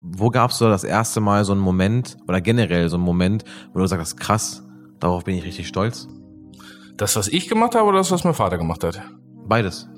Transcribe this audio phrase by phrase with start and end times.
[0.00, 3.44] Wo gab es so das erste Mal so einen Moment oder generell so einen Moment,
[3.72, 4.62] wo du sagst, krass,
[5.00, 6.06] darauf bin ich richtig stolz?
[6.96, 9.00] Das, was ich gemacht habe oder das, was mein Vater gemacht hat?
[9.46, 9.88] Beides.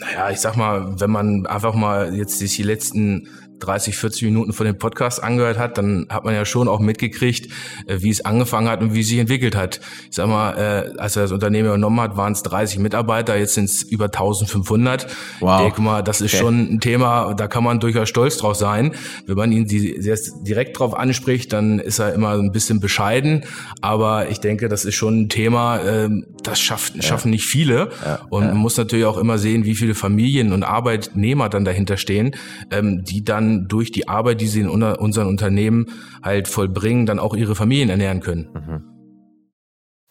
[0.00, 3.28] Naja, ich sag mal, wenn man einfach mal jetzt die letzten
[3.64, 7.50] 30, 40 Minuten von dem Podcast angehört hat, dann hat man ja schon auch mitgekriegt,
[7.86, 9.80] äh, wie es angefangen hat und wie es sich entwickelt hat.
[10.10, 13.54] Ich sag mal, äh, als er das Unternehmen übernommen hat, waren es 30 Mitarbeiter, jetzt
[13.54, 15.06] sind es über 1500.
[15.40, 15.58] Wow.
[15.58, 16.42] Ich denke mal, das ist okay.
[16.42, 18.94] schon ein Thema, da kann man durchaus stolz drauf sein.
[19.26, 23.44] Wenn man ihn direkt drauf anspricht, dann ist er immer ein bisschen bescheiden.
[23.80, 27.90] Aber ich denke, das ist schon ein Thema, ähm, das schafft, schaffen nicht viele.
[28.04, 28.20] Ja.
[28.28, 32.34] Und man muss natürlich auch immer sehen, wie viele Familien und Arbeitnehmer dann dahinter stehen,
[32.70, 35.86] ähm, die dann durch die Arbeit, die sie in unseren Unternehmen
[36.22, 38.48] halt vollbringen, dann auch ihre Familien ernähren können.
[38.54, 38.94] Mhm.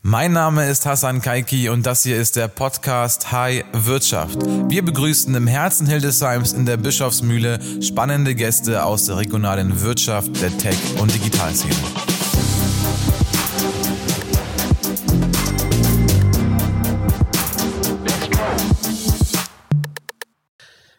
[0.06, 4.38] Mein Name ist Hassan Kaiki und das hier ist der Podcast High Wirtschaft.
[4.70, 10.58] Wir begrüßen im Herzen Hildesheims in der Bischofsmühle spannende Gäste aus der regionalen Wirtschaft, der
[10.58, 11.74] Tech- und Digitalszene.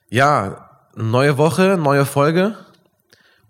[0.09, 2.57] Ja, Neue Woche, neue Folge.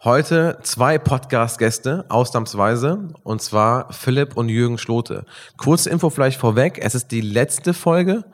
[0.03, 5.27] Heute zwei Podcast-Gäste, ausnahmsweise, und zwar Philipp und Jürgen Schlote.
[5.59, 8.25] Kurze Info vielleicht vorweg, es ist die letzte Folge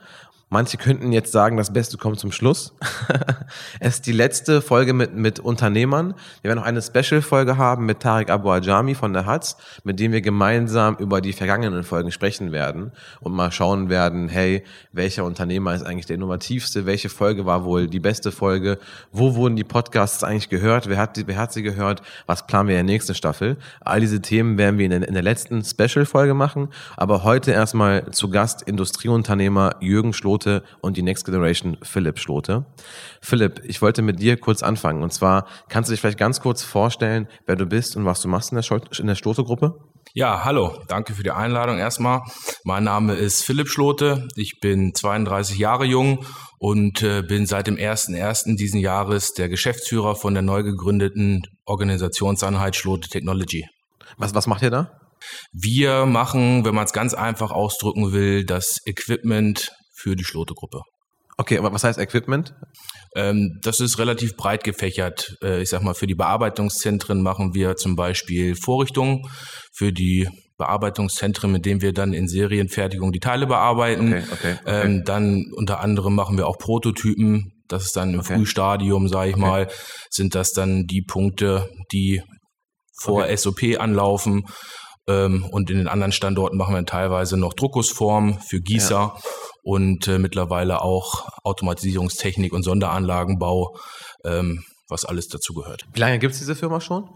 [0.53, 2.73] Manche könnten jetzt sagen, das Beste kommt zum Schluss.
[3.79, 6.13] es ist die letzte Folge mit, mit Unternehmern.
[6.41, 10.11] Wir werden noch eine Special-Folge haben mit Tarek Abu Ajami von der Hatz, mit dem
[10.11, 12.91] wir gemeinsam über die vergangenen Folgen sprechen werden
[13.21, 16.85] und mal schauen werden, hey, welcher Unternehmer ist eigentlich der innovativste?
[16.85, 18.77] Welche Folge war wohl die beste Folge?
[19.13, 20.89] Wo wurden die Podcasts eigentlich gehört?
[20.89, 22.01] Wer hat, wer hat sie gehört?
[22.25, 23.55] Was planen wir in der nächsten Staffel?
[23.79, 26.67] All diese Themen werden wir in der, in der letzten Special-Folge machen.
[26.97, 32.65] Aber heute erstmal zu Gast Industrieunternehmer Jürgen Schloth Schlote und die Next Generation Philipp Schlote.
[33.21, 35.03] Philipp, ich wollte mit dir kurz anfangen.
[35.03, 38.27] Und zwar kannst du dich vielleicht ganz kurz vorstellen, wer du bist und was du
[38.27, 39.75] machst in der, Schol in der Schlote-Gruppe?
[40.13, 42.21] Ja, hallo, danke für die Einladung erstmal.
[42.65, 46.25] Mein Name ist Philipp Schlote, ich bin 32 Jahre jung
[46.59, 48.57] und äh, bin seit dem 1.1.
[48.57, 53.67] diesen Jahres der Geschäftsführer von der neu gegründeten Organisationseinheit Schlote Technology.
[54.17, 54.91] Was, was macht ihr da?
[55.53, 60.81] Wir machen, wenn man es ganz einfach ausdrücken will, das Equipment für die Schlote-Gruppe.
[61.37, 62.53] Okay, aber was heißt Equipment?
[63.15, 65.37] Ähm, das ist relativ breit gefächert.
[65.41, 69.23] Äh, ich sag mal, für die Bearbeitungszentren machen wir zum Beispiel Vorrichtungen
[69.73, 74.13] für die Bearbeitungszentren, mit denen wir dann in Serienfertigung die Teile bearbeiten.
[74.13, 74.85] Okay, okay, okay.
[74.85, 77.63] Ähm, dann unter anderem machen wir auch Prototypen.
[77.67, 78.23] Das ist dann im.
[78.23, 79.67] Frühstadium, sage ich mal,
[80.09, 82.21] sind das dann die Punkte, die
[83.01, 84.43] vor SOP anlaufen.
[85.11, 88.95] Ähm, und in den anderen Standorten machen wir teilweise noch Druckusformen für Gießer.
[88.95, 89.15] Ja
[89.63, 93.77] und äh, mittlerweile auch Automatisierungstechnik und Sonderanlagenbau,
[94.25, 95.85] ähm, was alles dazu gehört.
[95.93, 97.09] Wie lange gibt es diese Firma schon?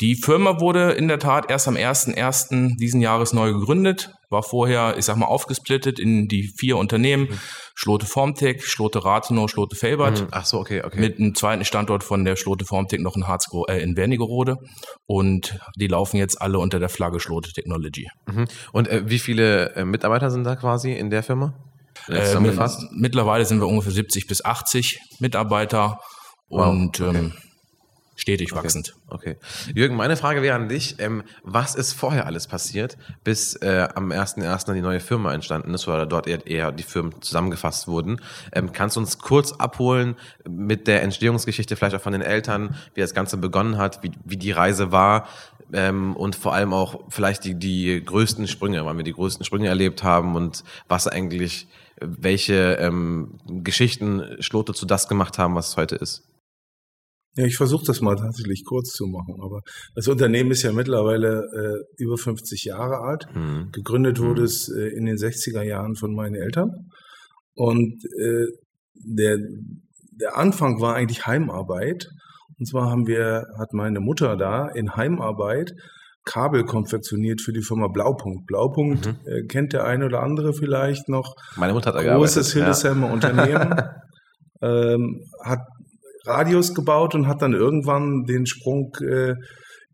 [0.00, 2.76] Die Firma wurde in der Tat erst am 1.1.
[2.78, 7.40] diesen Jahres neu gegründet, war vorher, ich sag mal, aufgesplittet in die vier Unternehmen, mhm.
[7.74, 10.22] Schlote Formtech, Schlote Rathenow, Schlote Felbert.
[10.22, 10.28] Mhm.
[10.30, 11.00] Ach so, okay, okay.
[11.00, 14.56] Mit einem zweiten Standort von der Schlote Formtech noch in Harzgro äh, in Wernigerode.
[15.06, 18.08] Und die laufen jetzt alle unter der Flagge Schlote Technology.
[18.26, 18.46] Mhm.
[18.72, 21.54] Und äh, wie viele äh, Mitarbeiter sind da quasi in der Firma?
[22.08, 22.38] Äh,
[22.92, 25.98] mittlerweile sind wir ungefähr 70 bis 80 Mitarbeiter
[26.48, 27.18] wow, und okay.
[27.18, 27.32] ähm,
[28.18, 28.94] stetig okay, wachsend.
[29.06, 29.36] Okay.
[29.74, 34.10] Jürgen, meine Frage wäre an dich, ähm, was ist vorher alles passiert, bis äh, am
[34.10, 34.74] 1.1.
[34.74, 38.20] die neue Firma entstanden ist oder dort eher, eher die Firmen zusammengefasst wurden?
[38.52, 40.16] Ähm, kannst du uns kurz abholen
[40.48, 44.36] mit der Entstehungsgeschichte, vielleicht auch von den Eltern, wie das Ganze begonnen hat, wie, wie
[44.36, 45.28] die Reise war,
[45.72, 49.68] ähm, und vor allem auch vielleicht die, die größten Sprünge, wann wir die größten Sprünge
[49.68, 51.68] erlebt haben und was eigentlich
[52.00, 56.27] welche ähm, Geschichten Schlote zu das gemacht haben, was es heute ist?
[57.38, 59.36] Ja, ich versuche das mal tatsächlich kurz zu machen.
[59.40, 59.60] Aber
[59.94, 63.28] das Unternehmen ist ja mittlerweile äh, über 50 Jahre alt.
[63.32, 63.70] Mhm.
[63.70, 64.46] Gegründet wurde mhm.
[64.46, 66.90] es äh, in den 60er Jahren von meinen Eltern.
[67.54, 68.46] Und äh,
[68.94, 69.38] der,
[70.20, 72.08] der Anfang war eigentlich Heimarbeit.
[72.58, 75.74] Und zwar haben wir, hat meine Mutter da in Heimarbeit
[76.24, 78.46] Kabel konfektioniert für die Firma Blaupunkt.
[78.46, 79.16] Blaupunkt mhm.
[79.26, 81.36] äh, kennt der eine oder andere vielleicht noch.
[81.54, 83.12] Meine Mutter hat da Großes Hildesheimer ja.
[83.12, 83.80] Unternehmen.
[84.60, 85.60] ähm, hat
[86.28, 89.34] Radios gebaut und hat dann irgendwann den Sprung, äh,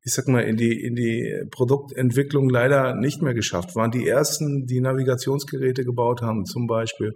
[0.03, 3.75] ich sag mal, in die, in die Produktentwicklung leider nicht mehr geschafft.
[3.75, 7.13] Waren die ersten, die Navigationsgeräte gebaut haben, zum Beispiel.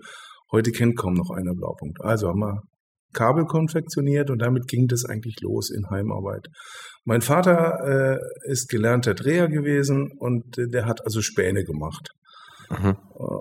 [0.50, 1.98] Heute kennt kaum noch einer Blaupunkt.
[2.00, 2.62] Also haben wir
[3.12, 6.46] Kabel konfektioniert und damit ging das eigentlich los in Heimarbeit.
[7.04, 12.10] Mein Vater äh, ist gelernter Dreher gewesen und der hat also Späne gemacht.
[12.70, 12.96] Mhm.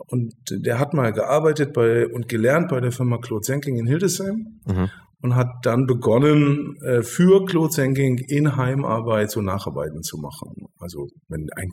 [0.08, 4.60] Und der hat mal gearbeitet bei und gelernt bei der Firma Claude Senking in Hildesheim.
[4.66, 4.90] Mhm.
[5.22, 10.68] Und hat dann begonnen, äh, für Clothes-Hanging in Heimarbeit so Nacharbeiten zu machen.
[10.80, 11.72] Also wenn ein,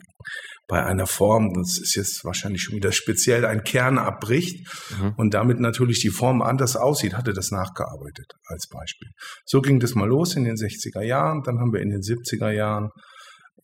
[0.67, 4.67] bei einer Form, das ist jetzt wahrscheinlich schon wieder speziell, ein Kern abbricht
[4.99, 5.13] mhm.
[5.17, 9.09] und damit natürlich die Form anders aussieht, hatte das nachgearbeitet als Beispiel.
[9.45, 11.43] So ging das mal los in den 60er Jahren.
[11.43, 12.89] Dann haben wir in den 70er Jahren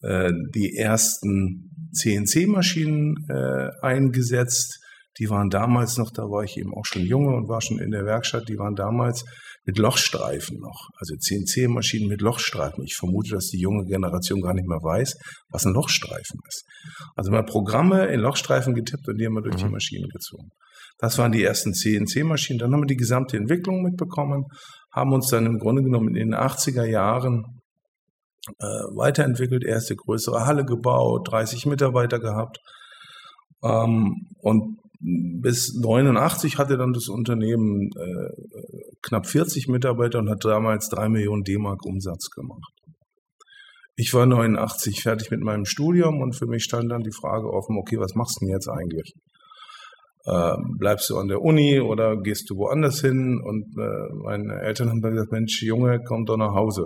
[0.01, 4.79] äh, die ersten CNC-Maschinen äh, eingesetzt.
[5.17, 7.91] Die waren damals noch, da war ich eben auch schon junge und war schon in
[7.91, 9.25] der Werkstatt, die waren damals
[9.65, 10.89] mit Lochstreifen noch.
[10.97, 12.83] Also CNC-Maschinen mit Lochstreifen.
[12.83, 15.15] Ich vermute, dass die junge Generation gar nicht mehr weiß,
[15.49, 16.63] was ein Lochstreifen ist.
[17.15, 19.67] Also mal Programme in Lochstreifen getippt und die haben wir durch mhm.
[19.67, 20.49] die Maschine gezogen.
[20.97, 22.59] Das waren die ersten CNC-Maschinen.
[22.59, 24.45] Dann haben wir die gesamte Entwicklung mitbekommen,
[24.91, 27.43] haben uns dann im Grunde genommen in den 80er Jahren
[28.47, 28.65] äh,
[28.95, 32.59] weiterentwickelt, erste größere Halle gebaut, 30 Mitarbeiter gehabt.
[33.63, 38.29] Ähm, und bis 89 hatte dann das Unternehmen äh,
[39.01, 42.71] knapp 40 Mitarbeiter und hat damals drei Millionen D-Mark Umsatz gemacht.
[43.95, 47.77] Ich war 89 fertig mit meinem Studium und für mich stand dann die Frage offen,
[47.77, 49.13] okay, was machst du denn jetzt eigentlich?
[50.25, 53.42] Äh, bleibst du an der Uni oder gehst du woanders hin?
[53.44, 56.86] Und äh, meine Eltern haben dann gesagt, Mensch, Junge, komm doch nach Hause.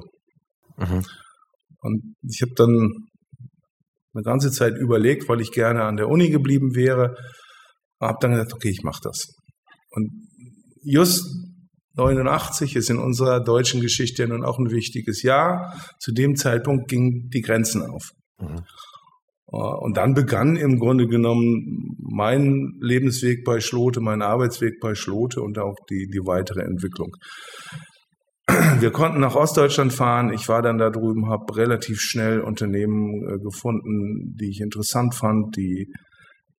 [0.78, 1.06] Mhm.
[1.82, 3.08] Und ich habe dann
[4.14, 7.16] eine ganze Zeit überlegt, weil ich gerne an der Uni geblieben wäre,
[8.02, 9.28] habe dann gesagt, okay, ich mache das.
[9.92, 10.12] Und
[10.82, 11.26] just
[11.95, 15.74] 89 ist in unserer deutschen Geschichte ja nun auch ein wichtiges Jahr.
[16.00, 18.03] Zu dem Zeitpunkt gingen die Grenzen auf.
[18.39, 18.63] Mhm.
[19.51, 25.42] Äh, und dann begann im Grunde genommen mein Lebensweg bei Schlote, mein Arbeitsweg bei Schlote
[25.42, 27.12] und auch die, die weitere Entwicklung.
[28.80, 30.31] Wir konnten nach Ostdeutschland fahren.
[30.31, 35.56] Ich war dann da drüben, habe relativ schnell Unternehmen äh, gefunden, die ich interessant fand,
[35.56, 35.88] die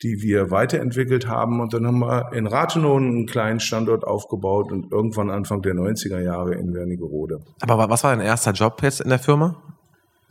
[0.02, 1.60] die wir weiterentwickelt haben.
[1.60, 6.20] Und dann haben wir in Rathenow einen kleinen Standort aufgebaut und irgendwann Anfang der 90er
[6.20, 7.38] Jahre in Wernigerode.
[7.60, 9.62] Aber was war dein erster Job jetzt in der Firma?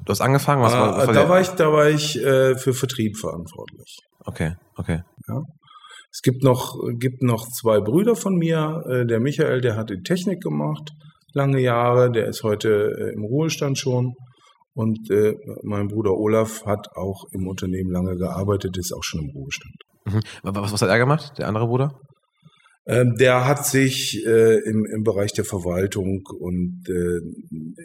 [0.03, 0.62] Du hast angefangen?
[0.62, 3.97] Was war, was war da, war ich, da war ich äh, für Vertrieb verantwortlich.
[4.25, 5.01] Okay, okay.
[5.27, 5.41] Ja.
[6.12, 8.83] Es gibt noch, gibt noch zwei Brüder von mir.
[8.88, 10.91] Äh, der Michael, der hat die Technik gemacht,
[11.33, 12.12] lange Jahre.
[12.12, 14.13] Der ist heute äh, im Ruhestand schon.
[14.75, 19.30] Und äh, mein Bruder Olaf hat auch im Unternehmen lange gearbeitet, ist auch schon im
[19.30, 19.74] Ruhestand.
[20.06, 20.19] Mhm.
[20.44, 21.98] Was, was hat er gemacht, der andere Bruder?
[22.87, 27.17] Ähm, der hat sich äh, im, im Bereich der Verwaltung und äh,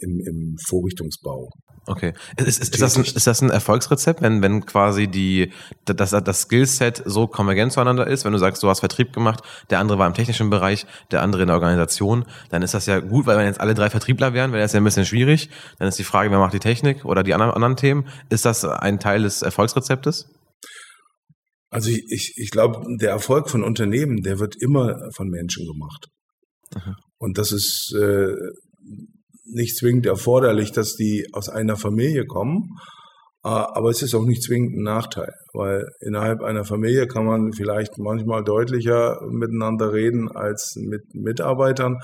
[0.02, 1.48] im, im Vorrichtungsbau.
[1.86, 2.12] Okay.
[2.36, 5.52] Ist, ist, ist, das ein, ist das ein Erfolgsrezept, wenn, wenn quasi die,
[5.86, 8.24] das, das Skillset so konvergent zueinander ist?
[8.24, 11.42] Wenn du sagst, du hast Vertrieb gemacht, der andere war im technischen Bereich, der andere
[11.42, 14.52] in der Organisation, dann ist das ja gut, weil wenn jetzt alle drei Vertriebler wären,
[14.52, 15.48] wäre das ja ein bisschen schwierig.
[15.78, 18.06] Dann ist die Frage, wer macht die Technik oder die anderen, anderen Themen.
[18.28, 20.28] Ist das ein Teil des Erfolgsrezeptes?
[21.70, 26.08] Also ich, ich, ich glaube, der Erfolg von Unternehmen, der wird immer von Menschen gemacht.
[26.74, 26.96] Aha.
[27.18, 28.34] Und das ist äh,
[29.44, 32.76] nicht zwingend erforderlich, dass die aus einer Familie kommen,
[33.44, 37.52] äh, aber es ist auch nicht zwingend ein Nachteil, weil innerhalb einer Familie kann man
[37.52, 41.98] vielleicht manchmal deutlicher miteinander reden als mit Mitarbeitern.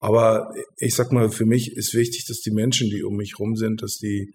[0.00, 3.56] Aber ich sag mal, für mich ist wichtig, dass die Menschen, die um mich rum
[3.56, 4.32] sind, dass die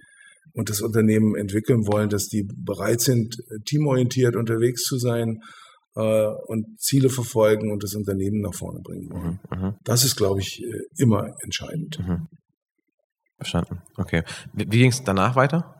[0.53, 3.35] und das Unternehmen entwickeln wollen, dass die bereit sind,
[3.65, 5.39] teamorientiert unterwegs zu sein
[5.95, 9.39] äh, und Ziele verfolgen und das Unternehmen nach vorne bringen wollen.
[9.51, 9.73] Mhm, mhm.
[9.83, 11.99] das ist, glaube ich, äh, immer entscheidend.
[11.99, 12.27] Mhm.
[13.37, 13.81] Verstanden.
[13.97, 14.23] Okay.
[14.53, 15.75] Wie, wie ging es danach weiter?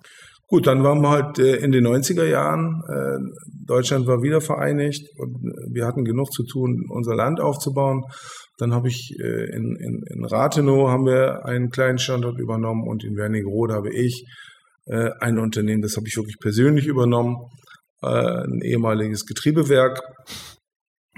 [0.47, 2.81] Gut, dann waren wir halt äh, in den 90er Jahren.
[2.90, 3.19] Äh,
[3.68, 5.35] Deutschland war wieder vereinigt und
[5.71, 8.04] wir hatten genug zu tun, unser Land aufzubauen.
[8.57, 13.04] Dann habe ich äh, in, in, in Rathenow haben wir einen kleinen Standort übernommen und
[13.04, 14.26] in Wernigerode habe ich
[14.89, 17.37] äh, ein Unternehmen, das habe ich wirklich persönlich übernommen,
[18.01, 20.01] äh, ein ehemaliges Getriebewerk,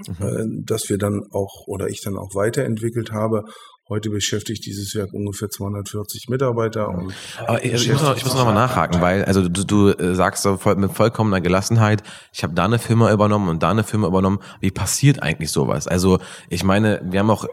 [0.06, 0.26] mhm.
[0.26, 3.44] Äh, das wir dann auch oder ich dann auch weiterentwickelt habe
[3.92, 6.88] Heute beschäftigt dieses Werk ungefähr 240 Mitarbeiter.
[6.88, 7.12] Und
[7.46, 10.14] Aber ich, ich muss noch, ich muss noch mal nachhaken, weil also du, du äh,
[10.14, 14.38] sagst mit vollkommener Gelassenheit, ich habe da eine Firma übernommen und da eine Firma übernommen.
[14.60, 15.86] Wie passiert eigentlich sowas?
[15.88, 17.44] Also ich meine, wir haben auch,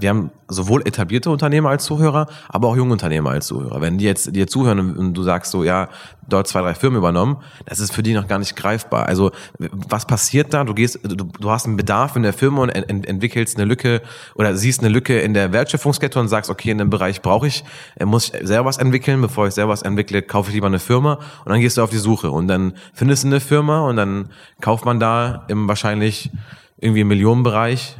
[0.00, 3.80] wir haben sowohl etablierte Unternehmer als Zuhörer, aber auch junge Unternehmer als Zuhörer.
[3.80, 5.90] Wenn die jetzt dir zuhören und du sagst so, ja,
[6.28, 9.06] dort zwei, drei Firmen übernommen, das ist für die noch gar nicht greifbar.
[9.06, 10.64] Also was passiert da?
[10.64, 14.02] Du gehst, du, du hast einen Bedarf in der Firma und ent, entwickelst eine Lücke
[14.34, 17.64] oder siehst eine Lücke in der Wertschöpfungskette und sagst, okay, in dem Bereich brauche ich,
[17.96, 20.78] äh, muss ich selber was entwickeln, bevor ich selber was entwickle, kaufe ich lieber eine
[20.78, 23.96] Firma und dann gehst du auf die Suche und dann findest du eine Firma und
[23.96, 24.30] dann
[24.60, 26.30] kauft man da im wahrscheinlich
[26.78, 27.96] irgendwie im Millionenbereich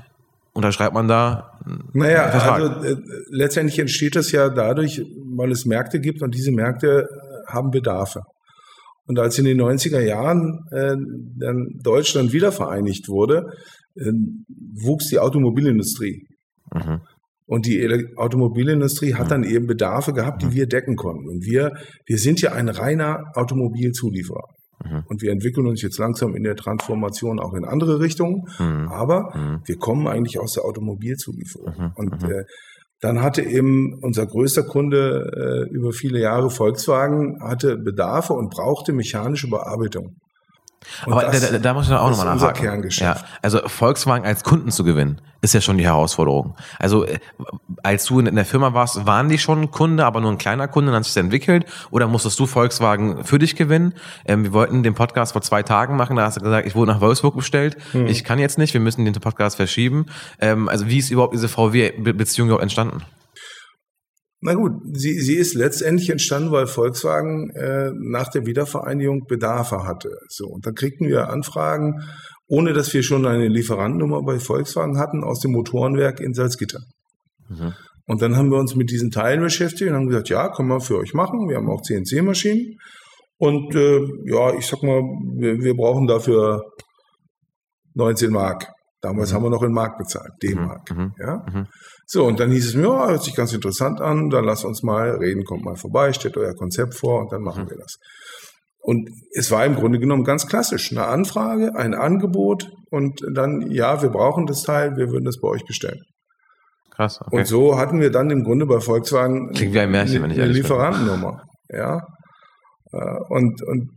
[0.53, 1.59] unterschreibt man da.
[1.93, 2.97] Naja, also äh,
[3.31, 5.03] letztendlich entsteht das ja dadurch,
[5.37, 8.23] weil es Märkte gibt und diese Märkte äh, haben Bedarfe.
[9.07, 10.95] Und als in den 90er Jahren äh,
[11.39, 13.53] dann Deutschland wieder vereinigt wurde,
[13.97, 14.13] äh,
[14.85, 16.27] wuchs die Automobilindustrie.
[16.73, 17.01] Mhm.
[17.47, 21.29] Und die Automobilindustrie hat dann eben Bedarfe gehabt, die wir decken konnten.
[21.29, 21.73] Und wir,
[22.07, 24.47] wir sind ja ein reiner Automobilzulieferer.
[24.85, 25.03] Mhm.
[25.07, 28.43] Und wir entwickeln uns jetzt langsam in der Transformation auch in andere Richtungen.
[28.59, 28.89] Mhm.
[28.89, 29.61] Aber Mhm.
[29.65, 31.93] wir kommen eigentlich aus der Automobilzulieferung.
[31.97, 32.45] Und äh,
[33.01, 38.93] dann hatte eben unser größter Kunde äh, über viele Jahre Volkswagen hatte Bedarfe und brauchte
[38.93, 40.17] mechanische Bearbeitung.
[41.07, 42.89] Und Aber da, da, muss ich auch nochmal nachhaken.
[42.91, 46.55] Ja, also Volkswagen als Kunden zu gewinnen, ist ja schon die Herausforderung.
[46.79, 47.19] Also äh,
[47.83, 50.69] als du in der Firma warst, waren die schon ein Kunde, aber nur ein kleiner
[50.69, 51.67] Kunde, dann hat sich das entwickelt?
[51.91, 53.95] Oder musstest du Volkswagen für dich gewinnen?
[54.25, 56.93] Ähm, wir wollten den Podcast vor zwei Tagen machen, da hast du gesagt, ich wurde
[56.93, 57.77] nach Wolfsburg bestellt.
[57.93, 58.07] Hm.
[58.07, 60.07] Ich kann jetzt nicht, wir müssen den Podcast verschieben.
[60.41, 63.03] Ähm, also wie ist überhaupt diese VW-Beziehung überhaupt entstanden?
[64.45, 70.19] Na gut, sie, sie ist letztendlich entstanden, weil Volkswagen äh, nach der Wiedervereinigung Bedarfe hatte.
[70.29, 72.03] So, und dann kriegten wir Anfragen,
[72.49, 76.81] ohne dass wir schon eine Lieferantennummer bei Volkswagen hatten, aus dem Motorenwerk in Salzgitter.
[77.49, 77.73] Mhm.
[78.07, 80.81] Und dann haben wir uns mit diesen Teilen beschäftigt und haben gesagt, ja, können wir
[80.81, 81.49] für euch machen.
[81.49, 82.79] Wir haben auch CNC-Maschinen.
[83.39, 85.03] Und äh, ja, ich sag mal,
[85.37, 86.65] wir, wir brauchen dafür
[87.95, 88.67] 19 Mark.
[89.01, 89.37] Damals Mhm.
[89.37, 90.91] haben wir noch in Mark bezahlt, D-Mark.
[90.91, 91.13] Mhm.
[91.19, 91.45] Ja?
[92.15, 94.83] So, und dann hieß es mir, ja, hört sich ganz interessant an, dann lasst uns
[94.83, 97.71] mal reden, kommt mal vorbei, stellt euer Konzept vor und dann machen Mhm.
[97.71, 97.95] wir das.
[98.81, 100.91] Und es war im Grunde genommen ganz klassisch.
[100.93, 105.49] Eine Anfrage, ein Angebot und dann, ja, wir brauchen das Teil, wir würden das bei
[105.49, 106.03] euch bestellen.
[106.91, 107.35] Krass, okay.
[107.35, 110.39] Und so hatten wir dann im Grunde bei Volkswagen Klingt wie ein Märchen, wenn ich
[110.41, 110.53] eine.
[110.53, 111.43] Lieferantennummer.
[111.71, 111.97] Ja.
[112.93, 113.89] Äh, Und, und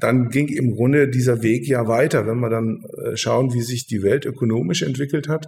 [0.00, 2.26] dann ging im Grunde dieser Weg ja weiter.
[2.26, 5.46] Wenn wir dann äh, schauen, wie sich die Welt ökonomisch entwickelt hat,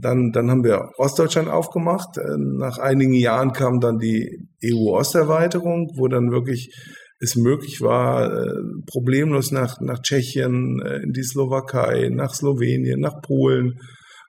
[0.00, 2.18] dann, dann haben wir Ostdeutschland aufgemacht.
[2.18, 6.74] Äh, Nach einigen Jahren kam dann die EU-Osterweiterung, wo dann wirklich
[7.18, 13.22] es möglich war, äh, problemlos nach, nach Tschechien, äh, in die Slowakei, nach Slowenien, nach
[13.22, 13.78] Polen,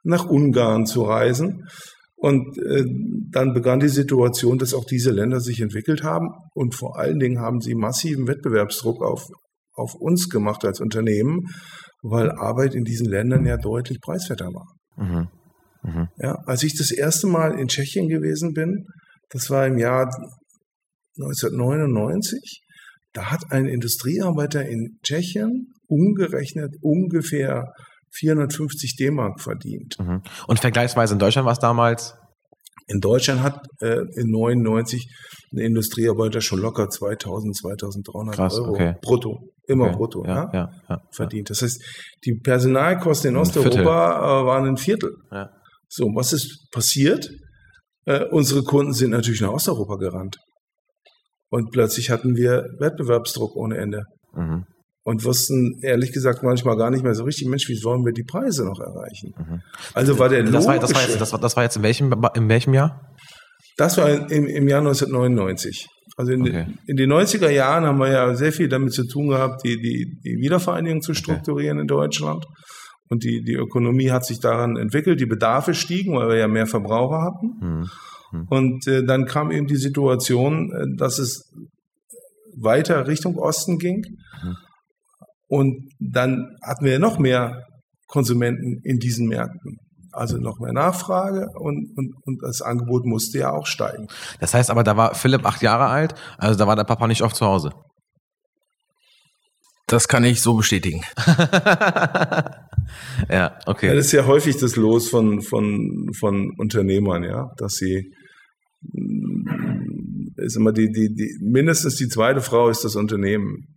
[0.03, 1.65] nach Ungarn zu reisen.
[2.15, 2.85] Und äh,
[3.29, 6.29] dann begann die Situation, dass auch diese Länder sich entwickelt haben.
[6.53, 9.27] Und vor allen Dingen haben sie massiven Wettbewerbsdruck auf,
[9.73, 11.45] auf uns gemacht als Unternehmen,
[12.01, 14.65] weil Arbeit in diesen Ländern ja deutlich preiswerter war.
[14.97, 15.27] Mhm.
[15.83, 16.07] Mhm.
[16.17, 18.87] Ja, als ich das erste Mal in Tschechien gewesen bin,
[19.29, 20.05] das war im Jahr
[21.17, 22.63] 1999,
[23.13, 27.73] da hat ein Industriearbeiter in Tschechien umgerechnet ungefähr
[28.11, 29.97] 450 D-Mark verdient.
[29.99, 30.21] Mhm.
[30.47, 32.15] Und vergleichsweise in Deutschland war es damals
[32.87, 35.05] In Deutschland hat äh, in 99
[35.53, 38.95] ein Industriearbeiter schon locker 2000, 2300 Krass, Euro okay.
[39.01, 39.95] brutto, immer Okay.
[39.95, 41.49] brutto, ja, ja, ja, verdient.
[41.49, 41.81] Das heißt,
[42.25, 45.11] die Personalkosten in Osteuropa äh, waren ein Viertel.
[45.89, 47.29] So, was ist passiert?
[48.05, 50.37] Äh, unsere Kunden sind natürlich nach Osteuropa gerannt.
[51.49, 54.03] Und plötzlich hatten wir Wettbewerbsdruck ohne Ende.
[54.33, 54.65] Mhm.
[55.07, 58.25] Und wussten ehrlich gesagt manchmal gar nicht mehr so richtig, Mensch, wie sollen wir die
[58.25, 59.33] Preise noch erreichen?
[59.37, 59.61] Mhm.
[59.93, 62.13] Also war der Das war, das, war jetzt, das, war, das war jetzt in welchem,
[62.35, 63.15] in welchem Jahr?
[63.77, 65.87] Das war im, im Jahr 1999.
[66.17, 66.65] Also in, Okay.
[66.87, 70.19] in den 90er Jahren haben wir ja sehr viel damit zu tun gehabt, die, die,
[70.25, 72.45] die Wiedervereinigung zu strukturieren in Deutschland.
[73.07, 76.67] Und die, die Ökonomie hat sich daran entwickelt, die Bedarfe stiegen, weil wir ja mehr
[76.67, 77.47] Verbraucher hatten.
[78.33, 78.45] Mhm.
[78.49, 81.49] Und äh, dann kam eben die Situation, äh, dass es
[82.57, 84.03] weiter Richtung Osten ging.
[84.43, 84.57] Mhm.
[85.47, 87.65] Und dann hatten wir noch mehr
[88.07, 89.77] Konsumenten in diesen Märkten.
[90.11, 94.07] Also noch mehr Nachfrage und, und, und das Angebot musste ja auch steigen.
[94.39, 97.21] Das heißt aber, da war Philipp acht Jahre alt, also da war der Papa nicht
[97.21, 97.71] oft zu Hause.
[99.85, 101.03] Das kann ich so bestätigen.
[103.29, 103.95] ja, okay.
[103.95, 108.11] Das ist ja häufig das Los von, von, von Unternehmern, ja, dass sie
[110.37, 113.67] ist immer die, die, die, mindestens die zweite Frau ist das Unternehmen.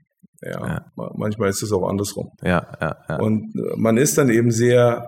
[0.42, 0.84] Ja, Ja.
[0.96, 2.30] ma- manchmal ist es auch andersrum.
[2.42, 3.16] ja, ja, ja.
[3.20, 5.06] Und äh, man ist dann eben sehr,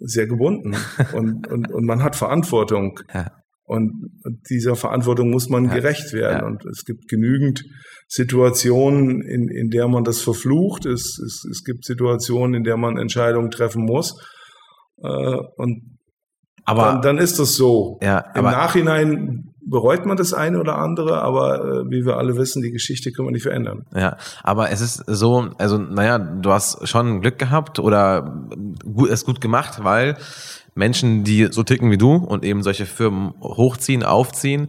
[0.00, 0.74] sehr gebunden
[1.14, 2.98] und, und, und man hat Verantwortung.
[3.12, 3.30] Ja.
[3.64, 3.92] Und,
[4.50, 5.74] dieser Verantwortung muss man Ja.
[5.74, 6.40] gerecht werden.
[6.40, 6.46] Ja.
[6.46, 7.62] Und es gibt genügend
[8.08, 10.84] Situationen, in, in der man das verflucht.
[10.86, 14.14] Es, es, es gibt Situationen, in der man Entscheidungen treffen muss.
[15.02, 15.98] Äh, und
[16.64, 17.98] aber dann, dann ist das so.
[18.02, 22.62] ja, Im Nachhinein bereut man das eine oder andere, aber äh, wie wir alle wissen,
[22.62, 23.86] die Geschichte können wir nicht verändern.
[23.94, 28.46] Ja, aber es ist so, also naja, du hast schon Glück gehabt oder
[28.84, 30.16] gut, es gut gemacht, weil
[30.74, 34.68] Menschen, die so ticken wie du und eben solche Firmen hochziehen, aufziehen,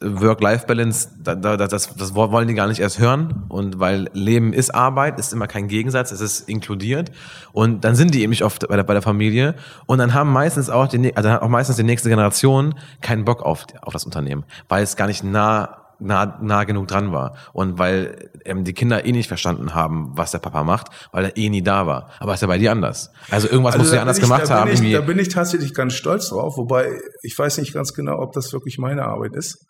[0.00, 3.44] Work-Life-Balance, da, da, das, das wollen die gar nicht erst hören.
[3.48, 7.10] Und weil Leben ist Arbeit, ist immer kein Gegensatz, es ist inkludiert.
[7.52, 9.54] Und dann sind die eben nicht oft bei der, bei der Familie.
[9.86, 13.66] Und dann haben meistens auch die, also auch meistens die nächste Generation keinen Bock auf,
[13.82, 17.34] auf das Unternehmen, weil es gar nicht nah nah, nah genug dran war.
[17.52, 21.36] Und weil ähm, die Kinder eh nicht verstanden haben, was der Papa macht, weil er
[21.36, 22.10] eh nie da war.
[22.18, 23.10] Aber ist ja bei dir anders.
[23.30, 24.70] Also irgendwas Also musst du da ja anders ich, gemacht da haben.
[24.70, 28.32] Ich, da bin ich tatsächlich ganz stolz drauf, wobei ich weiß nicht ganz genau, ob
[28.32, 29.66] das wirklich meine Arbeit ist.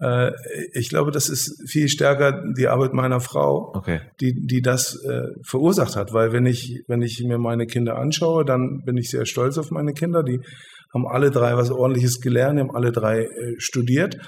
[0.00, 0.32] Äh,
[0.72, 4.00] ich glaube, das ist viel stärker die Arbeit meiner Frau, Okay.
[4.20, 6.12] die, die das äh, verursacht hat.
[6.12, 9.70] Weil wenn ich, wenn ich mir meine Kinder anschaue, dann bin ich sehr stolz auf
[9.70, 10.22] meine Kinder.
[10.22, 10.40] Die
[10.92, 14.18] haben alle drei was ordentliches gelernt, die haben alle drei äh, studiert.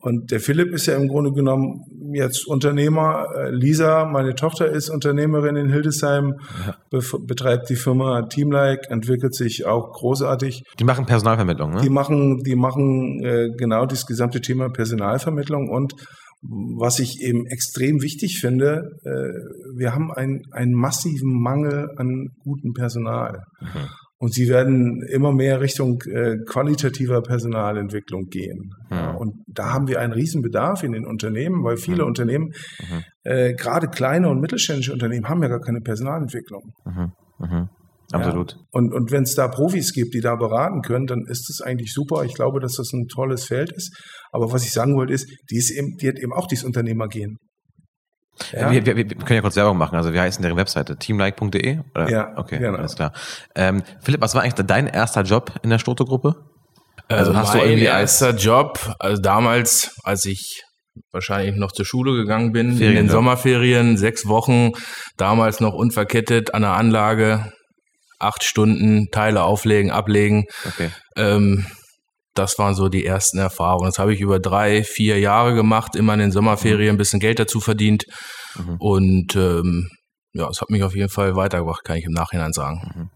[0.00, 1.82] Und der Philipp ist ja im Grunde genommen
[2.14, 3.26] jetzt Unternehmer.
[3.36, 6.34] Äh, Lisa, meine Tochter, ist Unternehmerin in Hildesheim,
[6.90, 10.62] bef- betreibt die Firma Teamlike, entwickelt sich auch großartig.
[10.78, 11.80] Die machen Personalvermittlung, ne?
[11.82, 15.92] Die machen, die machen äh, genau das gesamte Thema Personalvermittlung und
[16.42, 22.72] was ich eben extrem wichtig finde, äh, wir haben einen, einen massiven Mangel an gutem
[22.72, 23.42] Personal.
[23.60, 23.88] Mhm.
[24.22, 28.70] Und sie werden immer mehr Richtung äh, qualitativer Personalentwicklung gehen.
[28.90, 32.08] Ja, und da haben wir einen Riesenbedarf in den Unternehmen, weil viele Mhm.
[32.08, 33.02] Unternehmen, Mhm.
[33.24, 36.74] äh, gerade kleine und mittelständische Unternehmen, haben ja gar keine Personalentwicklung.
[36.84, 37.12] Mhm.
[37.38, 37.68] Mhm.
[38.12, 38.56] Absolut.
[38.72, 41.94] Und, und wenn es da Profis gibt, die da beraten können, dann ist das eigentlich
[41.94, 42.22] super.
[42.24, 43.96] Ich glaube, dass das ein tolles Feld ist.
[44.32, 47.38] Aber was ich sagen wollte, ist, die, ist eben, die hat eben auch dieses Unternehmergehen.
[48.52, 49.96] Ja, Wir, wir, wir können ja kurz Werbung machen.
[49.96, 50.96] Also wie heißt denn deren Webseite?
[50.96, 51.80] Teamlike.de?
[51.94, 52.08] Oder?
[52.10, 52.78] Ja, Okay, genau.
[52.78, 53.12] alles klar.
[53.54, 56.34] Ähm, Philipp, was war eigentlich dein erster Job in der Stoto-Gruppe?
[57.08, 60.62] Also Also hast du mein irgendwie als- erster Job, also damals, als ich
[61.12, 63.10] wahrscheinlich noch zur Schule gegangen bin, in den Ferienjob.
[63.12, 64.72] Sommerferien, sechs Wochen,
[65.16, 67.52] damals noch unverkettet an der Anlage,
[68.18, 70.44] acht Stunden, Teile auflegen, ablegen.
[70.66, 70.90] Okay.
[71.16, 71.66] Ähm,
[72.34, 73.86] das waren so die ersten Erfahrungen.
[73.86, 77.38] Das habe ich über drei, vier Jahre gemacht, immer in den Sommerferien ein bisschen Geld
[77.38, 78.04] dazu verdient.
[78.56, 78.76] Mhm.
[78.78, 79.88] Und ähm,
[80.32, 83.10] ja, es hat mich auf jeden Fall weitergebracht, kann ich im Nachhinein sagen.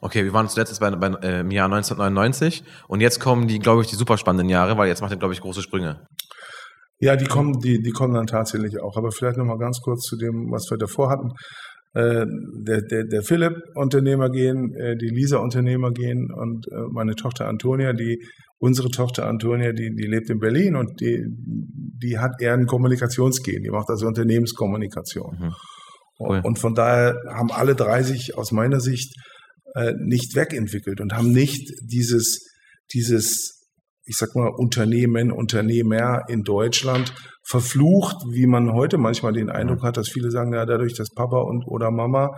[0.00, 3.82] Okay, wir waren zuletzt bei, bei, äh, im Jahr 1999 und jetzt kommen die, glaube
[3.82, 6.04] ich, die super spannenden Jahre, weil jetzt macht ihr, glaube ich, große Sprünge.
[6.98, 8.96] ja die, kommen, die, die kommen dann tatsächlich auch.
[8.96, 11.30] Aber vielleicht nochmal ganz kurz zu dem, was wir davor hatten.
[11.92, 17.16] Äh, der, der, der Philipp Unternehmer gehen, äh, die Lisa Unternehmer gehen und äh, meine
[17.16, 18.22] Tochter Antonia, die
[18.58, 23.64] unsere Tochter Antonia, die, die lebt in Berlin und die, die hat eher ein Kommunikationsgehen,
[23.64, 25.36] die macht also Unternehmenskommunikation.
[25.40, 25.54] Mhm.
[26.20, 26.40] Cool.
[26.44, 29.16] Und von daher haben alle drei sich aus meiner Sicht
[29.74, 32.46] äh, nicht wegentwickelt und haben nicht dieses,
[32.92, 33.59] dieses,
[34.04, 39.96] ich sag mal, Unternehmen, Unternehmer in Deutschland verflucht, wie man heute manchmal den Eindruck hat,
[39.96, 42.34] dass viele sagen, ja, dadurch, dass Papa und oder Mama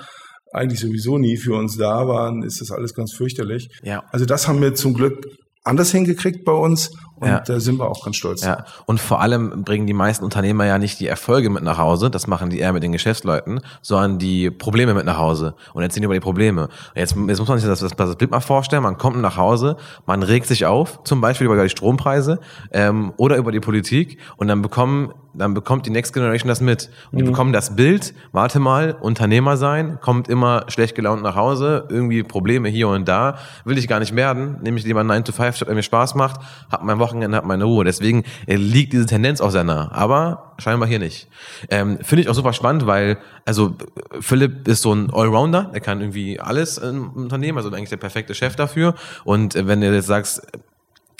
[0.53, 3.69] eigentlich sowieso nie für uns da waren, ist das alles ganz fürchterlich.
[3.83, 4.03] Ja.
[4.11, 5.27] Also das haben wir zum Glück
[5.65, 6.91] anders hingekriegt bei uns
[7.23, 7.41] und Ja.
[7.41, 8.45] da sind wir auch ganz stolz.
[8.45, 12.11] Ja, und vor allem bringen die meisten Unternehmer ja nicht die Erfolge mit nach Hause,
[12.11, 16.05] das machen die eher mit den Geschäftsleuten, sondern die Probleme mit nach Hause und erzählen
[16.05, 16.69] über die Probleme.
[16.95, 19.77] Jetzt, jetzt muss man sich das, das, das Bild mal vorstellen, man kommt nach Hause,
[20.07, 22.41] man regt sich auf, zum Beispiel über die Strompreise
[22.73, 26.91] ähm, oder über die Politik und dann bekommen dann bekommt die Next Generation das mit.
[27.11, 31.87] Und die bekommen das Bild, warte mal, Unternehmer sein, kommt immer schlecht gelaunt nach Hause,
[31.89, 35.33] irgendwie Probleme hier und da, will ich gar nicht werden, nehme ich lieber 9 to
[35.33, 37.85] 5, statt mir Spaß macht, hab mein Wochenende, hab meine Ruhe.
[37.85, 41.29] Deswegen äh, liegt diese Tendenz auch sehr nah, aber scheinbar hier nicht.
[41.71, 43.77] Ähm, Finde ich auch super spannend, weil, also
[44.21, 48.35] Philipp ist so ein Allrounder, er kann irgendwie alles im Unternehmen, also eigentlich der perfekte
[48.35, 48.95] Chef dafür.
[49.25, 50.43] Und äh, wenn du jetzt sagst,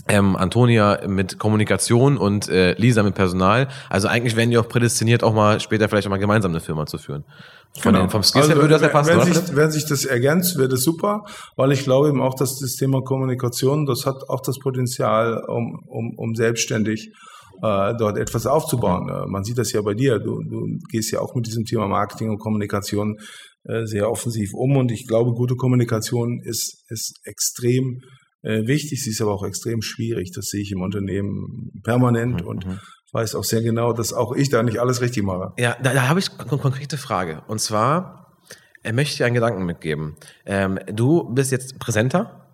[0.09, 3.69] ähm, Antonia mit Kommunikation und äh, Lisa mit Personal.
[3.89, 6.87] Also eigentlich wären die auch prädestiniert, auch mal später vielleicht auch mal gemeinsam eine Firma
[6.87, 7.25] zu führen.
[7.81, 9.47] Von den, vom Skillset würde das ja passen, Also wenn, oder?
[9.47, 11.25] sich, wenn sich das ergänzt, wäre das super,
[11.57, 15.79] weil ich glaube eben auch, dass das Thema Kommunikation, das hat auch das Potenzial, um,
[15.87, 17.13] um, um selbstständig
[17.63, 19.09] äh, dort etwas aufzubauen.
[19.09, 20.19] Äh, man sieht das ja bei dir.
[20.19, 23.17] Du, du gehst ja auch mit diesem Thema Marketing und Kommunikation
[23.65, 28.01] äh, sehr offensiv um und ich glaube, gute Kommunikation ist, ist extrem
[28.43, 29.03] äh, wichtig.
[29.03, 30.33] Sie ist aber auch extrem schwierig.
[30.35, 32.79] Das sehe ich im Unternehmen permanent Mhm, und mhm.
[33.13, 35.53] Weiß auch sehr genau, dass auch ich da nicht alles richtig mache.
[35.59, 37.43] Ja, da, da habe ich eine konkrete Frage.
[37.47, 38.33] Und zwar
[38.83, 40.17] äh, möchte dir einen Gedanken mitgeben.
[40.47, 42.47] Ähm, du bist jetzt präsenter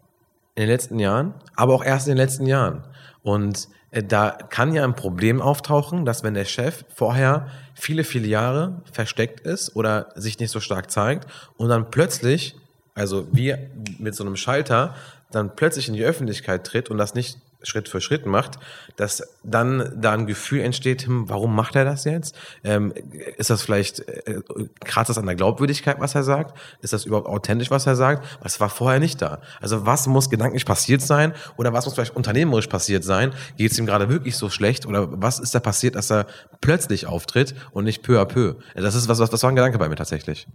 [0.54, 2.84] in den letzten Jahren, aber auch erst in den letzten Jahren.
[3.22, 8.26] Und äh, da kann ja ein Problem auftauchen, dass wenn der Chef vorher viele, viele
[8.26, 12.56] Jahre versteckt ist oder sich nicht so stark zeigt und dann plötzlich,
[12.94, 14.94] also wir mit so einem Schalter,
[15.30, 18.58] dann plötzlich in die Öffentlichkeit tritt und das nicht Schritt für Schritt macht,
[18.96, 22.38] dass dann da ein Gefühl entsteht, hm, warum macht er das jetzt?
[22.62, 22.92] Ähm,
[23.36, 24.40] ist das vielleicht, äh,
[24.84, 26.56] kratzt das an der Glaubwürdigkeit, was er sagt?
[26.82, 28.38] Ist das überhaupt authentisch, was er sagt?
[28.42, 29.40] Was war vorher nicht da?
[29.60, 33.32] Also was muss gedanklich passiert sein oder was muss vielleicht unternehmerisch passiert sein?
[33.56, 36.26] Geht es ihm gerade wirklich so schlecht oder was ist da passiert, dass er
[36.60, 38.56] plötzlich auftritt und nicht peu à peu?
[38.74, 40.46] Das ist was, was, was war ein Gedanke bei mir tatsächlich.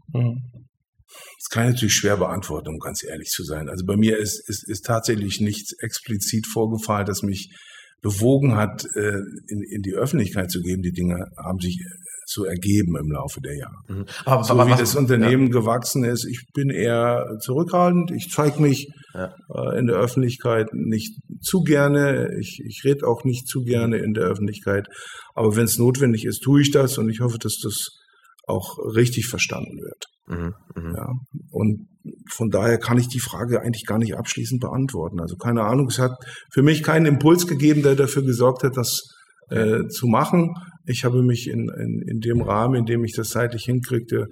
[1.43, 3.67] Das kann ich natürlich schwer beantworten, um ganz ehrlich zu sein.
[3.67, 7.53] Also bei mir ist, ist, ist tatsächlich nichts explizit vorgefallen, das mich
[8.01, 10.84] bewogen hat, äh, in, in die Öffentlichkeit zu geben.
[10.84, 11.84] Die Dinge haben sich
[12.25, 13.75] so ergeben im Laufe der Jahre.
[13.89, 14.06] Mhm.
[14.23, 15.51] Aber, so aber, wie was, das Unternehmen ja.
[15.51, 18.12] gewachsen ist, ich bin eher zurückhaltend.
[18.12, 19.34] Ich zeige mich ja.
[19.53, 22.38] äh, in der Öffentlichkeit nicht zu gerne.
[22.39, 24.88] Ich, ich rede auch nicht zu gerne in der Öffentlichkeit.
[25.36, 27.99] Aber wenn es notwendig ist, tue ich das und ich hoffe, dass das
[28.45, 30.06] auch richtig verstanden wird.
[30.27, 30.97] Mhm, mh.
[30.97, 31.10] ja,
[31.51, 31.88] und
[32.29, 35.19] von daher kann ich die Frage eigentlich gar nicht abschließend beantworten.
[35.19, 36.12] Also keine Ahnung, es hat
[36.51, 39.01] für mich keinen Impuls gegeben, der dafür gesorgt hat, das
[39.49, 40.53] äh, zu machen.
[40.86, 44.27] Ich habe mich in, in, in dem Rahmen, in dem ich das zeitlich hinkriegte,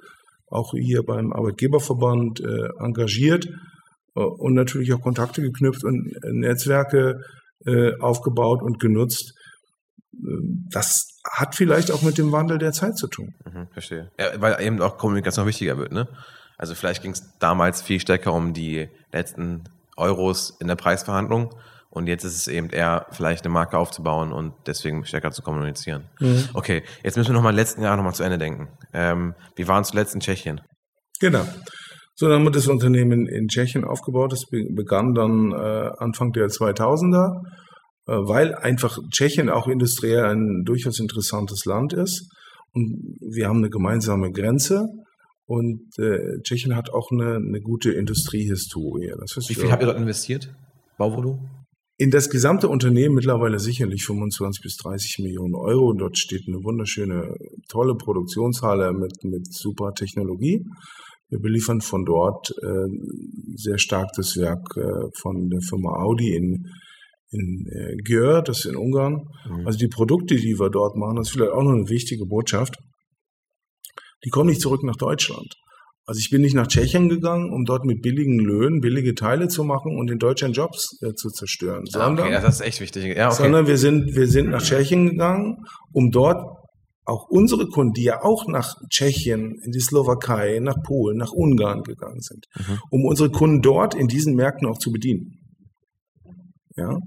[0.47, 3.45] auch hier beim Arbeitgeberverband äh, engagiert
[4.15, 7.21] äh, und natürlich auch Kontakte geknüpft und Netzwerke
[7.65, 9.33] äh, aufgebaut und genutzt.
[10.69, 13.35] Das hat vielleicht auch mit dem Wandel der Zeit zu tun.
[13.45, 14.11] Mhm, verstehe.
[14.19, 16.07] Ja, weil eben auch Kommunikation wichtiger wird, ne?
[16.57, 19.63] Also vielleicht ging es damals viel stärker um die letzten
[19.97, 21.55] Euros in der Preisverhandlung
[21.91, 26.05] und jetzt ist es eben eher vielleicht eine Marke aufzubauen und deswegen stärker zu kommunizieren.
[26.19, 26.49] Mhm.
[26.53, 28.69] Okay, jetzt müssen wir nochmal letzten Jahr nochmal zu Ende denken.
[28.93, 30.61] Ähm, wir waren zuletzt in Tschechien.
[31.19, 31.45] Genau.
[32.15, 34.31] So, dann wir das Unternehmen in Tschechien aufgebaut.
[34.31, 37.60] Das begann dann äh, Anfang der 2000er, äh,
[38.05, 42.29] weil einfach Tschechien auch industriell ein durchaus interessantes Land ist.
[42.73, 44.87] Und wir haben eine gemeinsame Grenze.
[45.45, 49.11] Und äh, Tschechien hat auch eine, eine gute Industriehistorie.
[49.47, 50.53] Wie viel habt ihr dort investiert?
[50.97, 51.61] Bauvolumen?
[52.01, 55.91] in das gesamte Unternehmen mittlerweile sicherlich 25 bis 30 Millionen Euro.
[55.91, 57.35] Und dort steht eine wunderschöne,
[57.69, 60.65] tolle Produktionshalle mit, mit super Technologie.
[61.29, 62.87] Wir beliefern von dort äh,
[63.53, 66.65] sehr stark das Werk äh, von der Firma Audi in,
[67.31, 69.27] in äh, Győr, das ist in Ungarn.
[69.49, 69.65] Mhm.
[69.65, 72.75] Also die Produkte, die wir dort machen, das ist vielleicht auch noch eine wichtige Botschaft.
[74.23, 75.55] Die kommen nicht zurück nach Deutschland.
[76.05, 79.63] Also ich bin nicht nach Tschechien gegangen, um dort mit billigen Löhnen billige Teile zu
[79.63, 81.85] machen und in Deutschland Jobs äh, zu zerstören.
[81.87, 83.15] Ah, sondern, okay, das ist echt wichtig.
[83.15, 83.43] Ja, okay.
[83.43, 85.63] Sondern wir sind, wir sind nach Tschechien gegangen,
[85.93, 86.43] um dort
[87.05, 91.83] auch unsere Kunden, die ja auch nach Tschechien, in die Slowakei, nach Polen, nach Ungarn
[91.83, 92.79] gegangen sind, mhm.
[92.89, 95.39] um unsere Kunden dort in diesen Märkten auch zu bedienen.
[96.75, 96.97] Ja,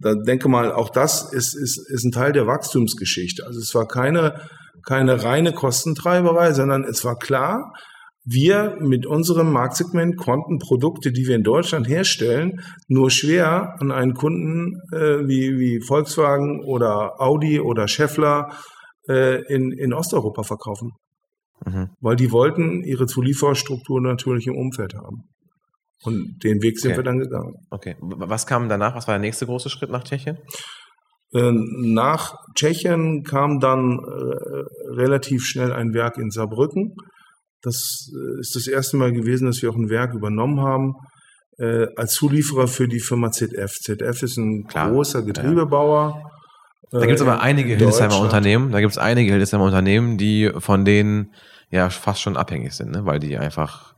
[0.00, 3.44] da denke mal, auch das ist, ist, ist ein Teil der Wachstumsgeschichte.
[3.46, 4.40] Also es war keine
[4.86, 7.72] keine reine Kostentreiberei, sondern es war klar,
[8.24, 14.14] wir mit unserem Marktsegment konnten Produkte, die wir in Deutschland herstellen, nur schwer an einen
[14.14, 18.54] Kunden äh, wie, wie Volkswagen oder Audi oder Scheffler
[19.08, 20.92] äh, in, in Osteuropa verkaufen.
[21.66, 21.90] Mhm.
[22.00, 25.24] Weil die wollten ihre Zulieferstruktur natürlich im Umfeld haben.
[26.04, 26.98] Und den Weg sind okay.
[26.98, 27.54] wir dann gegangen.
[27.70, 27.96] Okay.
[28.00, 28.96] Was kam danach?
[28.96, 30.38] Was war der nächste große Schritt nach Tschechien?
[31.34, 36.94] Äh, nach Tschechien kam dann äh, relativ schnell ein Werk in Saarbrücken.
[37.62, 40.94] Das äh, ist das erste Mal gewesen, dass wir auch ein Werk übernommen haben
[41.96, 43.70] als Zulieferer für die Firma ZF.
[43.72, 46.20] ZF ist ein Klar, großer Getriebebauer.
[46.90, 46.98] Ja.
[46.98, 50.84] Da gibt es aber einige Hildesheimer Unternehmen, da gibt es einige Hildesheimer Unternehmen, die von
[50.84, 51.34] denen
[51.70, 53.04] ja fast schon abhängig sind, ne?
[53.04, 53.91] weil die einfach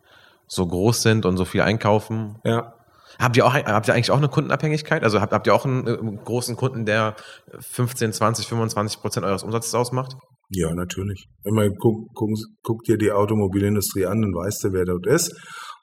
[0.46, 2.38] so groß sind und so viel einkaufen.
[2.44, 2.74] Ja.
[3.18, 5.04] Habt ihr auch, habt ihr eigentlich auch eine Kundenabhängigkeit?
[5.04, 7.14] Also habt, habt ihr auch einen, äh, großen Kunden, der
[7.60, 10.16] 15, 20, 25 Prozent eures Umsatzes ausmacht?
[10.50, 11.26] Ja, natürlich.
[11.42, 12.30] Wenn man guckt, guck,
[12.62, 15.32] guck dir die Automobilindustrie an, dann weißt du, wer dort ist.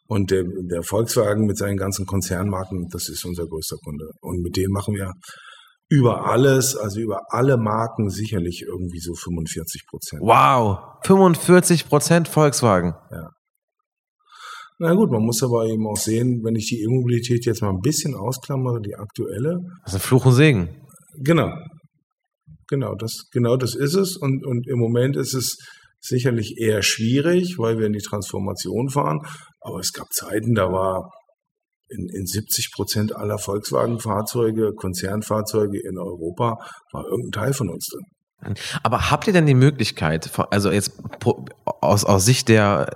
[0.08, 4.10] Und der, der Volkswagen mit seinen ganzen Konzernmarken, das ist unser größter Kunde.
[4.20, 5.14] Und mit denen machen wir
[5.88, 10.22] über alles, also über alle Marken sicherlich irgendwie so 45 Prozent.
[10.22, 12.94] Wow, 45 Prozent Volkswagen.
[13.12, 13.30] Ja.
[14.84, 17.82] Na gut, man muss aber eben auch sehen, wenn ich die E-Mobilität jetzt mal ein
[17.82, 19.60] bisschen ausklammere, die aktuelle.
[19.84, 20.70] Das ist ein Fluch und Segen.
[21.20, 21.54] Genau.
[22.68, 24.18] Genau, das, genau das ist es.
[24.18, 25.60] Und, und im Moment ist es
[26.00, 29.20] sicherlich eher schwierig, weil wir in die Transformation fahren.
[29.60, 31.12] Aber es gab Zeiten, da war
[31.90, 36.58] in, in 70 Prozent aller Volkswagen-Fahrzeuge, Konzernfahrzeuge in Europa,
[36.92, 38.56] war irgendein Teil von uns drin.
[38.82, 40.94] Aber habt ihr denn die Möglichkeit, also jetzt
[41.82, 42.90] aus, aus Sicht der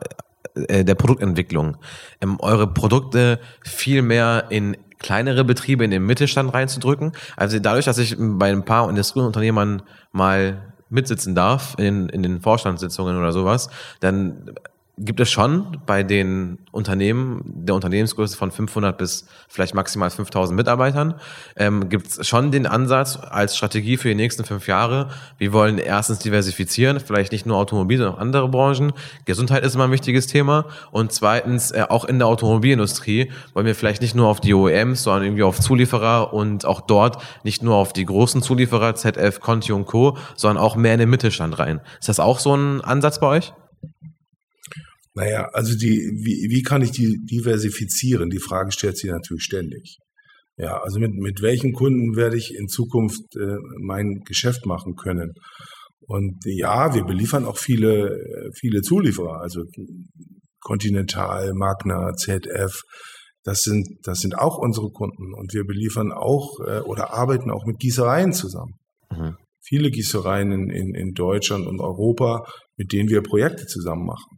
[0.54, 1.78] äh, der Produktentwicklung,
[2.22, 7.12] ähm, eure Produkte viel mehr in kleinere Betriebe in den Mittelstand reinzudrücken.
[7.36, 13.18] Also dadurch, dass ich bei ein paar Industrieunternehmern mal mitsitzen darf in, in den Vorstandssitzungen
[13.18, 14.56] oder sowas, dann
[14.98, 21.16] gibt es schon bei den Unternehmen der Unternehmensgröße von 500 bis vielleicht maximal 5000 Mitarbeitern,
[21.58, 25.10] ähm, gibt es schon den Ansatz als Strategie für die nächsten fünf Jahre.
[25.38, 28.94] Wir wollen erstens diversifizieren, vielleicht nicht nur Automobil, sondern auch andere Branchen.
[29.26, 30.66] Gesundheit ist immer ein wichtiges Thema.
[30.92, 35.04] Und zweitens, äh, auch in der Automobilindustrie wollen wir vielleicht nicht nur auf die OEMs,
[35.04, 39.74] sondern irgendwie auf Zulieferer und auch dort nicht nur auf die großen Zulieferer, ZF, Conti
[39.74, 41.82] und Co., sondern auch mehr in den Mittelstand rein.
[42.00, 43.54] Ist das auch so ein Ansatz bei euch?
[45.16, 48.30] Naja, also die, wie, wie kann ich die diversifizieren?
[48.30, 49.98] Die Frage stellt sich natürlich ständig.
[50.58, 55.34] Ja, also mit, mit welchen Kunden werde ich in Zukunft äh, mein Geschäft machen können?
[56.08, 59.64] Und ja, wir beliefern auch viele, viele Zulieferer, also
[60.60, 62.82] Continental, Magna, ZF.
[63.44, 65.34] Das sind, das sind auch unsere Kunden.
[65.34, 68.74] Und wir beliefern auch äh, oder arbeiten auch mit Gießereien zusammen.
[69.12, 69.38] Mhm.
[69.62, 72.46] Viele Gießereien in, in, in Deutschland und Europa,
[72.78, 74.38] mit denen wir Projekte zusammen machen.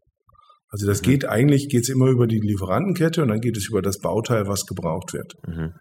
[0.69, 1.05] Also das mhm.
[1.05, 4.47] geht eigentlich, geht es immer über die Lieferantenkette und dann geht es über das Bauteil,
[4.47, 5.33] was gebraucht wird.
[5.47, 5.71] Mhm.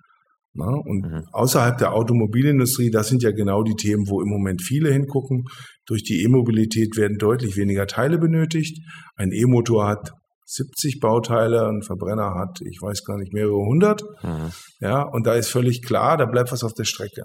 [0.59, 1.23] Na, und mhm.
[1.33, 5.45] außerhalb der Automobilindustrie, das sind ja genau die Themen, wo im Moment viele hingucken.
[5.87, 8.81] Durch die E-Mobilität werden deutlich weniger Teile benötigt.
[9.17, 10.13] Ein E-Motor hat
[10.47, 14.03] 70 Bauteile, ein Verbrenner hat, ich weiß gar nicht, mehrere hundert.
[14.23, 14.51] Mhm.
[14.81, 17.25] Ja, und da ist völlig klar, da bleibt was auf der Strecke.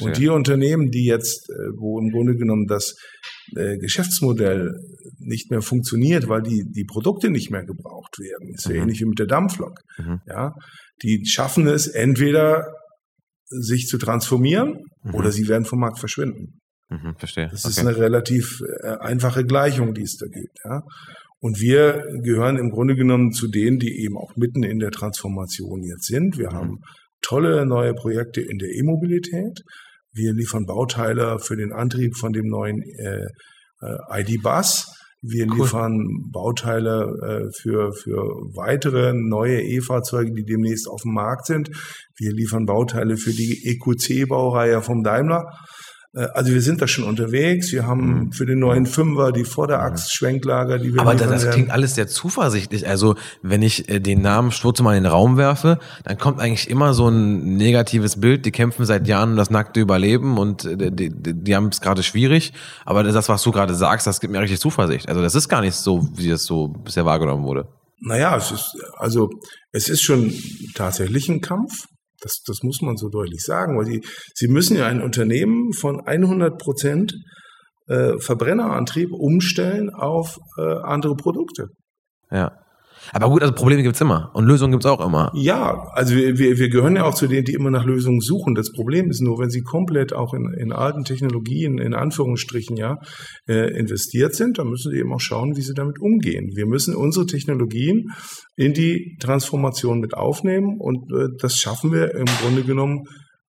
[0.00, 2.94] Und die Unternehmen, die jetzt, äh, wo im Grunde genommen das
[3.56, 4.72] äh, Geschäftsmodell
[5.18, 8.82] nicht mehr funktioniert, weil die, die Produkte nicht mehr gebraucht werden, ist ja mhm.
[8.82, 9.78] ähnlich wie mit der Dampflok.
[9.98, 10.20] Mhm.
[10.26, 10.52] Ja,
[11.02, 12.66] die schaffen es entweder
[13.48, 15.14] sich zu transformieren mhm.
[15.14, 16.60] oder sie werden vom Markt verschwinden.
[16.88, 17.48] Mhm, verstehe.
[17.50, 20.58] Das ist eine relativ äh, einfache Gleichung, die es da gibt.
[20.64, 20.82] Ja.
[21.40, 25.82] Und wir gehören im Grunde genommen zu denen, die eben auch mitten in der Transformation
[25.82, 26.38] jetzt sind.
[26.38, 26.54] Wir mhm.
[26.54, 26.78] haben
[27.22, 29.60] tolle neue Projekte in der E-Mobilität.
[30.12, 33.26] Wir liefern Bauteile für den Antrieb von dem neuen äh,
[33.80, 34.94] äh ID-Bus.
[35.22, 35.58] Wir cool.
[35.58, 38.16] liefern Bauteile äh, für, für
[38.56, 41.70] weitere neue E-Fahrzeuge, die demnächst auf dem Markt sind.
[42.18, 45.46] Wir liefern Bauteile für die EQC-Baureihe vom Daimler.
[46.14, 47.72] Äh, also wir sind da schon unterwegs.
[47.72, 48.32] Wir haben mhm.
[48.32, 52.88] für den neuen Fünfer die Vorderachs-Schwenklager, die wir Aber das klingt alles sehr zuversichtlich.
[52.88, 56.68] Also wenn ich äh, den Namen Sturze mal in den Raum werfe, dann kommt eigentlich
[56.68, 58.44] immer so ein negatives Bild.
[58.46, 61.80] Die kämpfen seit Jahren um das nackte Überleben und äh, die, die, die haben es
[61.80, 62.52] gerade schwierig.
[62.84, 65.08] Aber das, was du gerade sagst, das gibt mir richtig Zuversicht.
[65.08, 67.68] Also das ist gar nicht so, wie es so bisher wahrgenommen wurde.
[68.04, 69.30] Naja, es ist, also
[69.70, 70.32] es ist schon
[70.74, 71.86] tatsächlich ein Kampf.
[72.22, 74.00] Das, das muss man so deutlich sagen, weil die,
[74.34, 77.14] sie müssen ja ein Unternehmen von 100 Prozent
[77.88, 81.68] äh, Verbrennerantrieb umstellen auf äh, andere Produkte.
[82.30, 82.52] Ja.
[83.12, 85.30] Aber gut, also Probleme gibt's immer und Lösungen gibt's auch immer.
[85.34, 88.54] Ja, also wir, wir, wir gehören ja auch zu denen, die immer nach Lösungen suchen.
[88.54, 92.98] Das Problem ist nur, wenn sie komplett auch in, in alten Technologien, in Anführungsstrichen, ja,
[93.48, 96.52] äh, investiert sind, dann müssen sie eben auch schauen, wie sie damit umgehen.
[96.54, 98.10] Wir müssen unsere Technologien
[98.56, 103.04] in die Transformation mit aufnehmen und äh, das schaffen wir im Grunde genommen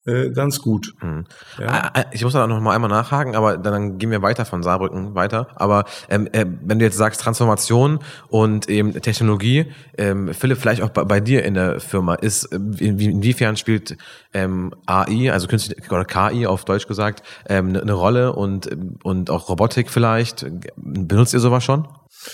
[0.05, 0.95] äh, ganz gut.
[1.01, 1.25] Mhm.
[1.59, 1.67] Ja.
[1.69, 4.63] Ah, ah, ich muss da noch mal einmal nachhaken, aber dann gehen wir weiter von
[4.63, 5.47] Saarbrücken weiter.
[5.55, 10.91] Aber ähm, äh, wenn du jetzt sagst Transformation und eben Technologie, ähm, Philipp, vielleicht auch
[10.91, 13.97] bei, bei dir in der Firma, ist in, inwiefern spielt
[14.35, 18.71] ähm, AI, also künstliche oder KI auf Deutsch gesagt, ähm, eine ne Rolle und
[19.05, 20.47] und auch Robotik vielleicht?
[20.77, 21.87] Benutzt ihr sowas schon?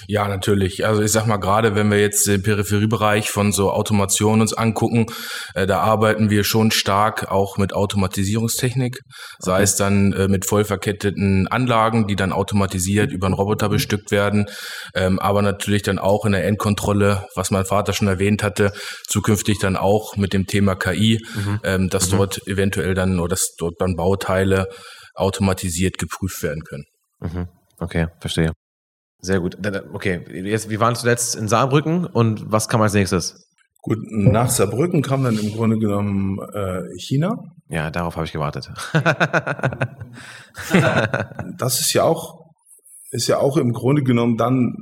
[0.06, 0.86] Ja, natürlich.
[0.86, 5.06] Also ich sag mal, gerade wenn wir jetzt den Peripheriebereich von so Automation uns angucken,
[5.54, 9.00] äh, da arbeiten wir schon stark auch mit Automatisierungstechnik,
[9.38, 9.62] sei okay.
[9.62, 14.46] es dann äh, mit voll verketteten Anlagen, die dann automatisiert über einen Roboter bestückt werden,
[14.94, 18.72] ähm, aber natürlich dann auch in der Endkontrolle, was mein Vater schon erwähnt hatte,
[19.06, 21.60] zukünftig dann auch mit dem Thema KI, mhm.
[21.64, 22.16] ähm, dass mhm.
[22.16, 24.68] dort eventuell dann oder dass dort dann Bauteile
[25.14, 26.84] automatisiert geprüft werden können.
[27.20, 27.48] Mhm.
[27.78, 28.52] Okay, verstehe.
[29.20, 29.58] Sehr gut.
[29.92, 33.48] Okay, jetzt, wir waren zuletzt in Saarbrücken und was kam als nächstes?
[33.82, 37.36] Gut, nach Saarbrücken kam dann im Grunde genommen äh, China.
[37.68, 38.70] Ja, darauf habe ich gewartet.
[41.58, 42.52] das ist ja auch,
[43.10, 44.74] ist ja auch im Grunde genommen dann,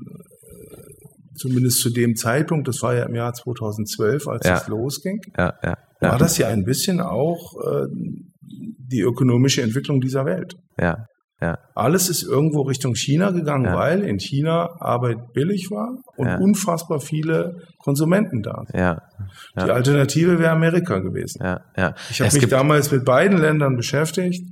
[0.42, 4.56] äh, zumindest zu dem Zeitpunkt, das war ja im Jahr 2012, als ja.
[4.56, 7.86] es losging, ja, ja, war das ja ein bisschen auch äh,
[8.40, 10.54] die ökonomische Entwicklung dieser Welt.
[10.78, 11.06] Ja.
[11.40, 11.58] Ja.
[11.74, 13.76] Alles ist irgendwo Richtung China gegangen, ja.
[13.76, 16.38] weil in China Arbeit billig war und ja.
[16.38, 18.80] unfassbar viele Konsumenten da sind.
[18.80, 19.02] Ja.
[19.54, 21.40] Die Alternative wäre Amerika gewesen.
[22.10, 24.48] Ich habe mich damals mit beiden Ländern beschäftigt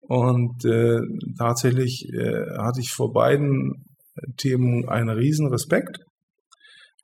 [0.00, 1.00] und äh,
[1.38, 3.84] tatsächlich äh, hatte ich vor beiden
[4.36, 5.98] Themen einen riesen Respekt.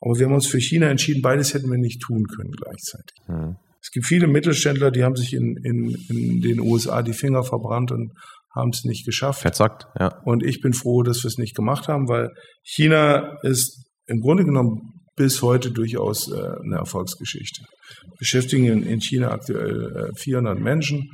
[0.00, 3.16] Aber wir haben uns für China entschieden, beides hätten wir nicht tun können gleichzeitig.
[3.26, 3.56] Hm.
[3.83, 7.92] Es gibt viele Mittelständler, die haben sich in, in, in den USA die Finger verbrannt
[7.92, 8.12] und
[8.54, 9.42] haben es nicht geschafft.
[9.42, 10.20] Verzockt, ja.
[10.24, 12.30] Und ich bin froh, dass wir es nicht gemacht haben, weil
[12.62, 17.64] China ist im Grunde genommen bis heute durchaus äh, eine Erfolgsgeschichte.
[18.18, 21.10] Beschäftigen in, in China aktuell äh, 400 Menschen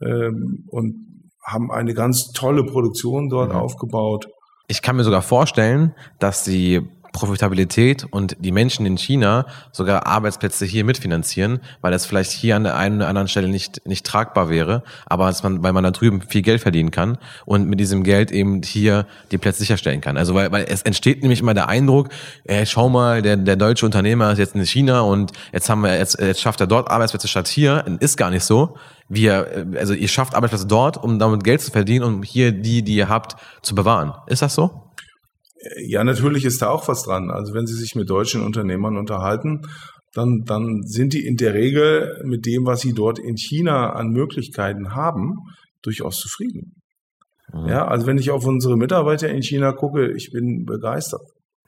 [0.00, 0.94] ähm, und
[1.46, 3.56] haben eine ganz tolle Produktion dort mhm.
[3.56, 4.26] aufgebaut.
[4.68, 6.80] Ich kann mir sogar vorstellen, dass die
[7.14, 12.64] Profitabilität und die Menschen in China sogar Arbeitsplätze hier mitfinanzieren, weil das vielleicht hier an
[12.64, 16.20] der einen oder anderen Stelle nicht, nicht tragbar wäre, aber man, weil man da drüben
[16.20, 20.16] viel Geld verdienen kann und mit diesem Geld eben hier die Plätze sicherstellen kann.
[20.16, 22.08] Also weil, weil es entsteht nämlich immer der Eindruck,
[22.44, 25.96] ey, schau mal, der, der deutsche Unternehmer ist jetzt in China und jetzt haben wir,
[25.96, 27.84] jetzt, jetzt schafft er dort Arbeitsplätze statt hier.
[28.00, 28.76] Ist gar nicht so.
[29.08, 32.96] Wir, also ihr schafft Arbeitsplätze dort, um damit Geld zu verdienen, um hier die, die
[32.96, 34.14] ihr habt, zu bewahren.
[34.26, 34.83] Ist das so?
[35.86, 37.30] Ja, natürlich ist da auch was dran.
[37.30, 39.62] Also wenn Sie sich mit deutschen Unternehmern unterhalten,
[40.14, 44.08] dann, dann sind die in der Regel mit dem, was sie dort in China an
[44.08, 45.38] Möglichkeiten haben,
[45.82, 46.82] durchaus zufrieden.
[47.52, 47.68] Mhm.
[47.68, 51.22] Ja, also wenn ich auf unsere Mitarbeiter in China gucke, ich bin begeistert.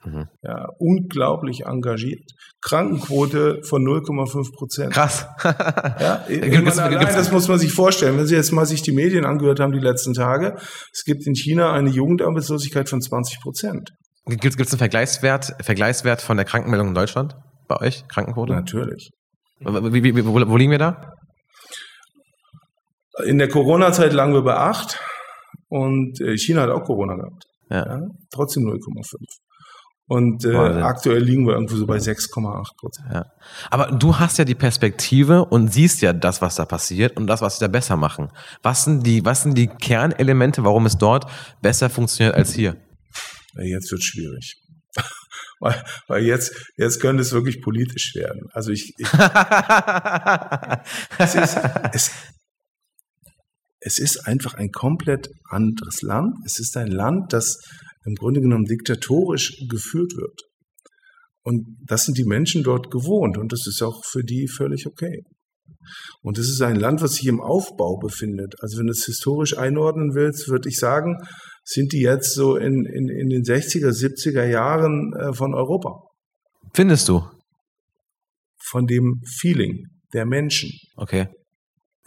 [0.05, 0.27] Mhm.
[0.43, 2.21] Ja, unglaublich engagiert.
[2.61, 4.93] Krankenquote von 0,5 Prozent.
[4.93, 5.27] Krass.
[5.43, 8.17] ja, meine, allein, das muss man sich vorstellen.
[8.17, 10.55] Wenn Sie jetzt mal sich die Medien angehört haben die letzten Tage,
[10.93, 13.91] es gibt in China eine Jugendarbeitslosigkeit von 20 Prozent.
[14.25, 17.35] Gibt es einen Vergleichswert, Vergleichswert von der Krankenmeldung in Deutschland
[17.67, 18.53] bei euch, Krankenquote?
[18.53, 19.09] Natürlich.
[19.59, 21.13] Wie, wie, wo, wo liegen wir da?
[23.25, 24.99] In der Corona-Zeit lagen wir bei 8
[25.69, 27.45] und äh, China hat auch Corona gehabt.
[27.69, 27.85] Ja.
[27.85, 29.15] ja trotzdem 0,5.
[30.09, 33.09] Und äh, aktuell liegen wir irgendwo so bei 6,8 Prozent.
[33.13, 33.25] Ja.
[33.69, 37.41] Aber du hast ja die Perspektive und siehst ja das, was da passiert und das,
[37.41, 38.29] was sie da besser machen.
[38.63, 41.29] Was sind die, was sind die Kernelemente, warum es dort
[41.61, 42.77] besser funktioniert als hier?
[43.57, 44.55] Jetzt wird schwierig.
[45.59, 48.43] weil, weil jetzt, jetzt könnte es wirklich politisch werden.
[48.53, 49.13] Also ich, ich
[51.17, 51.57] es, ist,
[51.91, 52.11] es,
[53.81, 56.37] es ist einfach ein komplett anderes Land.
[56.45, 57.59] Es ist ein Land, das
[58.07, 60.41] im Grunde genommen diktatorisch geführt wird.
[61.43, 65.23] Und das sind die Menschen dort gewohnt und das ist auch für die völlig okay.
[66.21, 68.55] Und es ist ein Land, was sich im Aufbau befindet.
[68.59, 71.17] Also wenn du es historisch einordnen willst, würde ich sagen,
[71.63, 76.01] sind die jetzt so in, in, in den 60er, 70er Jahren äh, von Europa.
[76.73, 77.23] Findest du?
[78.57, 80.71] Von dem Feeling der Menschen.
[80.95, 81.27] Okay.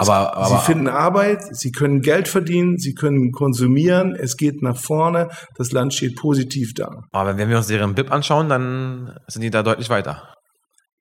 [0.00, 4.78] Aber, aber, sie finden Arbeit, sie können Geld verdienen, sie können konsumieren, es geht nach
[4.78, 7.02] vorne, das Land steht positiv da.
[7.12, 10.34] Aber wenn wir uns deren BIP anschauen, dann sind die da deutlich weiter.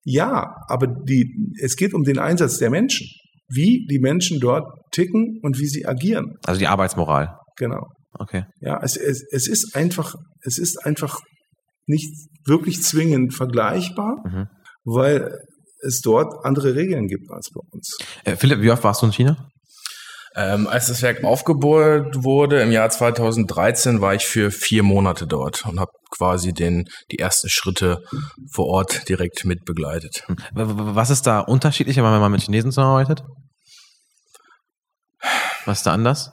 [0.04, 3.08] Ja, aber die, es geht um den Einsatz der Menschen.
[3.52, 6.36] Wie die Menschen dort ticken und wie sie agieren.
[6.46, 7.38] Also die Arbeitsmoral.
[7.56, 7.88] Genau.
[8.14, 8.44] Okay.
[8.60, 11.20] Ja, es, es, es ist einfach, es ist einfach
[11.86, 12.12] nicht
[12.46, 14.48] wirklich zwingend vergleichbar, mhm.
[14.84, 15.40] weil
[15.82, 17.98] es dort andere Regeln gibt als bei uns.
[18.24, 19.50] Äh, Philipp, wie oft warst du in China?
[20.36, 25.66] Ähm, als das Werk aufgebaut wurde im Jahr 2013, war ich für vier Monate dort
[25.66, 28.04] und habe quasi den, die ersten Schritte
[28.52, 30.24] vor Ort direkt mitbegleitet.
[30.28, 30.38] Hm.
[30.54, 33.24] Was ist da unterschiedlicher, wenn man mit Chinesen zusammenarbeitet?
[35.66, 36.32] Was ist da anders?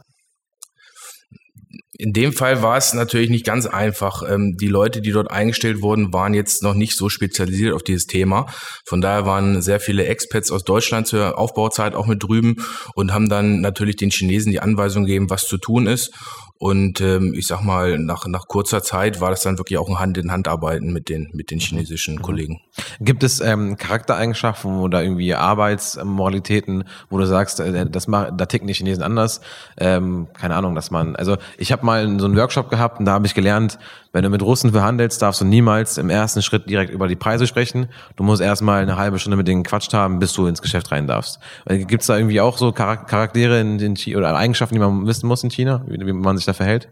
[1.99, 4.23] In dem Fall war es natürlich nicht ganz einfach.
[4.29, 8.07] Ähm, die Leute, die dort eingestellt wurden, waren jetzt noch nicht so spezialisiert auf dieses
[8.07, 8.47] Thema.
[8.85, 12.57] Von daher waren sehr viele Expats aus Deutschland zur Aufbauzeit auch mit drüben
[12.95, 16.13] und haben dann natürlich den Chinesen die Anweisung gegeben, was zu tun ist.
[16.59, 19.99] Und ähm, ich sag mal, nach, nach kurzer Zeit war das dann wirklich auch ein
[19.99, 22.23] Hand-in-Hand-Arbeiten mit den, mit den chinesischen mhm.
[22.23, 22.61] Kollegen.
[23.01, 28.69] Gibt es ähm, Charaktereigenschaften oder irgendwie Arbeitsmoralitäten, wo du sagst, äh, das mach, da ticken
[28.69, 29.43] die Chinesen anders?
[29.77, 33.13] Ähm, keine Ahnung, dass man, also ich habe mal so einen Workshop gehabt und da
[33.13, 33.79] habe ich gelernt,
[34.17, 37.47] wenn du mit Russen verhandelst, darfst du niemals im ersten Schritt direkt über die Preise
[37.47, 37.89] sprechen.
[38.17, 41.07] Du musst erstmal eine halbe Stunde mit denen gequatscht haben, bis du ins Geschäft rein
[41.07, 41.39] darfst.
[41.69, 45.27] Gibt es da irgendwie auch so Charaktere in, in China, oder Eigenschaften, die man wissen
[45.27, 46.89] muss in China, wie man sich da verhält?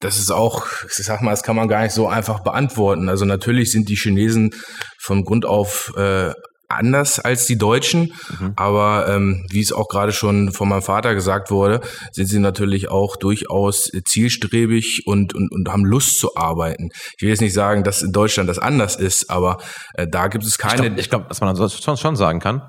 [0.00, 3.08] Das ist auch, ich sag mal, das kann man gar nicht so einfach beantworten.
[3.08, 4.54] Also natürlich sind die Chinesen
[4.98, 6.32] von Grund auf äh,
[6.68, 8.52] anders als die Deutschen, mhm.
[8.56, 11.80] aber ähm, wie es auch gerade schon von meinem Vater gesagt wurde,
[12.12, 16.90] sind sie natürlich auch durchaus zielstrebig und, und, und haben Lust zu arbeiten.
[17.16, 19.58] Ich will jetzt nicht sagen, dass in Deutschland das anders ist, aber
[19.94, 20.88] äh, da gibt es keine.
[20.98, 22.62] Ich glaube, glaub, dass man das schon, schon sagen kann.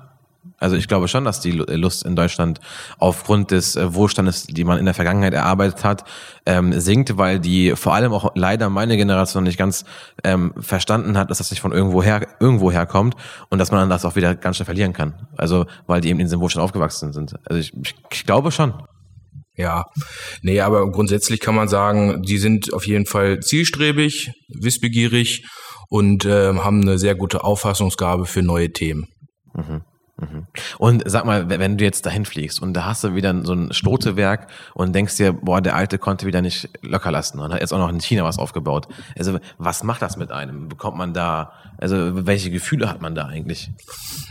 [0.58, 2.60] Also ich glaube schon, dass die Lust in Deutschland
[2.98, 6.04] aufgrund des äh, Wohlstandes, die man in der Vergangenheit erarbeitet hat,
[6.46, 9.84] ähm, sinkt, weil die vor allem auch leider meine Generation nicht ganz
[10.24, 13.16] ähm, verstanden hat, dass das nicht von irgendwo her irgendwo herkommt
[13.50, 15.28] und dass man dann das auch wieder ganz schnell verlieren kann.
[15.36, 17.34] Also weil die eben in diesem Wohlstand aufgewachsen sind.
[17.44, 18.72] Also ich, ich, ich glaube schon.
[19.58, 19.84] Ja,
[20.42, 25.46] nee, aber grundsätzlich kann man sagen, die sind auf jeden Fall zielstrebig, wissbegierig
[25.88, 29.06] und äh, haben eine sehr gute Auffassungsgabe für neue Themen.
[29.54, 29.82] Mhm.
[30.78, 33.72] Und sag mal, wenn du jetzt dahin fliegst und da hast du wieder so ein
[33.72, 37.72] Stotewerk und denkst dir, boah, der Alte konnte wieder nicht locker lassen und hat jetzt
[37.72, 38.88] auch noch in China was aufgebaut.
[39.18, 40.68] Also was macht das mit einem?
[40.68, 43.70] Bekommt man da, also welche Gefühle hat man da eigentlich?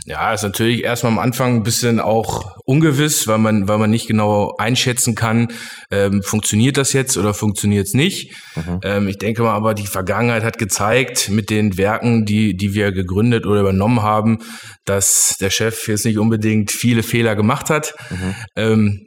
[0.04, 4.06] Ja, ist natürlich erstmal am Anfang ein bisschen auch ungewiss, weil man, weil man nicht
[4.06, 5.48] genau einschätzen kann,
[5.90, 8.32] ähm, funktioniert das jetzt oder funktioniert es nicht.
[8.54, 8.80] Mhm.
[8.82, 12.92] Ähm, ich denke mal aber, die Vergangenheit hat gezeigt, mit den Werken, die, die wir
[12.92, 14.38] gegründet oder übernommen haben,
[14.84, 17.94] dass der Chef jetzt nicht unbedingt viele Fehler gemacht hat.
[18.10, 18.34] Mhm.
[18.54, 19.05] Ähm,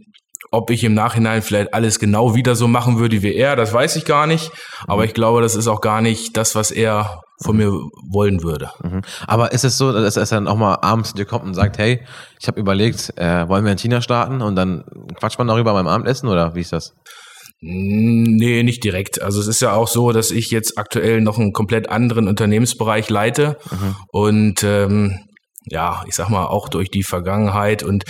[0.51, 3.95] ob ich im Nachhinein vielleicht alles genau wieder so machen würde wie er, das weiß
[3.95, 4.51] ich gar nicht.
[4.87, 7.71] Aber ich glaube, das ist auch gar nicht das, was er von mir
[8.11, 8.71] wollen würde.
[8.83, 9.01] Mhm.
[9.27, 11.77] Aber ist es so, dass er dann auch mal abends zu dir kommt und sagt,
[11.77, 12.05] hey,
[12.39, 14.83] ich habe überlegt, äh, wollen wir in China starten und dann
[15.15, 16.93] quatscht man darüber beim Abendessen oder wie ist das?
[17.61, 19.21] Nee, nicht direkt.
[19.21, 23.09] Also es ist ja auch so, dass ich jetzt aktuell noch einen komplett anderen Unternehmensbereich
[23.09, 23.95] leite mhm.
[24.11, 25.19] und ähm,
[25.65, 28.05] ja, ich sag mal, auch durch die Vergangenheit und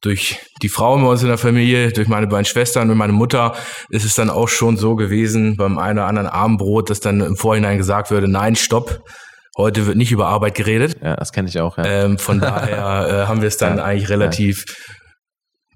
[0.00, 3.54] durch die Frauen bei uns in der Familie, durch meine beiden Schwestern und meine Mutter
[3.90, 7.36] ist es dann auch schon so gewesen beim einen oder anderen Abendbrot, dass dann im
[7.36, 9.02] Vorhinein gesagt würde, nein, stopp,
[9.56, 10.96] heute wird nicht über Arbeit geredet.
[11.02, 11.76] Ja, das kenne ich auch.
[11.76, 11.84] Ja.
[11.84, 14.94] Ähm, von daher äh, haben wir es dann ja, eigentlich relativ ja.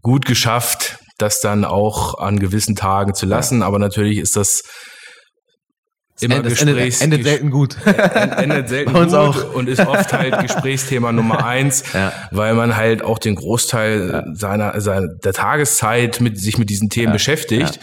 [0.01, 3.63] gut geschafft, das dann auch an gewissen Tagen zu lassen.
[3.63, 4.63] Aber natürlich ist das
[6.21, 7.77] immer endet, Gesprächs endet, endet selten gut.
[7.85, 9.55] endet selten gut auch.
[9.55, 12.13] und ist oft halt Gesprächsthema Nummer eins, ja.
[12.31, 14.35] weil man halt auch den Großteil ja.
[14.35, 17.13] seiner, seiner der Tageszeit mit sich mit diesen Themen ja.
[17.13, 17.81] beschäftigt.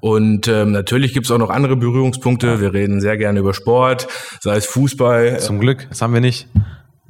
[0.00, 2.60] Und ähm, natürlich gibt's auch noch andere Berührungspunkte.
[2.60, 4.08] Wir reden sehr gerne über Sport,
[4.40, 5.40] sei es Fußball.
[5.40, 6.48] Zum Glück, das haben wir nicht.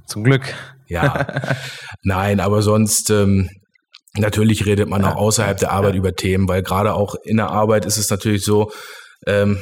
[0.06, 0.54] Zum Glück.
[0.88, 1.26] Ja.
[2.02, 3.48] Nein, aber sonst ähm,
[4.16, 7.84] natürlich redet man auch außerhalb der Arbeit über Themen, weil gerade auch in der Arbeit
[7.84, 8.70] ist es natürlich so,
[9.26, 9.58] ähm,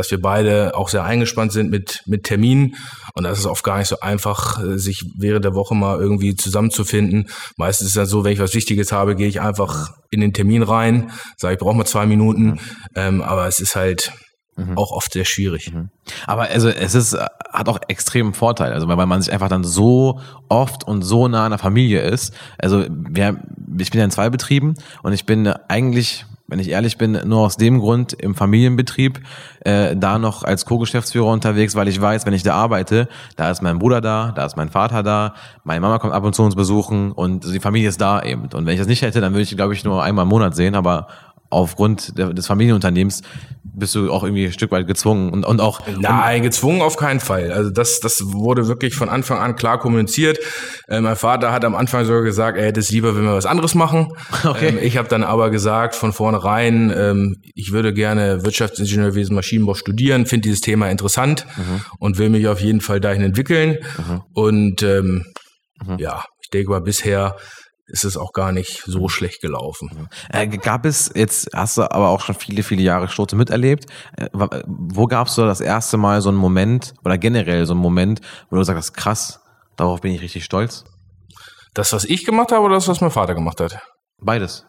[0.00, 2.74] dass wir beide auch sehr eingespannt sind mit, mit Terminen.
[3.14, 6.34] Und das ist oft gar nicht so einfach, äh, sich während der Woche mal irgendwie
[6.34, 7.28] zusammenzufinden.
[7.56, 10.32] Meistens ist es dann so, wenn ich was Wichtiges habe, gehe ich einfach in den
[10.32, 12.44] Termin rein, sage, ich brauche mal zwei Minuten.
[12.44, 12.58] Mhm.
[12.94, 14.12] Ähm, aber es ist halt
[14.56, 14.78] mhm.
[14.78, 15.72] auch oft sehr schwierig.
[15.72, 15.90] Mhm.
[16.26, 20.20] Aber also es ist, hat auch extremen Vorteil, also weil man sich einfach dann so
[20.48, 22.34] oft und so nah an der Familie ist.
[22.58, 23.42] Also wir,
[23.78, 27.40] ich bin ja in zwei Betrieben und ich bin eigentlich wenn ich ehrlich bin, nur
[27.40, 29.20] aus dem Grund im Familienbetrieb
[29.60, 33.62] äh, da noch als Co-Geschäftsführer unterwegs, weil ich weiß, wenn ich da arbeite, da ist
[33.62, 35.34] mein Bruder da, da ist mein Vater da,
[35.64, 38.48] meine Mama kommt ab und zu uns besuchen und die Familie ist da eben.
[38.52, 40.54] Und wenn ich das nicht hätte, dann würde ich, glaube ich, nur einmal im Monat
[40.54, 41.06] sehen, aber
[41.50, 43.22] aufgrund des Familienunternehmens
[43.62, 45.80] bist du auch irgendwie ein Stück weit gezwungen und, und auch.
[45.98, 47.52] Nein, gezwungen auf keinen Fall.
[47.52, 50.38] Also das, das wurde wirklich von Anfang an klar kommuniziert.
[50.88, 53.46] Äh, mein Vater hat am Anfang sogar gesagt, er hätte es lieber, wenn wir was
[53.46, 54.08] anderes machen.
[54.42, 54.68] Okay.
[54.68, 60.24] Ähm, ich habe dann aber gesagt von vornherein, ähm, ich würde gerne Wirtschaftsingenieurwesen, Maschinenbau studieren,
[60.24, 61.82] finde dieses Thema interessant mhm.
[61.98, 63.78] und will mich auf jeden Fall dahin entwickeln.
[63.98, 64.22] Mhm.
[64.32, 65.26] Und ähm,
[65.84, 65.98] mhm.
[65.98, 67.36] ja, ich denke mal, bisher
[67.90, 70.08] ist es auch gar nicht so schlecht gelaufen.
[70.30, 73.86] Äh, gab es, jetzt hast du aber auch schon viele, viele Jahre Stote miterlebt.
[74.16, 77.82] Äh, wo gab es so das erste Mal so einen Moment oder generell so einen
[77.82, 78.20] Moment,
[78.50, 79.40] wo du sagst, krass,
[79.76, 80.84] darauf bin ich richtig stolz?
[81.74, 83.80] Das, was ich gemacht habe oder das, was mein Vater gemacht hat?
[84.18, 84.64] Beides.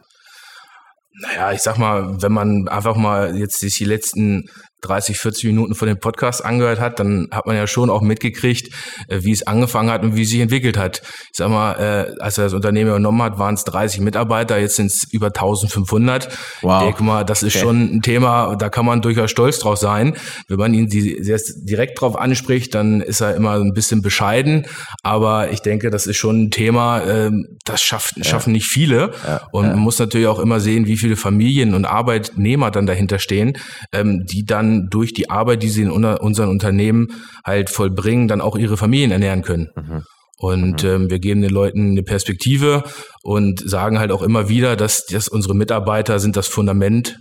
[1.21, 4.49] Naja, ich sag mal, wenn man einfach mal jetzt sich die letzten
[4.81, 8.73] 30, 40 Minuten von dem Podcast angehört hat, dann hat man ja schon auch mitgekriegt,
[9.07, 11.01] äh, wie es angefangen hat und wie es sich entwickelt hat.
[11.31, 14.75] Ich sag mal, äh, als er das Unternehmen übernommen hat, waren es 30 Mitarbeiter, jetzt
[14.75, 16.29] sind es über 1500.
[16.61, 16.81] Wow.
[16.81, 17.65] Ich denke mal, das ist okay.
[17.65, 20.15] schon ein Thema, da kann man durchaus stolz drauf sein.
[20.47, 24.65] Wenn man ihn direkt drauf anspricht, dann ist er immer ein bisschen bescheiden.
[25.03, 28.23] Aber ich denke, das ist schon ein Thema, ähm, das schafft, ja.
[28.23, 29.11] schaffen nicht viele.
[29.25, 29.41] Ja.
[29.51, 33.57] Und man muss natürlich auch immer sehen, wie viele Familien und Arbeitnehmer dann dahinter stehen,
[33.91, 37.09] ähm, die dann durch die Arbeit, die sie in unseren Unternehmen
[37.43, 39.69] halt vollbringen, dann auch ihre Familien ernähren können.
[39.75, 40.03] Mhm.
[40.37, 40.89] Und mhm.
[40.89, 42.83] ähm, wir geben den Leuten eine Perspektive
[43.21, 47.19] und sagen halt auch immer wieder, dass, dass unsere Mitarbeiter sind das Fundament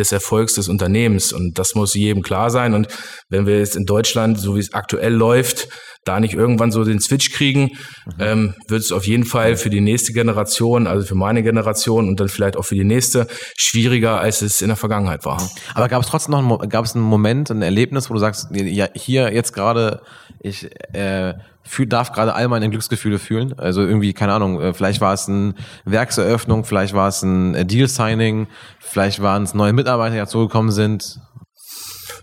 [0.00, 1.32] des Erfolgs des Unternehmens.
[1.32, 2.74] Und das muss jedem klar sein.
[2.74, 2.88] Und
[3.28, 5.68] wenn wir jetzt in Deutschland, so wie es aktuell läuft,
[6.04, 7.72] da nicht irgendwann so den Switch kriegen,
[8.06, 8.12] mhm.
[8.18, 12.18] ähm, wird es auf jeden Fall für die nächste Generation, also für meine Generation und
[12.18, 13.26] dann vielleicht auch für die nächste,
[13.56, 15.48] schwieriger, als es in der Vergangenheit war.
[15.74, 18.48] Aber gab es trotzdem noch einen, gab es einen Moment, ein Erlebnis, wo du sagst,
[18.52, 20.00] ja, hier jetzt gerade,
[20.40, 21.34] ich äh,
[21.70, 23.54] fühl, darf gerade all meine Glücksgefühle fühlen.
[23.56, 25.54] Also irgendwie, keine Ahnung, äh, vielleicht war es eine
[25.84, 28.48] Werkseröffnung, vielleicht war es ein äh, Deal-Signing,
[28.80, 31.20] vielleicht waren es neue Mitarbeiter, die dazugekommen sind.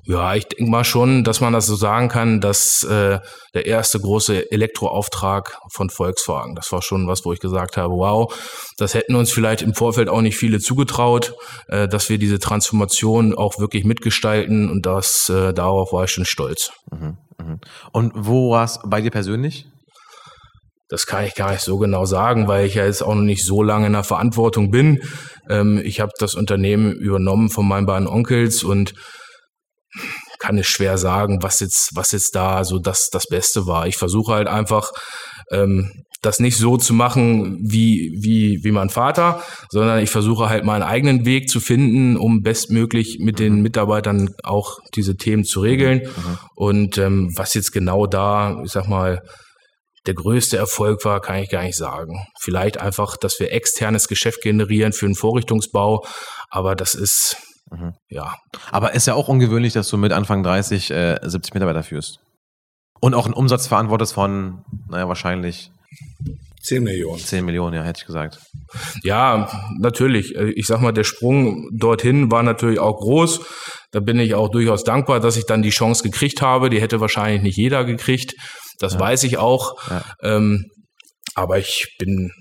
[0.10, 3.20] Ja, ich denke mal schon, dass man das so sagen kann, dass äh,
[3.54, 8.34] der erste große Elektroauftrag von Volkswagen, das war schon was, wo ich gesagt habe, wow,
[8.78, 11.34] das hätten uns vielleicht im Vorfeld auch nicht viele zugetraut,
[11.68, 16.26] äh, dass wir diese Transformation auch wirklich mitgestalten und das äh, darauf war ich schon
[16.26, 16.72] stolz.
[16.90, 17.58] Mhm, mh.
[17.92, 19.66] Und wo war es bei dir persönlich?
[20.88, 23.46] Das kann ich gar nicht so genau sagen, weil ich ja jetzt auch noch nicht
[23.46, 25.02] so lange in der Verantwortung bin.
[25.50, 28.94] Ähm, ich habe das Unternehmen übernommen von meinen beiden Onkels und
[30.40, 33.88] kann es schwer sagen, was jetzt, was jetzt da so das, das Beste war.
[33.88, 34.92] Ich versuche halt einfach,
[35.52, 40.66] ähm, das nicht so zu machen wie, wie, wie mein Vater, sondern ich versuche halt
[40.66, 46.02] meinen eigenen Weg zu finden, um bestmöglich mit den Mitarbeitern auch diese Themen zu regeln.
[46.04, 46.38] Mhm.
[46.56, 49.22] Und ähm, was jetzt genau da, ich sag mal,
[50.08, 52.26] der größte Erfolg war, kann ich gar nicht sagen.
[52.40, 56.06] Vielleicht einfach, dass wir externes Geschäft generieren für einen Vorrichtungsbau,
[56.50, 57.38] aber das ist,
[57.72, 57.94] mhm.
[58.10, 58.36] ja.
[58.72, 62.20] Aber ist ja auch ungewöhnlich, dass du mit Anfang 30 äh, 70 Mitarbeiter führst.
[63.00, 65.72] Und auch einen Umsatz verantwortest von, naja, wahrscheinlich
[66.68, 67.20] 10 Millionen.
[67.20, 68.40] 10 Millionen, ja, hätte ich gesagt.
[69.04, 69.50] Ja,
[69.80, 70.36] natürlich.
[70.36, 73.46] Ich sag mal, der Sprung dorthin war natürlich auch groß.
[73.92, 76.70] Da bin ich auch durchaus dankbar, dass ich dann die Chance gekriegt habe.
[76.70, 78.36] Die hätte wahrscheinlich nicht jeder gekriegt.
[78.80, 79.00] Das ja.
[79.00, 79.76] weiß ich auch.
[79.90, 80.04] Ja.
[80.22, 80.66] Ähm,
[81.36, 82.32] aber ich bin.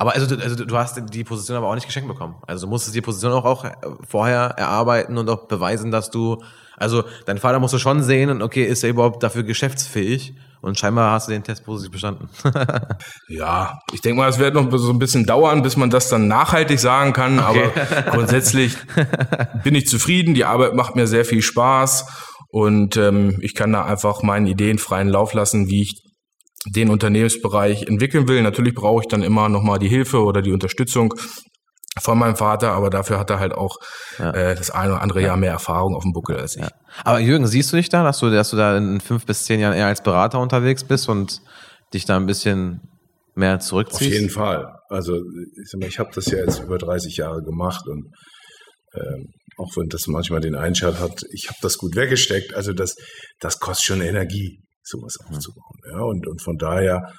[0.00, 2.36] Aber also, also du hast die Position aber auch nicht geschenkt bekommen.
[2.46, 3.66] Also du musstest die Position auch, auch
[4.08, 6.42] vorher erarbeiten und auch beweisen, dass du,
[6.78, 10.32] also dein Vater musst du schon sehen und okay, ist er überhaupt dafür geschäftsfähig?
[10.62, 12.30] Und scheinbar hast du den Test positiv bestanden.
[13.28, 16.28] ja, ich denke mal, es wird noch so ein bisschen dauern, bis man das dann
[16.28, 17.38] nachhaltig sagen kann.
[17.38, 17.68] Okay.
[18.06, 18.76] Aber grundsätzlich
[19.64, 20.32] bin ich zufrieden.
[20.32, 22.06] Die Arbeit macht mir sehr viel Spaß.
[22.48, 26.09] Und ähm, ich kann da einfach meinen Ideen freien Lauf lassen, wie ich
[26.66, 28.42] den Unternehmensbereich entwickeln will.
[28.42, 31.14] Natürlich brauche ich dann immer nochmal die Hilfe oder die Unterstützung
[31.98, 33.76] von meinem Vater, aber dafür hat er halt auch
[34.18, 34.30] ja.
[34.30, 35.28] äh, das eine oder andere ja.
[35.28, 36.62] Jahr mehr Erfahrung auf dem Buckel als ich.
[36.62, 36.70] Ja.
[37.04, 39.60] Aber Jürgen, siehst du dich da, dass du, dass du da in fünf bis zehn
[39.60, 41.40] Jahren eher als Berater unterwegs bist und
[41.92, 42.80] dich da ein bisschen
[43.34, 44.10] mehr zurückziehst?
[44.10, 44.72] Auf jeden Fall.
[44.88, 48.06] Also ich, ich habe das ja jetzt über 30 Jahre gemacht und
[48.94, 52.54] ähm, auch wenn das manchmal den Einschalt hat, ich habe das gut weggesteckt.
[52.54, 52.96] Also das,
[53.40, 55.78] das kostet schon Energie, sowas aufzubauen.
[55.90, 57.12] Ja, und, und von daher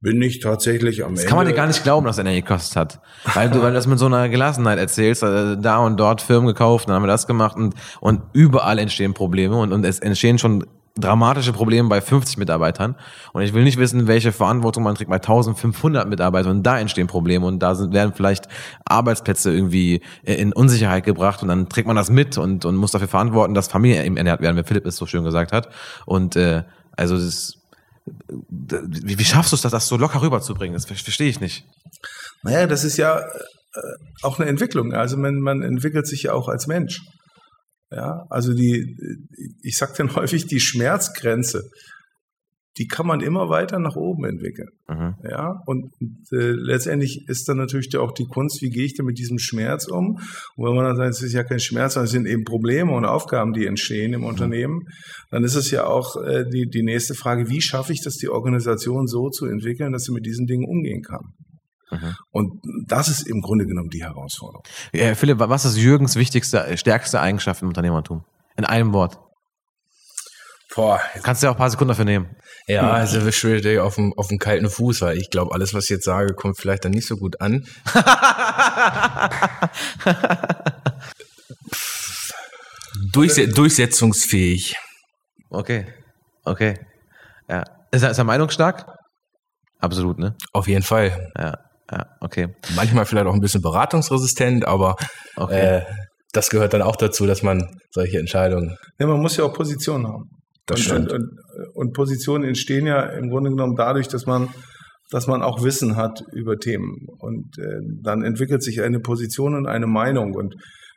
[0.00, 1.22] bin ich tatsächlich am das Ende.
[1.22, 3.00] Das kann man dir gar nicht glauben, dass Energie gekostet hat.
[3.34, 6.46] Weil du, weil du das mit so einer Gelassenheit erzählst, also da und dort Firmen
[6.46, 10.38] gekauft, dann haben wir das gemacht und, und überall entstehen Probleme und, und es entstehen
[10.38, 10.66] schon
[10.98, 12.96] dramatische Probleme bei 50 Mitarbeitern.
[13.32, 16.58] Und ich will nicht wissen, welche Verantwortung man trägt bei 1500 Mitarbeitern.
[16.58, 18.48] Und da entstehen Probleme und da sind, werden vielleicht
[18.84, 23.08] Arbeitsplätze irgendwie in Unsicherheit gebracht und dann trägt man das mit und, und muss dafür
[23.08, 25.68] verantworten, dass Familien eben ernährt werden, wie Philipp es so schön gesagt hat.
[26.06, 26.62] Und äh,
[26.96, 27.58] also das ist,
[28.48, 30.74] wie, wie schaffst du es, das so locker rüberzubringen?
[30.74, 31.64] Das verstehe ich nicht.
[32.42, 33.80] Naja, das ist ja äh,
[34.22, 34.92] auch eine Entwicklung.
[34.92, 37.00] Also man, man entwickelt sich ja auch als Mensch.
[37.90, 38.96] Ja, also die,
[39.62, 41.62] ich sage dann häufig, die Schmerzgrenze,
[42.78, 44.68] die kann man immer weiter nach oben entwickeln.
[44.88, 45.14] Mhm.
[45.28, 45.92] Ja, und
[46.30, 49.86] äh, letztendlich ist dann natürlich auch die Kunst, wie gehe ich denn mit diesem Schmerz
[49.86, 50.18] um?
[50.56, 52.92] Und wenn man dann sagt, es ist ja kein Schmerz, sondern es sind eben Probleme
[52.92, 54.26] und Aufgaben, die entstehen im mhm.
[54.26, 54.88] Unternehmen,
[55.30, 58.28] dann ist es ja auch äh, die, die nächste Frage, wie schaffe ich das, die
[58.28, 61.32] Organisation so zu entwickeln, dass sie mit diesen Dingen umgehen kann?
[61.90, 62.14] Mhm.
[62.30, 64.64] Und das ist im Grunde genommen die Herausforderung.
[64.92, 68.24] Ja, Philipp, was ist Jürgens wichtigste, stärkste Eigenschaft im Unternehmertum?
[68.56, 69.18] In einem Wort.
[70.74, 71.00] Boah.
[71.22, 72.36] Kannst du ja auch ein paar Sekunden dafür nehmen.
[72.68, 75.84] Ja, also wir schwören auf dem, auf dem kalten Fuß, weil ich glaube, alles, was
[75.84, 77.64] ich jetzt sage, kommt vielleicht dann nicht so gut an.
[83.12, 84.74] Durchse durchsetzungsfähig.
[85.48, 85.86] Okay.
[86.44, 86.74] Okay.
[87.48, 87.62] Ja.
[87.92, 88.84] Ist er, ist er meinungsstark?
[89.78, 90.34] Absolut, ne?
[90.52, 91.30] Auf jeden Fall.
[91.38, 91.56] Ja.
[91.90, 92.48] Ja, okay.
[92.74, 94.96] Manchmal vielleicht auch ein bisschen beratungsresistent, aber
[95.36, 95.78] okay.
[95.78, 95.82] äh,
[96.32, 98.76] das gehört dann auch dazu, dass man solche Entscheidungen.
[98.98, 100.30] Ja, man muss ja auch Positionen haben.
[100.66, 101.12] Das und, stimmt.
[101.12, 104.48] Und, und, und, Positionen entstehen ja im Grunde genommen dadurch, dass man,
[105.10, 107.06] dass man auch Wissen hat über Themen.
[107.18, 110.34] Und äh, dann entwickelt sich eine Position und eine Meinung.
[110.34, 110.56] Und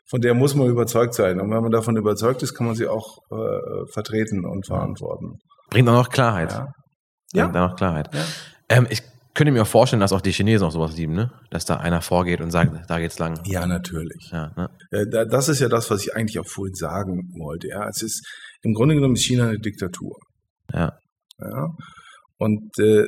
[0.09, 1.39] von der muss man überzeugt sein.
[1.39, 5.37] Und wenn man davon überzeugt ist, kann man sie auch äh, vertreten und verantworten.
[5.69, 6.51] Bringt auch Klarheit.
[6.51, 7.43] Ja.
[7.43, 8.09] Bringt dann auch Klarheit.
[8.13, 8.25] Ja.
[8.69, 9.03] Ähm, ich
[9.35, 11.31] könnte mir auch vorstellen, dass auch die Chinesen auch sowas lieben, ne?
[11.51, 13.39] Dass da einer vorgeht und sagt, da geht's lang.
[13.45, 14.29] Ja, natürlich.
[14.31, 14.69] Ja, ne?
[14.89, 17.67] Äh, das ist ja das, was ich eigentlich auch vorhin sagen wollte.
[17.67, 18.27] Ja, es ist
[18.61, 20.17] im Grunde genommen ist China eine Diktatur.
[20.73, 20.91] Ja.
[21.39, 21.67] ja?
[22.37, 23.05] Und äh,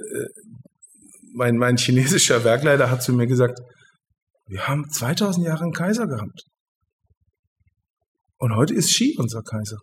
[1.34, 3.60] mein, mein chinesischer Werkleiter hat zu mir gesagt,
[4.48, 6.44] wir haben 2000 Jahre einen Kaiser gehabt.
[8.38, 9.78] Und heute ist Xi unser Kaiser.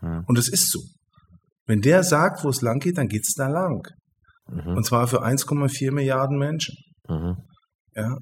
[0.00, 0.24] Hm.
[0.26, 0.80] Und es ist so.
[1.66, 3.86] Wenn der sagt, wo es lang geht, dann geht's da lang.
[4.48, 4.76] Mhm.
[4.76, 6.76] Und zwar für 1,4 Milliarden Menschen.
[7.08, 7.36] Mhm.
[7.94, 8.18] Ja.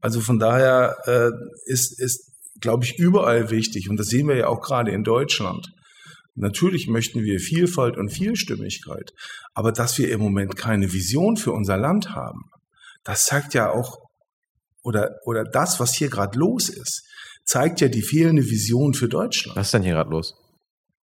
[0.00, 1.30] Also von daher äh,
[1.66, 5.66] ist, ist, glaube ich, überall wichtig, und das sehen wir ja auch gerade in Deutschland.
[6.40, 9.12] Natürlich möchten wir Vielfalt und Vielstimmigkeit,
[9.54, 12.50] aber dass wir im Moment keine Vision für unser Land haben,
[13.04, 13.96] das zeigt ja auch,
[14.82, 17.02] oder, oder das, was hier gerade los ist,
[17.44, 19.56] zeigt ja die fehlende Vision für Deutschland.
[19.56, 20.34] Was ist denn hier gerade los?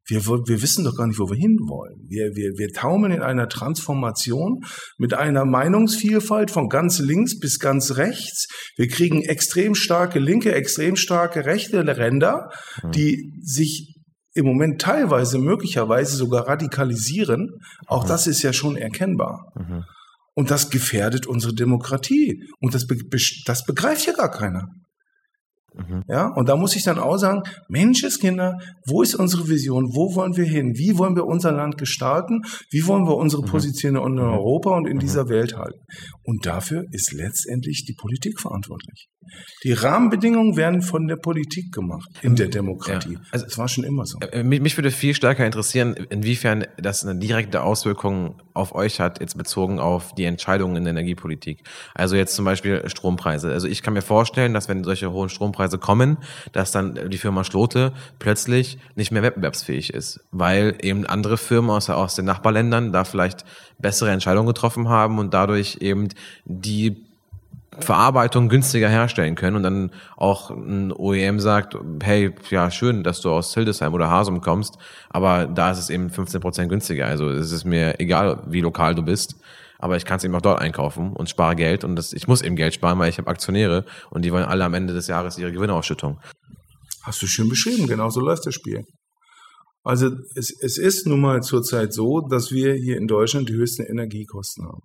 [0.07, 2.05] wir, wir wissen doch gar nicht, wo wir hinwollen.
[2.07, 4.63] Wir, wir, wir taumeln in einer Transformation
[4.97, 8.47] mit einer Meinungsvielfalt von ganz links bis ganz rechts.
[8.75, 12.51] Wir kriegen extrem starke linke, extrem starke rechte Ränder,
[12.83, 12.91] mhm.
[12.91, 13.94] die sich
[14.35, 17.61] im Moment teilweise möglicherweise sogar radikalisieren.
[17.87, 18.09] Auch mhm.
[18.09, 19.51] das ist ja schon erkennbar.
[19.55, 19.83] Mhm.
[20.35, 22.43] Und das gefährdet unsere Demokratie.
[22.59, 22.97] Und das, be
[23.45, 24.67] das begreift ja gar keiner.
[25.73, 26.03] Mhm.
[26.07, 29.95] Ja, und da muss ich dann auch sagen, Menschenskinder, wo ist unsere Vision?
[29.95, 30.73] Wo wollen wir hin?
[30.75, 32.41] Wie wollen wir unser Land gestalten?
[32.71, 33.47] Wie wollen wir unsere mhm.
[33.47, 34.19] Position in mhm.
[34.19, 35.79] Europa und in dieser Welt halten?
[36.23, 39.07] Und dafür ist letztendlich die Politik verantwortlich.
[39.63, 43.13] Die Rahmenbedingungen werden von der Politik gemacht in der Demokratie.
[43.13, 43.19] Ja.
[43.31, 44.19] Also es war schon immer so.
[44.19, 49.19] Äh, mich, mich würde viel stärker interessieren, inwiefern das eine direkte Auswirkung auf euch hat,
[49.19, 51.63] jetzt bezogen auf die Entscheidungen in der Energiepolitik.
[51.93, 53.51] Also jetzt zum Beispiel Strompreise.
[53.51, 56.17] Also ich kann mir vorstellen, dass wenn solche hohen Strompreise kommen,
[56.51, 61.89] dass dann die Firma Schlote plötzlich nicht mehr wettbewerbsfähig ist, weil eben andere Firmen aus,
[61.89, 63.45] aus den Nachbarländern da vielleicht
[63.79, 66.09] bessere Entscheidungen getroffen haben und dadurch eben
[66.45, 67.04] die
[67.79, 73.31] Verarbeitung günstiger herstellen können und dann auch ein OEM sagt, hey, ja, schön, dass du
[73.31, 74.77] aus Hildesheim oder Hasum kommst,
[75.09, 77.07] aber da ist es eben 15 Prozent günstiger.
[77.07, 79.35] Also es ist mir egal, wie lokal du bist,
[79.79, 82.41] aber ich kann es eben auch dort einkaufen und spare Geld und das, ich muss
[82.41, 85.37] eben Geld sparen, weil ich habe Aktionäre und die wollen alle am Ende des Jahres
[85.37, 86.19] ihre Gewinnausschüttung.
[87.03, 88.83] Hast du schön beschrieben, genau so läuft das Spiel.
[89.83, 93.83] Also es, es ist nun mal zurzeit so, dass wir hier in Deutschland die höchsten
[93.83, 94.81] Energiekosten haben.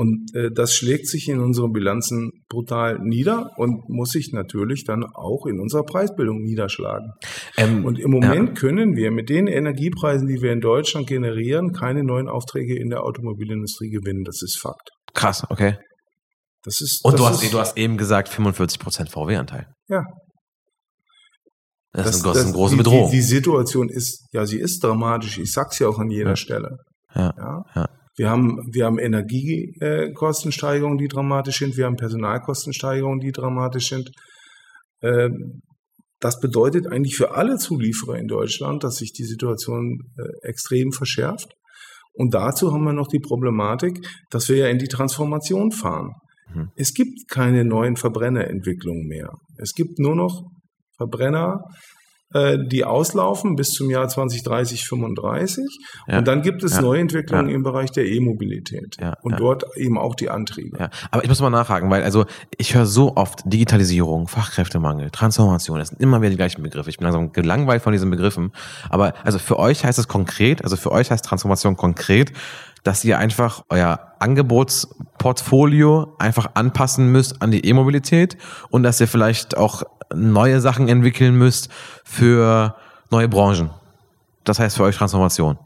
[0.00, 5.04] Und äh, das schlägt sich in unseren Bilanzen brutal nieder und muss sich natürlich dann
[5.04, 7.12] auch in unserer Preisbildung niederschlagen.
[7.58, 8.54] Ähm, und im Moment ja.
[8.54, 13.04] können wir mit den Energiepreisen, die wir in Deutschland generieren, keine neuen Aufträge in der
[13.04, 14.24] Automobilindustrie gewinnen.
[14.24, 14.88] Das ist Fakt.
[15.12, 15.76] Krass, okay.
[16.62, 19.66] Das ist, und das du, hast, du hast eben gesagt 45% VW-Anteil.
[19.88, 20.04] Ja.
[21.92, 23.10] Das, das, ist, eine, das ist eine große Bedrohung.
[23.10, 25.36] Die, die, Situation ist, ja, sie ist dramatisch.
[25.36, 26.36] Ich sag's ja auch an jeder ja.
[26.36, 26.78] Stelle.
[27.14, 27.34] Ja.
[27.36, 27.62] ja.
[27.74, 27.99] ja.
[28.16, 31.76] Wir haben, wir haben Energiekostensteigerungen, die dramatisch sind.
[31.76, 34.10] Wir haben Personalkostensteigerungen, die dramatisch sind.
[35.02, 35.62] Ähm,
[36.18, 41.54] das bedeutet eigentlich für alle Zulieferer in Deutschland, dass sich die Situation äh, extrem verschärft.
[42.12, 46.10] Und dazu haben wir noch die Problematik, dass wir ja in die Transformation fahren.
[46.52, 46.70] Mhm.
[46.76, 49.32] Es gibt keine neuen Verbrennerentwicklungen mehr.
[49.56, 50.42] Es gibt nur noch
[50.96, 51.62] Verbrenner,
[52.32, 55.64] äh, die auslaufen bis zum Jahr 2030, 35.
[56.06, 56.18] Ja.
[56.18, 56.82] Und dann gibt es ja.
[56.82, 57.54] Neuentwicklungen ja.
[57.54, 58.96] im Bereich der E-Mobilität.
[59.22, 60.78] Und dort eben auch die Antriebe.
[60.78, 60.90] Ja.
[61.10, 62.26] Aber ich muss mal nachhaken, weil also
[62.56, 66.90] ich höre so oft Digitalisierung, Fachkräftemangel, Transformation, das sind immer wieder die gleichen Begriffe.
[66.90, 68.52] Ich bin langsam gelangweilt von diesen Begriffen.
[68.88, 72.32] Aber also für euch heißt es konkret, also für euch heißt Transformation konkret,
[72.84, 78.36] dass ihr einfach euer Angebotsportfolio einfach anpassen müsst an die E-Mobilität
[78.70, 79.82] und dass ihr vielleicht auch
[80.14, 81.68] neue Sachen entwickeln müsst
[82.04, 82.76] für
[83.10, 83.70] neue Branchen.
[84.44, 85.58] Das heißt für euch Transformation.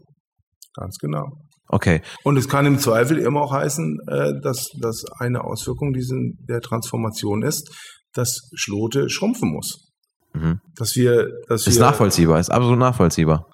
[0.75, 1.31] Ganz genau.
[1.67, 2.01] Okay.
[2.23, 6.61] Und es kann im Zweifel immer auch heißen, äh, dass, dass eine Auswirkung diesen, der
[6.61, 7.71] Transformation ist,
[8.13, 9.91] dass Schlote schrumpfen muss.
[10.33, 10.59] Mhm.
[10.75, 13.47] Dass wir, dass ist wir, nachvollziehbar, ist absolut nachvollziehbar.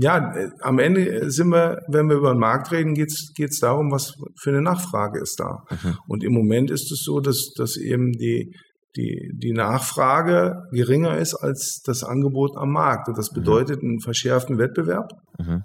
[0.00, 3.90] Ja, äh, am Ende sind wir, wenn wir über den Markt reden, geht es darum,
[3.90, 5.64] was für eine Nachfrage ist da.
[5.70, 5.98] Mhm.
[6.06, 8.54] Und im Moment ist es so, dass, dass eben die,
[8.94, 13.08] die, die Nachfrage geringer ist als das Angebot am Markt.
[13.08, 13.40] Und das mhm.
[13.40, 15.64] bedeutet einen verschärften Wettbewerb, mhm.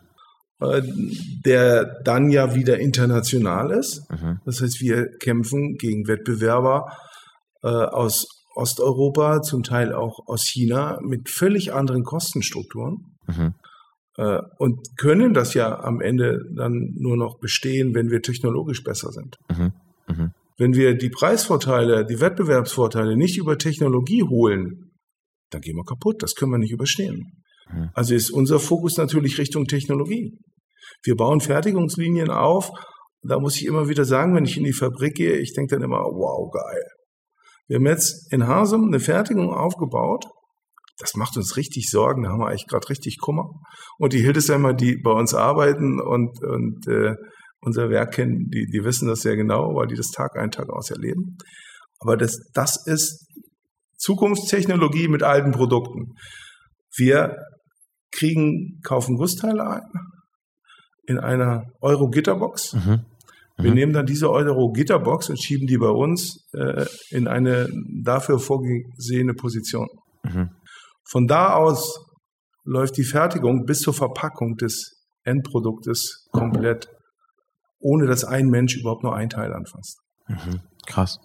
[0.62, 0.82] äh,
[1.46, 4.02] der dann ja wieder international ist.
[4.10, 4.40] Mhm.
[4.46, 6.88] Das heißt, wir kämpfen gegen Wettbewerber
[7.62, 8.26] äh, aus
[8.56, 13.16] Osteuropa, zum Teil auch aus China, mit völlig anderen Kostenstrukturen.
[13.28, 13.54] Mhm.
[14.18, 19.12] Äh, und können das ja am Ende dann nur noch bestehen, wenn wir technologisch besser
[19.12, 19.38] sind.
[19.50, 19.74] Mhm.
[20.08, 20.32] Mhm.
[20.58, 24.92] Wenn wir die Preisvorteile, die Wettbewerbsvorteile nicht über Technologie holen,
[25.50, 26.22] dann gehen wir kaputt.
[26.22, 27.44] Das können wir nicht überstehen.
[27.72, 27.90] Mhm.
[27.94, 30.38] Also ist unser Fokus natürlich Richtung Technologie.
[31.04, 32.72] Wir bauen Fertigungslinien auf.
[33.22, 35.84] Da muss ich immer wieder sagen, wenn ich in die Fabrik gehe, ich denke dann
[35.84, 36.84] immer, wow, geil.
[37.68, 40.26] Wir haben jetzt in Hasum eine Fertigung aufgebaut.
[40.98, 42.24] Das macht uns richtig Sorgen.
[42.24, 43.50] Da haben wir eigentlich gerade richtig Kummer.
[43.98, 47.16] Und die Hildesheimer, die bei uns arbeiten und, und äh,
[47.62, 50.70] unser Werk kennen, die, die wissen das sehr genau, weil die das Tag ein, Tag
[50.70, 51.38] aus erleben.
[52.00, 53.26] Aber das, das ist
[53.98, 56.14] Zukunftstechnologie mit alten Produkten.
[56.96, 57.38] Wir
[58.12, 59.82] kriegen, kaufen Gussteile ein
[61.06, 62.74] in einer Euro-Gitterbox.
[62.74, 63.06] Mhm.
[63.58, 63.76] Wir mhm.
[63.76, 67.68] nehmen dann diese Euro-Gitterbox und schieben die bei uns äh, in eine
[68.04, 69.88] dafür vorgesehene Position.
[70.24, 70.50] Mhm.
[71.10, 72.06] Von da aus
[72.64, 76.88] läuft die Fertigung bis zur Verpackung des Endproduktes komplett
[77.84, 80.00] ohne dass ein Mensch überhaupt nur ein Teil anfasst.
[80.28, 80.62] Mhm.
[80.88, 81.20] Krass.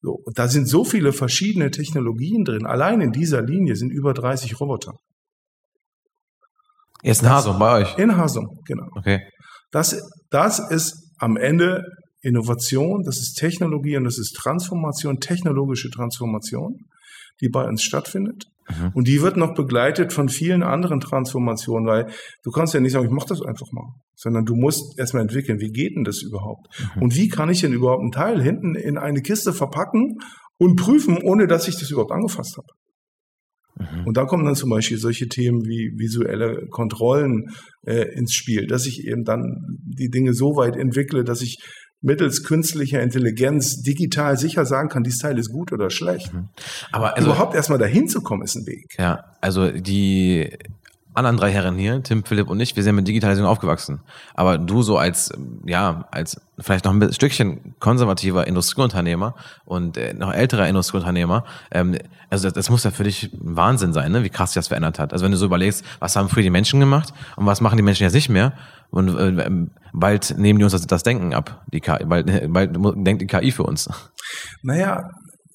[0.00, 2.66] So, da sind so viele verschiedene Technologien drin.
[2.66, 4.92] Allein in dieser Linie sind über 30 Roboter.
[7.02, 7.98] Jetzt in Hasum, bei euch?
[7.98, 8.86] In Hasum, genau.
[8.96, 9.28] Okay.
[9.72, 10.00] Das,
[10.30, 11.84] das ist am Ende
[12.20, 16.76] Innovation, das ist Technologie und das ist Transformation, technologische Transformation,
[17.40, 18.44] die bei uns stattfindet.
[18.68, 18.90] Mhm.
[18.94, 22.06] Und die wird noch begleitet von vielen anderen Transformationen, weil
[22.42, 25.60] du kannst ja nicht sagen, ich mache das einfach mal, sondern du musst erstmal entwickeln,
[25.60, 26.68] wie geht denn das überhaupt?
[26.96, 27.02] Mhm.
[27.02, 30.18] Und wie kann ich denn überhaupt einen Teil hinten in eine Kiste verpacken
[30.58, 32.68] und prüfen, ohne dass ich das überhaupt angefasst habe?
[33.78, 34.06] Mhm.
[34.06, 37.46] Und da kommen dann zum Beispiel solche Themen wie visuelle Kontrollen
[37.86, 41.58] äh, ins Spiel, dass ich eben dann die Dinge so weit entwickle, dass ich
[42.02, 46.32] mittels künstlicher Intelligenz digital sicher sagen kann, dieses Teil ist gut oder schlecht.
[46.90, 48.96] Aber also, Überhaupt erstmal dahin zu kommen, ist ein Weg.
[48.98, 50.50] ja, also die
[51.14, 54.00] anderen drei Herren hier, Tim, Philipp und ich, wir sind mit Digitalisierung aufgewachsen.
[54.34, 55.32] Aber du so als,
[55.66, 59.34] ja, als vielleicht noch ein Stückchen konservativer Industrieunternehmer
[59.64, 61.98] und äh, noch älterer Industrieunternehmer, ähm,
[62.30, 64.24] also das, das muss ja für dich ein Wahnsinn sein, ne?
[64.24, 65.12] wie krass sich das verändert hat.
[65.12, 67.82] Also wenn du so überlegst, was haben früher die Menschen gemacht und was machen die
[67.82, 68.54] Menschen jetzt nicht mehr
[68.90, 69.50] und äh,
[69.92, 73.52] bald nehmen die uns das, das Denken ab, die KI, bald, bald denkt die KI
[73.52, 73.88] für uns.
[74.62, 75.10] Naja,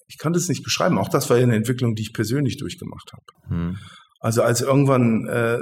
[0.07, 0.97] ich kann das nicht beschreiben.
[0.97, 3.55] Auch das war ja eine Entwicklung, die ich persönlich durchgemacht habe.
[3.55, 3.77] Hm.
[4.19, 5.59] Also als irgendwann äh,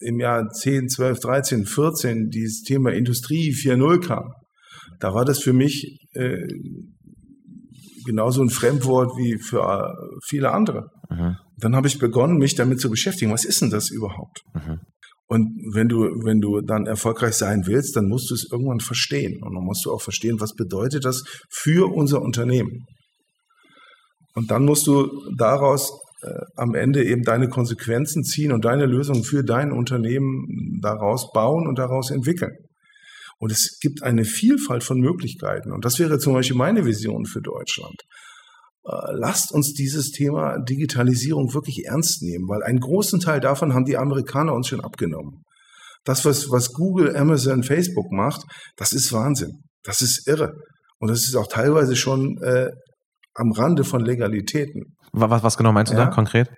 [0.00, 4.32] im Jahr 10, 12, 13, 14 dieses Thema Industrie 4.0 kam,
[5.00, 6.46] da war das für mich äh,
[8.06, 10.88] genauso ein Fremdwort wie für äh, viele andere.
[11.10, 11.36] Mhm.
[11.58, 13.32] Dann habe ich begonnen, mich damit zu beschäftigen.
[13.32, 14.40] Was ist denn das überhaupt?
[14.54, 14.78] Mhm.
[15.26, 19.42] Und wenn du, wenn du dann erfolgreich sein willst, dann musst du es irgendwann verstehen.
[19.42, 22.84] Und dann musst du auch verstehen, was bedeutet das für unser Unternehmen.
[24.34, 25.92] Und dann musst du daraus
[26.56, 31.78] am Ende eben deine Konsequenzen ziehen und deine Lösungen für dein Unternehmen daraus bauen und
[31.78, 32.56] daraus entwickeln.
[33.38, 35.72] Und es gibt eine Vielfalt von Möglichkeiten.
[35.72, 37.96] Und das wäre zum Beispiel meine Vision für Deutschland.
[38.84, 43.84] Äh, Lasst uns dieses Thema Digitalisierung wirklich ernst nehmen, weil einen großen Teil davon haben
[43.84, 45.42] die Amerikaner uns schon abgenommen.
[46.04, 48.42] Das, was, was Google, Amazon, Facebook macht,
[48.76, 49.62] das ist Wahnsinn.
[49.82, 50.52] Das ist irre.
[50.98, 52.70] Und das ist auch teilweise schon äh,
[53.34, 54.96] am Rande von Legalitäten.
[55.12, 56.06] Was, was genau meinst du Ja.
[56.06, 56.48] da konkret?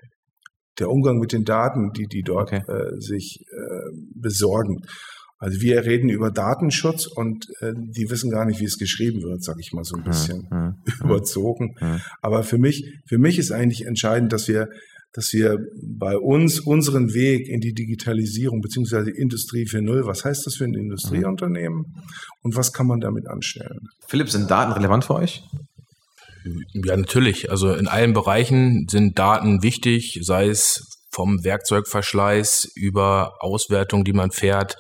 [0.79, 2.62] Der Umgang mit den Daten, die die dort Okay.
[2.70, 4.77] äh, sich äh, besorgen.
[5.39, 9.43] Also wir reden über Datenschutz und äh, die wissen gar nicht, wie es geschrieben wird,
[9.43, 11.74] sage ich mal so ein bisschen Hm, hm, überzogen.
[11.79, 12.01] hm.
[12.22, 14.68] Aber für mich, für mich ist eigentlich entscheidend, dass wir,
[15.12, 15.59] dass wir
[15.99, 20.74] bei uns unseren Weg in die Digitalisierung beziehungsweise Industrie 4.0, was heißt das für ein
[20.74, 21.85] Industrieunternehmen
[22.43, 23.81] und was kann man damit anstellen?
[24.09, 25.43] Philipp, sind Daten relevant für euch?
[26.74, 27.51] Ja, natürlich.
[27.51, 34.30] Also in allen Bereichen sind Daten wichtig, sei es vom Werkzeugverschleiß über Auswertung, die man
[34.30, 34.76] fährt,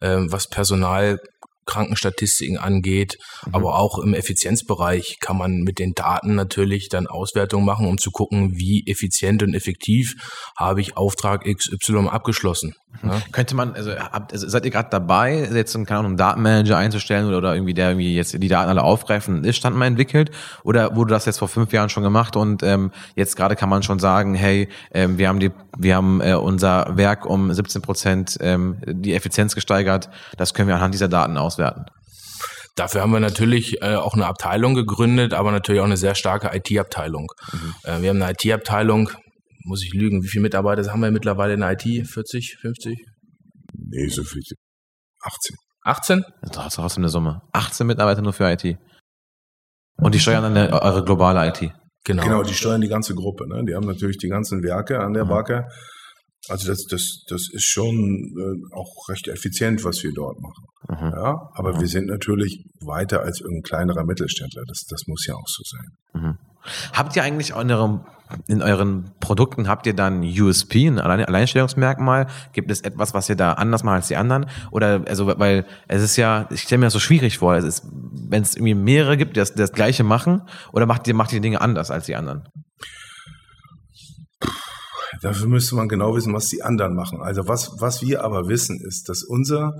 [0.00, 1.18] ähm, was Personal
[1.66, 3.16] Krankenstatistiken angeht,
[3.52, 8.10] aber auch im Effizienzbereich kann man mit den Daten natürlich dann Auswertungen machen, um zu
[8.10, 10.14] gucken, wie effizient und effektiv
[10.58, 12.74] habe ich Auftrag XY abgeschlossen.
[13.02, 13.20] Ja?
[13.32, 16.76] Könnte man, also, habt, also seid ihr gerade dabei, jetzt einen, keine Ahnung, einen Datenmanager
[16.76, 19.86] einzustellen oder, oder irgendwie der irgendwie jetzt die Daten alle aufgreift und einen Ist-Stand mal
[19.86, 20.30] entwickelt?
[20.62, 23.82] Oder wurde das jetzt vor fünf Jahren schon gemacht und ähm, jetzt gerade kann man
[23.82, 28.36] schon sagen, hey, ähm, wir haben die, wir haben äh, unser Werk um 17 Prozent
[28.40, 31.86] ähm, die Effizienz gesteigert, das können wir anhand dieser Daten auswerten.
[32.76, 36.56] Dafür haben wir natürlich äh, auch eine Abteilung gegründet, aber natürlich auch eine sehr starke
[36.56, 37.32] IT-Abteilung.
[37.82, 39.10] Äh, wir haben eine IT-Abteilung,
[39.64, 42.06] muss ich lügen, wie viele Mitarbeiter haben wir mittlerweile in der IT?
[42.08, 42.98] 40, 50?
[43.72, 44.42] Nee, so viel.
[45.22, 45.56] 18.
[45.82, 46.24] 18?
[46.42, 47.42] Das ist trotzdem eine Summe.
[47.52, 48.76] 18 Mitarbeiter nur für IT.
[49.96, 51.72] Und die steuern dann eine, eure globale IT.
[52.04, 52.22] Genau.
[52.22, 53.46] Genau, die steuern die ganze Gruppe.
[53.46, 53.62] Ne?
[53.66, 55.28] Die haben natürlich die ganzen Werke an der Mhm.
[55.28, 55.66] Backe.
[56.48, 60.64] Also das, das, das ist schon äh, auch recht effizient, was wir dort machen.
[60.88, 61.10] Mhm.
[61.12, 61.80] Ja, aber Mhm.
[61.80, 64.62] wir sind natürlich weiter als irgendein kleinerer Mittelständler.
[64.66, 66.22] Das, das muss ja auch so sein.
[66.22, 66.38] Mhm.
[66.94, 68.06] Habt ihr eigentlich in eurem,
[68.46, 72.26] in euren Produkten, habt ihr dann USP, ein Allein Alleinstellungsmerkmal?
[72.52, 74.46] Gibt es etwas, was ihr da anders macht als die anderen?
[74.70, 77.86] Oder, also, weil es ist ja, ich stelle mir das so schwierig vor, es ist,
[78.28, 81.32] wenn es irgendwie mehrere gibt, die das, die das Gleiche machen, oder macht ihr, macht
[81.32, 82.44] ihr die Dinge anders als die anderen?
[85.22, 87.20] Dafür müsste man genau wissen, was die anderen machen.
[87.20, 89.72] Also was, was wir aber wissen, ist, dass unser,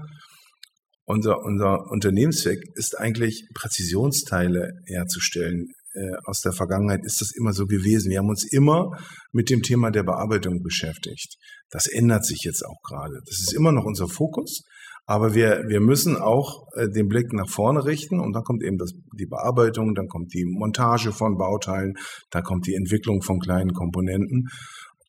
[1.11, 5.73] unser, unser Unternehmenszweck ist eigentlich Präzisionsteile herzustellen.
[5.93, 8.11] Äh, aus der Vergangenheit ist das immer so gewesen.
[8.11, 8.97] Wir haben uns immer
[9.33, 11.37] mit dem Thema der Bearbeitung beschäftigt.
[11.71, 13.21] Das ändert sich jetzt auch gerade.
[13.27, 14.63] Das ist immer noch unser Fokus.
[15.07, 18.79] Aber wir, wir müssen auch äh, den Blick nach vorne richten und dann kommt eben
[18.79, 21.95] das, die Bearbeitung, dann kommt die Montage von Bauteilen,
[22.31, 24.49] dann kommt die Entwicklung von kleinen Komponenten.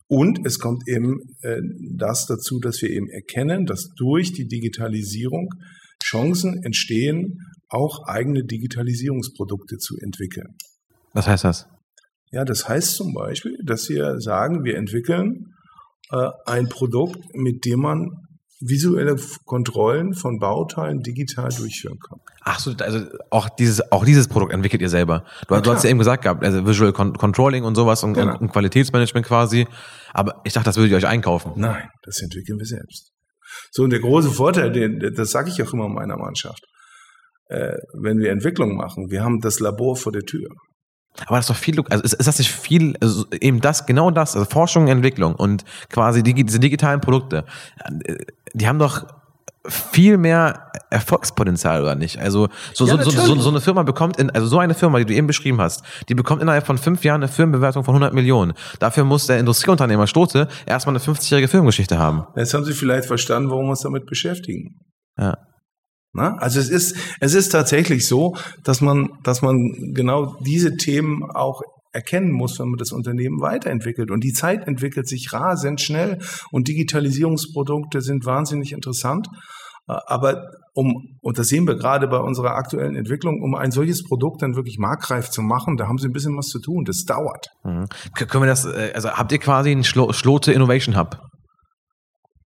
[0.07, 1.61] Und es kommt eben äh,
[1.95, 5.49] das dazu, dass wir eben erkennen, dass durch die Digitalisierung
[6.11, 7.39] Chancen entstehen,
[7.69, 10.55] auch eigene Digitalisierungsprodukte zu entwickeln.
[11.13, 11.67] Was heißt das?
[12.31, 15.53] Ja, das heißt zum Beispiel, dass wir sagen, wir entwickeln
[16.11, 18.09] äh, ein Produkt, mit dem man
[18.61, 22.19] visuelle Kontrollen von Bauteilen digital durchführen kann.
[22.41, 25.25] Ach so, also auch dieses, auch dieses Produkt entwickelt ihr selber.
[25.47, 28.13] Du, Ja, du hast ja eben gesagt gehabt, also Visual Con Controlling und sowas und,
[28.13, 28.37] Genau.
[28.37, 29.67] und Qualitätsmanagement quasi.
[30.13, 31.53] Aber ich dachte, das würdet ihr euch einkaufen.
[31.55, 33.11] Nein, das entwickeln wir selbst.
[33.71, 36.63] So, und der große Vorteil, den, das sage ich auch immer meiner Mannschaft,
[37.47, 40.49] äh, wenn wir Entwicklung machen, wir haben das Labor vor der Tür.
[41.25, 44.11] Aber das ist doch viel, also ist, ist das nicht viel, also eben das, genau
[44.11, 47.45] das, also Forschung, Entwicklung und quasi die, diese digitalen Produkte,
[48.05, 48.15] äh,
[48.53, 49.05] die haben doch
[49.67, 52.17] viel mehr Erfolgspotenzial, oder nicht?
[52.19, 55.05] Also so, Ja, so, so, so, eine Firma bekommt, in, also so eine Firma, die
[55.05, 58.53] du eben beschrieben hast, die bekommt innerhalb von fünf Jahren eine Firmenbewertung von 100 Millionen.
[58.79, 62.23] Dafür muss der Industrieunternehmer Stote erstmal eine 50-jährige Firmengeschichte haben.
[62.35, 64.79] Jetzt haben Sie vielleicht verstanden, warum wir uns damit beschäftigen.
[65.17, 65.37] Ja.
[66.13, 66.35] Na?
[66.37, 69.57] Also es ist, es ist tatsächlich so, dass man, dass man
[69.93, 74.11] genau diese Themen auch erkennen muss, wenn man das Unternehmen weiterentwickelt.
[74.11, 76.19] Und die Zeit entwickelt sich rasend schnell
[76.51, 79.27] und Digitalisierungsprodukte sind wahnsinnig interessant.
[79.87, 84.03] Äh, Aber um, und das sehen wir gerade bei unserer aktuellen Entwicklung, um ein solches
[84.03, 86.85] Produkt dann wirklich marktreif zu machen, da haben sie ein bisschen was zu tun.
[86.85, 87.47] Das dauert.
[87.63, 87.87] Mhm.
[88.15, 91.19] Können wir das, äh, also habt ihr quasi einen Schlo Schlote Innovation Hub?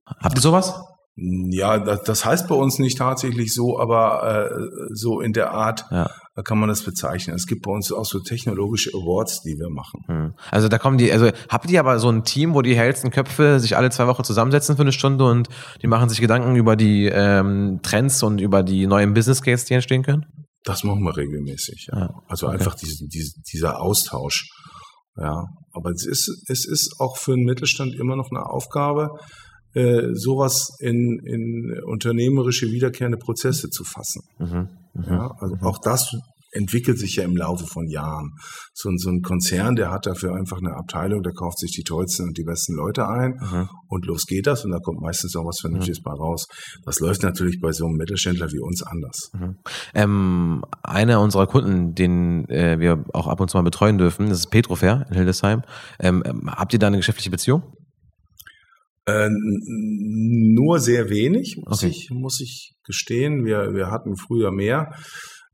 [0.05, 0.73] Habt ihr sowas?
[1.17, 5.85] Ja, das, das heißt bei uns nicht tatsächlich so, aber äh, so in der Art
[5.89, 6.09] Ja.
[6.35, 7.35] äh, kann man das bezeichnen.
[7.37, 10.01] Es gibt bei uns auch so technologische Awards, die wir machen.
[10.07, 10.33] Hm.
[10.51, 13.61] Also da kommen die, also habt ihr aber so ein Team, wo die hellsten Köpfe
[13.61, 15.47] sich alle zwei Wochen zusammensetzen für eine Stunde und
[15.81, 19.73] die machen sich Gedanken über die ähm, Trends und über die neuen Business Cases, die
[19.75, 20.25] entstehen können?
[20.65, 21.87] Das machen wir regelmäßig.
[21.93, 21.99] Ja.
[21.99, 22.55] Ja, Also okay.
[22.57, 24.49] einfach diese, diese, dieser Austausch.
[25.17, 29.11] Ja, aber es ist, es ist auch für den Mittelstand immer noch eine Aufgabe,
[29.75, 34.21] äh, sowas in, in unternehmerische wiederkehrende Prozesse zu fassen.
[34.39, 34.69] Mhm.
[34.93, 35.03] Mhm.
[35.13, 36.11] Ja, also auch das
[36.57, 38.31] entwickelt sich ja im Laufe von Jahren.
[38.73, 41.83] So, ein- so ein Konzern, der hat dafür einfach eine Abteilung, der kauft sich die
[41.83, 43.67] tollsten und die besten Leute ein Mhm.
[43.89, 46.47] und los geht das und da kommt meistens auch was Vernünftiges bei raus.
[46.85, 49.31] Das läuft natürlich bei so einem Mittelständler wie uns anders.
[49.33, 49.55] Mhm.
[49.93, 54.39] Ähm, einer unserer Kunden, den äh, wir auch ab und zu mal betreuen dürfen, das
[54.39, 55.61] ist Petrofair in Hildesheim.
[55.99, 57.63] Ähm, ähm, habt ihr da eine geschäftliche Beziehung?
[59.07, 61.91] Äh, nur sehr wenig, muss, Okay.
[61.91, 63.45] ich, muss ich gestehen.
[63.45, 64.93] Wir, wir hatten früher mehr.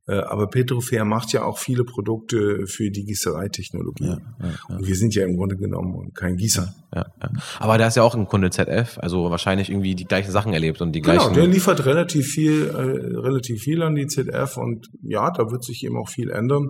[0.08, 4.06] Äh, aber Petrofair macht ja auch viele Produkte für die Gießereitechnologie.
[4.06, 4.76] ja, ja.
[4.76, 6.74] Und wir sind ja im Grunde genommen kein Gießer.
[6.96, 7.30] Ja, ja.
[7.60, 10.82] Aber da ist ja auch ein Kunde ZF, also wahrscheinlich irgendwie die gleichen Sachen erlebt
[10.82, 11.34] und die Genau, gleichen.
[11.36, 15.84] der liefert relativ viel, äh, relativ viel an die ZF und ja, da wird sich
[15.86, 16.70] eben auch viel ändern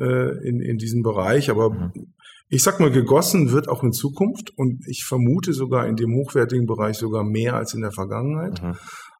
[0.00, 1.50] äh, in, in diesem Bereich.
[1.50, 2.13] Aber Mhm.
[2.48, 6.66] Ich sag mal, gegossen wird auch in Zukunft und ich vermute sogar in dem hochwertigen
[6.66, 8.62] Bereich sogar mehr als in der Vergangenheit.
[8.62, 8.76] Mhm.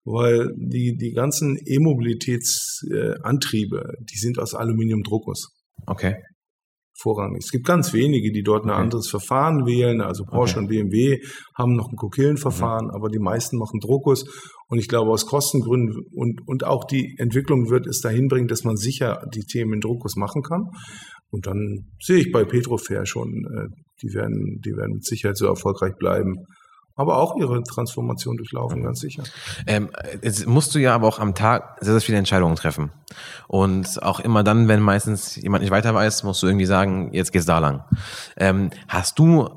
[0.06, 5.48] Weil die, die ganzen E-Mobilitätsantriebe, die sind aus Aluminiumdruckguss.
[5.86, 6.16] Okay.
[6.96, 7.38] Vorrangig.
[7.42, 8.80] Es gibt ganz wenige, die dort ein Okay.
[8.82, 10.00] anderes Verfahren wählen.
[10.00, 10.62] Also Porsche Okay.
[10.62, 11.18] und BMW
[11.58, 14.24] haben noch ein Kokillenverfahren, aber die meisten machen Druckguss.
[14.68, 18.62] Und ich glaube, aus Kostengründen und, und auch die Entwicklung wird es dahin bringen, dass
[18.62, 20.68] man sicher die Themen in Druckguss machen kann.
[21.34, 23.68] Und dann sehe ich bei Petrofair schon, äh,
[24.02, 26.36] die werden, die werden mit Sicherheit so erfolgreich bleiben.
[26.96, 29.24] Aber auch ihre Transformation durchlaufen, ganz sicher.
[29.66, 29.90] Ähm,
[30.22, 32.92] jetzt musst du ja aber auch am Tag sehr, sehr viele Entscheidungen treffen.
[33.48, 37.32] Und auch immer dann, wenn meistens jemand nicht weiter weiß, musst du irgendwie sagen, jetzt
[37.32, 37.82] geht's da lang.
[38.36, 39.48] Ähm, hast du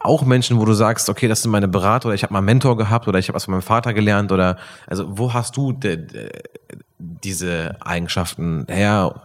[0.00, 2.46] auch Menschen, wo du sagst, okay, das sind meine Berater oder ich habe mal einen
[2.46, 5.72] Mentor gehabt oder ich habe was von meinem Vater gelernt oder also wo hast du
[5.72, 6.30] de, de,
[6.98, 9.22] diese Eigenschaften her?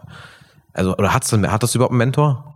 [0.73, 2.55] Also oder du hattest du überhaupt einen Mentor?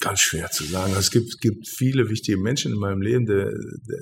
[0.00, 0.92] Ganz schwer zu sagen.
[0.98, 3.24] Es gibt, gibt viele wichtige Menschen in meinem Leben.
[3.24, 3.98] Der, der,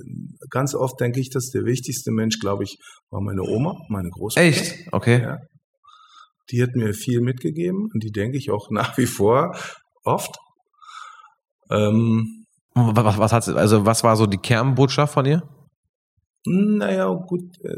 [0.50, 2.76] ganz oft denke ich, dass der wichtigste Mensch, glaube ich,
[3.10, 4.46] war meine Oma, meine Großmutter.
[4.46, 4.74] Echt?
[4.92, 5.22] Okay.
[5.22, 5.38] Ja.
[6.50, 9.56] Die hat mir viel mitgegeben und die denke ich auch nach wie vor
[10.02, 10.36] oft.
[11.70, 12.44] Ähm,
[12.74, 15.42] Was, was, was hat also was war so die Kernbotschaft von ihr?
[16.46, 17.74] naja, gut, äh,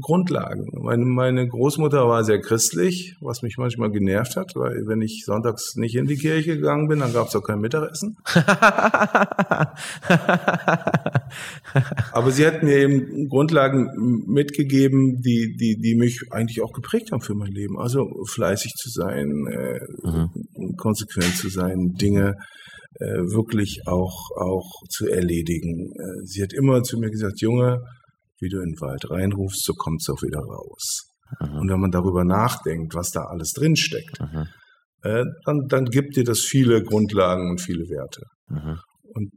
[0.00, 0.66] Grundlagen.
[0.82, 5.76] Meine, meine Großmutter war sehr christlich, was mich manchmal genervt hat, weil wenn ich sonntags
[5.76, 8.16] nicht in die Kirche gegangen bin, dann gab es auch kein Mittagessen.
[12.12, 17.20] Aber sie hat mir eben Grundlagen mitgegeben, die, die, die mich eigentlich auch geprägt haben
[17.20, 17.78] für mein Leben.
[17.78, 20.30] Also fleißig zu sein, äh, Mhm.
[20.76, 22.34] konsequent zu sein, Dinge
[22.98, 25.92] äh, wirklich auch, auch zu erledigen.
[25.92, 27.80] Äh, sie hat immer zu mir gesagt, Junge,
[28.40, 31.10] wie du in den Wald reinrufst, so kommt es auch wieder raus.
[31.40, 31.58] Mhm.
[31.58, 34.46] Und wenn man darüber nachdenkt, was da alles drinsteckt, Mhm.
[35.02, 38.22] äh, dann, dann gibt dir das viele Grundlagen und viele Werte.
[38.48, 38.78] Mhm.
[39.14, 39.30] Und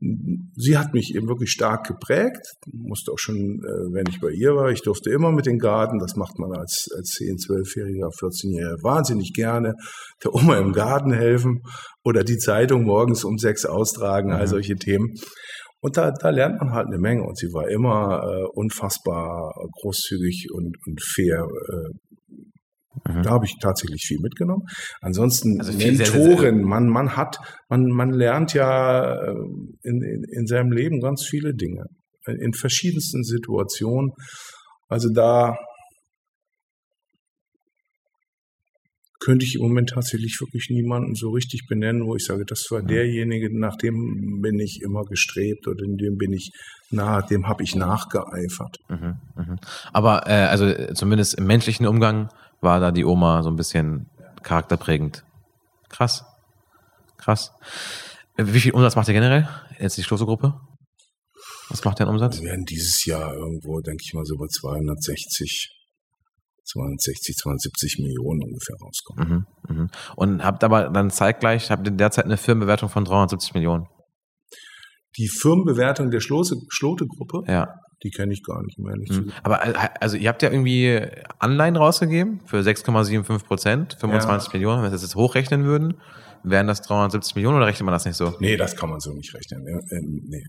[0.56, 2.42] sie hat mich eben wirklich stark geprägt.
[2.74, 6.00] Musste auch schon, äh, wenn ich bei ihr war, ich durfte immer mit den Garten.
[6.00, 9.76] Das macht man als, als 10, 12-Jähriger, 14-Jähriger wahnsinnig gerne.
[10.22, 11.62] Der Oma im Garten helfen
[12.04, 15.14] oder die Zeitung morgens um sechs austragen, all solche Themen.
[15.82, 17.24] Und da, da lernt man halt eine Menge.
[17.24, 21.48] Und sie war immer äh, unfassbar großzügig und, und fair.
[21.48, 21.94] Äh,
[23.08, 23.24] Mhm.
[23.24, 24.64] Da habe ich tatsächlich viel mitgenommen.
[25.02, 27.38] Ansonsten Also viel, sehr, sehr, Mentoren, man, man hat,
[27.70, 29.36] man, man lernt ja äh,
[29.84, 31.86] in, in, in seinem Leben ganz viele Dinge.
[32.26, 34.12] In, in verschiedensten Situationen.
[34.88, 35.58] Also da
[39.20, 42.82] könnte ich im Moment tatsächlich wirklich niemanden so richtig benennen, wo ich sage, das war
[42.82, 46.52] derjenige, nach dem bin ich immer gestrebt oder in dem bin ich
[46.90, 48.78] nah, dem habe ich nachgeeifert.
[48.88, 49.60] Mhm, mhm.
[49.92, 52.30] Aber äh, also äh, zumindest im menschlichen Umgang
[52.62, 54.08] war da die Oma so ein bisschen
[54.42, 55.24] charakterprägend.
[55.90, 56.24] Krass.
[57.18, 57.52] Krass.
[58.38, 59.48] Äh, Wie viel Umsatz macht ihr generell?
[59.80, 60.54] Jetzt die Schlosegruppe?
[61.70, 62.40] Was macht der Umsatz?
[62.40, 65.70] Wir werden dieses Jahr irgendwo, denke ich mal, so bei 260,
[66.72, 69.46] 260, 270 Millionen ungefähr rauskommen.
[69.68, 69.90] Mhm, mhm.
[70.16, 73.88] Und habt aber dann zeitgleich, habt ihr derzeit eine Firmenbewertung von 370 Millionen.
[75.18, 77.68] Die Firmenbewertung der Schlote, Schlote-Gruppe, Ja.
[78.04, 79.32] die kenne ich gar nicht, ehrlich zu Mhm.
[79.44, 81.02] Aber äh, also ihr habt ja irgendwie
[81.40, 84.78] Anleihen rausgegeben für 6,75 Prozent, 25 Millionen.
[84.78, 85.96] Wenn wir das jetzt hochrechnen würden,
[86.44, 88.36] wären das 370 Millionen oder rechnet man das nicht so?
[88.40, 89.66] Nee, das kann man so nicht rechnen.
[89.68, 90.44] Ja, äh, nee.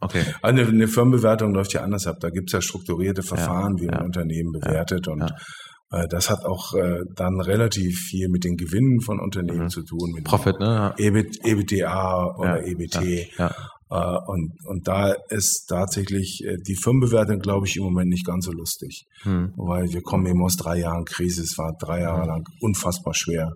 [0.00, 0.22] Okay.
[0.42, 2.16] Eine, eine Firmenbewertung läuft ja anders ab.
[2.20, 5.08] Da gibt es ja strukturierte Verfahren, wie ja, ein Unternehmen bewertet.
[5.08, 6.00] und ja.
[6.02, 9.68] äh, das hat auch äh, dann relativ viel mit den Gewinnen von Unternehmen Mhm.
[9.70, 10.12] zu tun.
[10.14, 10.94] Mit Profit, ne?
[10.98, 13.28] EBIT, EBITDA oder Ja, EBT.
[13.38, 13.50] Ja.
[13.90, 18.44] Äh, und, und da ist tatsächlich äh, die Firmenbewertung, glaube ich, im Moment nicht ganz
[18.44, 19.04] so lustig.
[19.22, 19.52] Hm.
[19.56, 21.42] Weil wir kommen eben aus drei Jahren Krise.
[21.42, 23.50] Es war drei Jahre lang unfassbar schwer.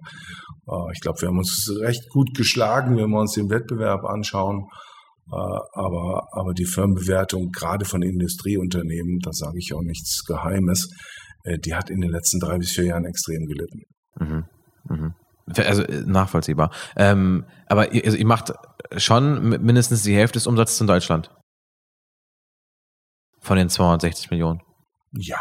[0.67, 4.65] Äh, ich glaube, wir haben uns recht gut geschlagen, wenn wir uns den Wettbewerb anschauen.
[5.33, 10.91] Äh, aber, aber die Firmenbewertung, gerade von Industrieunternehmen, da sage ich auch nichts Geheimes,
[11.45, 13.81] äh, die hat in den letzten drei bis vier Jahren extrem gelitten.
[14.21, 14.45] Mhm.
[14.89, 15.15] Mhm.
[15.57, 16.71] Also äh, nachvollziehbar.
[16.97, 18.53] Ähm, aber ihr, also ihr macht
[18.97, 21.31] schon mi- mindestens die Hälfte des Umsatzes in Deutschland.
[23.41, 24.61] Von den 260 Millionen.
[25.13, 25.41] Ja,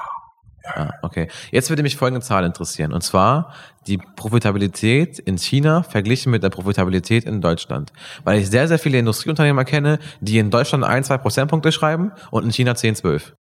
[0.64, 1.28] Ah, okay.
[1.52, 2.94] Jetzt würde mich folgende Zahl interessieren.
[2.94, 3.54] Und zwar
[3.88, 7.92] die Profitabilität in China verglichen mit der Profitabilität in Deutschland.
[8.24, 12.44] Weil ich sehr, sehr viele Industrieunternehmer kenne, die in Deutschland ein, zwei Prozentpunkte schreiben und
[12.44, 13.34] in China 10, 12.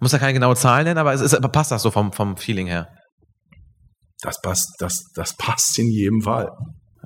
[0.00, 2.36] Muss ja keine genaue Zahl nennen, aber es ist, aber passt das so vom, vom
[2.36, 2.88] Feeling her.
[4.22, 6.50] das passt, das, das passt in jedem Fall.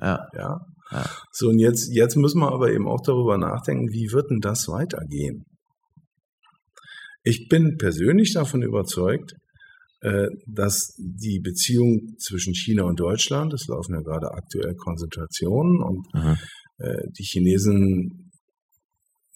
[0.01, 0.19] Ja.
[0.33, 0.57] Ja.
[0.91, 1.05] Ja.
[1.31, 4.67] So, und jetzt, jetzt müssen wir aber eben auch darüber nachdenken, wie wird denn das
[4.67, 5.43] weitergehen?
[7.27, 9.33] Ich bin persönlich davon überzeugt,
[10.01, 16.05] äh, dass die Beziehung zwischen China und Deutschland, es laufen ja gerade aktuell Konsultationen und
[16.13, 16.37] Mhm.
[16.77, 18.31] äh, die Chinesen,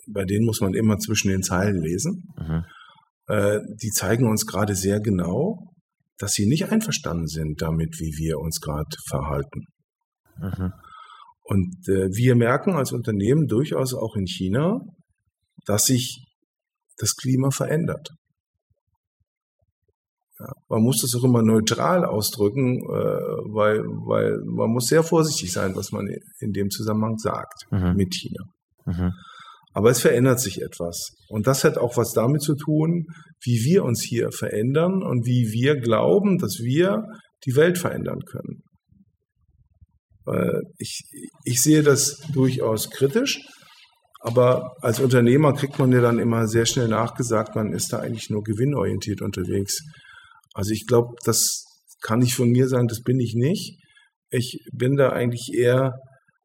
[0.08, 2.64] bei denen muss man immer zwischen den Zeilen lesen, Mhm.
[3.28, 5.74] äh, die zeigen uns gerade sehr genau,
[6.20, 9.62] dass sie nicht einverstanden sind damit, wie wir uns gerade verhalten.
[10.38, 10.74] Mhm.
[11.42, 14.82] Und wir merken als Unternehmen durchaus auch in China,
[15.66, 16.29] dass sich
[17.00, 18.10] das Klima verändert.
[20.40, 23.20] Ja, man muss das auch immer neutral ausdrücken, äh,
[23.52, 26.08] weil, weil man muss sehr vorsichtig sein, was man
[26.40, 27.96] in dem Zusammenhang sagt Mhm.
[27.96, 28.44] mit China.
[28.86, 29.12] Mhm.
[29.74, 31.10] Aber es verändert sich etwas.
[31.28, 33.06] Und das hat auch was damit zu tun,
[33.44, 37.04] wie wir uns hier verändern und wie wir glauben, dass wir
[37.46, 38.62] die Welt verändern können.
[40.26, 41.02] Äh, Ich,
[41.44, 43.40] ich sehe das durchaus kritisch,
[44.20, 48.30] aber als Unternehmer kriegt man ja dann immer sehr schnell nachgesagt, man ist da eigentlich
[48.30, 49.80] nur gewinnorientiert unterwegs.
[50.54, 51.66] Also ich glaube, das
[52.02, 53.80] kann ich von mir sagen, das bin ich nicht.
[54.30, 55.94] Ich bin da eigentlich eher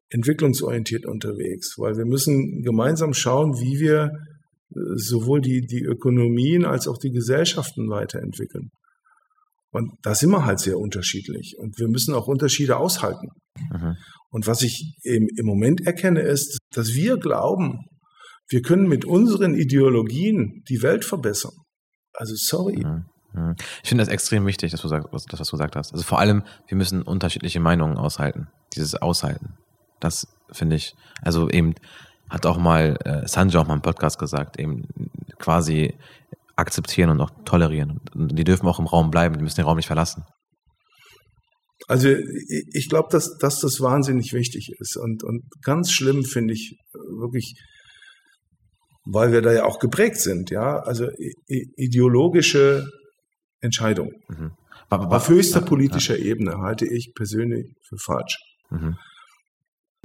[0.09, 4.11] entwicklungsorientiert unterwegs, weil wir müssen gemeinsam schauen, wie wir
[4.73, 8.69] äh, sowohl die, die Ökonomien als auch die Gesellschaften weiterentwickeln.
[9.71, 13.27] Und da sind wir halt sehr unterschiedlich und wir müssen auch Unterschiede aushalten.
[13.71, 13.97] Mhm.
[14.35, 17.85] Und was ich im, im Moment erkenne, ist, dass wir glauben,
[18.49, 21.53] wir können mit unseren Ideologien die Welt verbessern.
[22.11, 22.83] Also sorry.
[22.83, 23.55] Mhm.
[23.81, 25.93] Ich finde das extrem wichtig, dass du sagst, das, was du gesagt hast.
[25.93, 28.49] Also vor allem, wir müssen unterschiedliche Meinungen aushalten.
[28.75, 29.53] Dieses Aushalten.
[30.01, 31.73] Das finde ich, also eben
[32.29, 34.83] hat auch mal äh, Sanjay auch mal im Podcast gesagt, eben
[35.39, 35.93] quasi
[36.57, 38.01] akzeptieren und auch tolerieren.
[38.13, 40.25] Und die dürfen auch im Raum bleiben, die müssen den Raum nicht verlassen.
[41.87, 44.97] Also ich glaube, dass, dass das wahnsinnig wichtig ist.
[44.97, 47.55] Und, und ganz schlimm finde ich äh, wirklich,
[49.05, 51.07] weil wir da ja auch geprägt sind, ja, also
[51.47, 52.89] ideologische
[53.61, 54.13] Entscheidungen.
[54.29, 54.51] Mhm.
[54.89, 58.37] Auf höchster ja, politischer Ebene halte ich persönlich für falsch.
[58.71, 58.77] ja.
[58.77, 58.97] Mhm.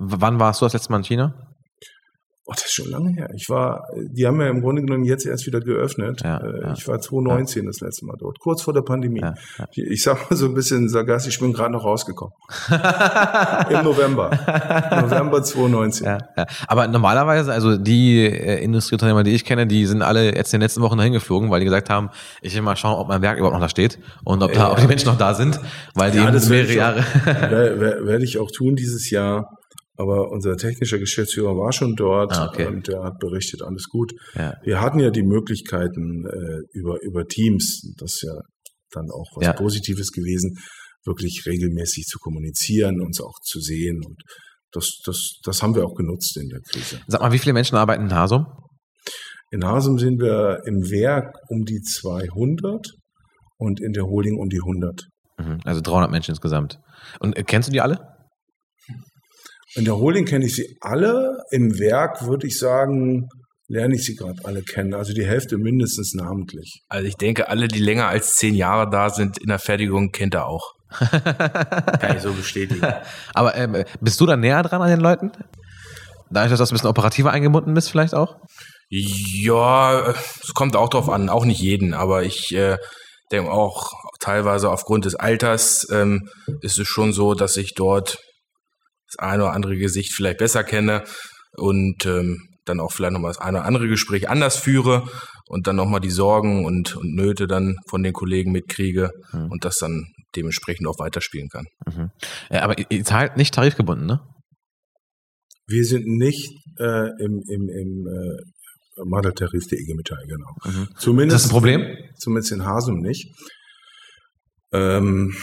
[0.03, 1.50] Wann warst du das letzte Mal in China?
[2.51, 3.31] Oh, das ist schon lange her.
[3.37, 6.21] Ich war, die haben ja im Grunde genommen jetzt erst wieder geöffnet.
[6.25, 6.73] Ja, Äh, ja.
[6.73, 9.21] ich war 2019 das letzte Mal dort, kurz vor der Pandemie.
[9.21, 9.67] Ja, ja.
[9.71, 12.35] Ich, ich sag mal so ein bisschen sarkastisch, ich bin gerade noch rausgekommen.
[13.71, 14.31] Im November.
[15.03, 16.07] November 2019.
[16.07, 16.47] Ja, ja.
[16.67, 20.65] Aber normalerweise, also die äh, Industrieunternehmer, die ich kenne, die sind alle jetzt in den
[20.65, 22.11] letzten Wochen dahin geflogen, weil die gesagt haben,
[22.43, 24.73] ich will mal schauen, ob mein Werk überhaupt noch da steht und ob, da, Ja.
[24.73, 25.61] ob die Menschen noch da sind,
[25.95, 27.01] weil die Ja, das mehrere Jahre.
[27.01, 29.57] auch, werde ich auch tun dieses Jahr.
[30.01, 32.67] Aber unser technischer Geschäftsführer war schon dort Ah, okay.
[32.67, 34.13] und der hat berichtet, alles gut.
[34.35, 34.55] Ja.
[34.63, 38.35] Wir hatten ja die Möglichkeiten äh, über, über Teams, das ist ja
[38.93, 39.53] dann auch was Ja.
[39.53, 40.57] Positives gewesen,
[41.05, 44.01] wirklich regelmäßig zu kommunizieren, uns auch zu sehen.
[44.07, 44.17] Und
[44.73, 47.01] das, das, das haben wir auch genutzt in der Krise.
[47.07, 48.47] Sag mal, wie viele Menschen arbeiten in Hasum?
[49.53, 52.87] In Hasum sind wir im Werk um die 200
[53.59, 55.03] und in der Holding um die 100.
[55.39, 56.79] Mhm, Also 300 Menschen insgesamt.
[57.19, 57.99] Und äh, kennst du die alle?
[59.75, 61.43] In der Holding kenne ich sie alle.
[61.51, 63.29] Im Werk würde ich sagen,
[63.68, 64.95] lerne ich sie gerade alle kennen.
[64.95, 66.83] Also die Hälfte mindestens namentlich.
[66.89, 70.35] Also ich denke, alle, die länger als zehn Jahre da sind in der Fertigung, kennt
[70.35, 70.75] er auch.
[72.01, 72.85] Kann ich so bestätigen.
[73.35, 75.31] Aber ähm, bist du da näher dran an den Leuten?
[76.31, 78.37] Dadurch, dass du ein bisschen operativer eingebunden bist, vielleicht auch?
[78.89, 82.77] Ja, es kommt auch drauf an, auch nicht jeden, aber ich äh,
[83.31, 86.29] denke auch teilweise aufgrund des Alters ähm,
[86.61, 88.18] ist es schon so, dass ich dort
[89.11, 91.05] das eine oder andere Gesicht vielleicht besser kenne
[91.57, 95.09] und ähm, dann auch vielleicht nochmal das eine oder andere Gespräch anders führe
[95.47, 99.51] und dann nochmal die Sorgen und, und Nöte dann von den Kollegen mitkriege Hm.
[99.51, 100.07] und das dann
[100.37, 101.67] dementsprechend auch weiterspielen kann.
[101.87, 102.11] Mhm.
[102.51, 104.21] Ja, aber ihr, ihr zahlt nicht tarifgebunden, ne?
[105.67, 110.55] Wir sind nicht äh, im, im, im äh, Mandeltarif der IG Metall, genau.
[110.65, 110.89] Mhm.
[110.97, 111.97] Zumindest, Ist das ein Problem?
[112.17, 113.29] Zumindest in Hasum nicht.
[114.73, 115.35] Ähm,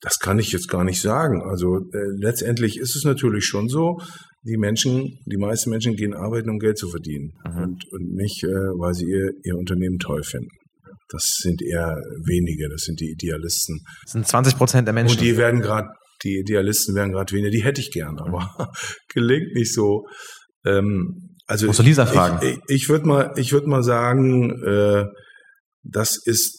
[0.00, 1.42] das kann ich jetzt gar nicht sagen.
[1.42, 3.98] Also äh, letztendlich ist es natürlich schon so,
[4.44, 7.62] die Menschen, die meisten Menschen gehen arbeiten, um Geld zu verdienen Mhm.
[7.62, 10.48] und, und nicht, äh, weil sie ihr, ihr Unternehmen toll finden.
[11.10, 11.96] Das sind eher
[12.26, 13.80] wenige, das sind die Idealisten.
[14.04, 15.18] Das sind 20 Prozent der Menschen.
[15.18, 15.88] Und die werden gerade,
[16.22, 18.70] die Idealisten werden gerade weniger, die hätte ich gern, aber
[19.14, 20.06] gelingt nicht so.
[20.66, 22.46] Ähm, also Musst du Lisa fragen.
[22.46, 25.06] Ich, ich, ich würde mal, ich würde mal sagen, äh,
[25.82, 26.57] das ist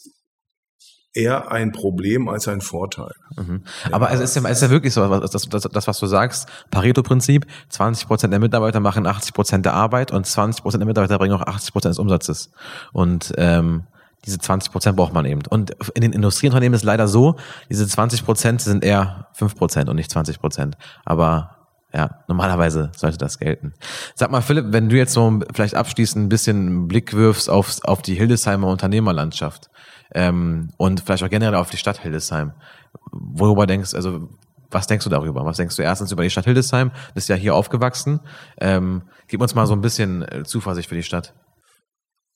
[1.20, 3.14] eher ein Problem als ein Vorteil.
[3.36, 3.64] Mhm.
[3.92, 6.48] Aber es ist ja, es ist ja wirklich so, das, das, das was du sagst,
[6.72, 11.18] Pareto-Prinzip, 20 Prozent der Mitarbeiter machen 80 Prozent der Arbeit und 20 Prozent der Mitarbeiter
[11.18, 12.52] bringen auch 80 Prozent des Umsatzes.
[12.94, 13.84] Und ähm,
[14.26, 15.42] diese 20 Prozent braucht man eben.
[15.50, 17.36] Und in den Industrieunternehmen ist es leider so,
[17.70, 20.78] diese 20 Prozent sind eher 5 Prozent und nicht 20 Prozent.
[21.06, 21.56] Aber
[21.94, 23.74] ja, normalerweise sollte das gelten.
[24.14, 27.80] Sag mal, Philipp, wenn du jetzt so vielleicht abschließend ein bisschen einen Blick wirfst auf,
[27.84, 29.70] auf die Hildesheimer Unternehmerlandschaft
[30.14, 32.54] ähm, und vielleicht auch generell auf die Stadt Hildesheim,
[33.12, 34.30] worüber denkst also
[34.72, 35.46] was denkst du darüber?
[35.46, 36.92] Was denkst du erstens über die Stadt Hildesheim?
[37.16, 38.20] Bist ja hier aufgewachsen.
[38.60, 41.34] Ähm, gib uns mal so ein bisschen äh, Zuversicht für die Stadt.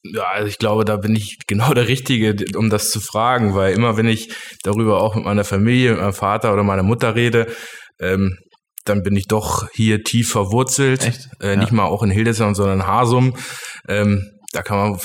[0.03, 3.73] Ja, also ich glaube, da bin ich genau der Richtige, um das zu fragen, weil
[3.73, 7.47] immer wenn ich darüber auch mit meiner Familie, mit meinem Vater oder meiner Mutter rede,
[7.99, 8.37] ähm,
[8.83, 11.05] dann bin ich doch hier tief verwurzelt.
[11.05, 11.29] Echt?
[11.39, 11.55] Äh, Ja.
[11.55, 13.35] Nicht mal auch in Hildesheim, sondern in Hasum.
[13.87, 14.99] Ähm, da kann man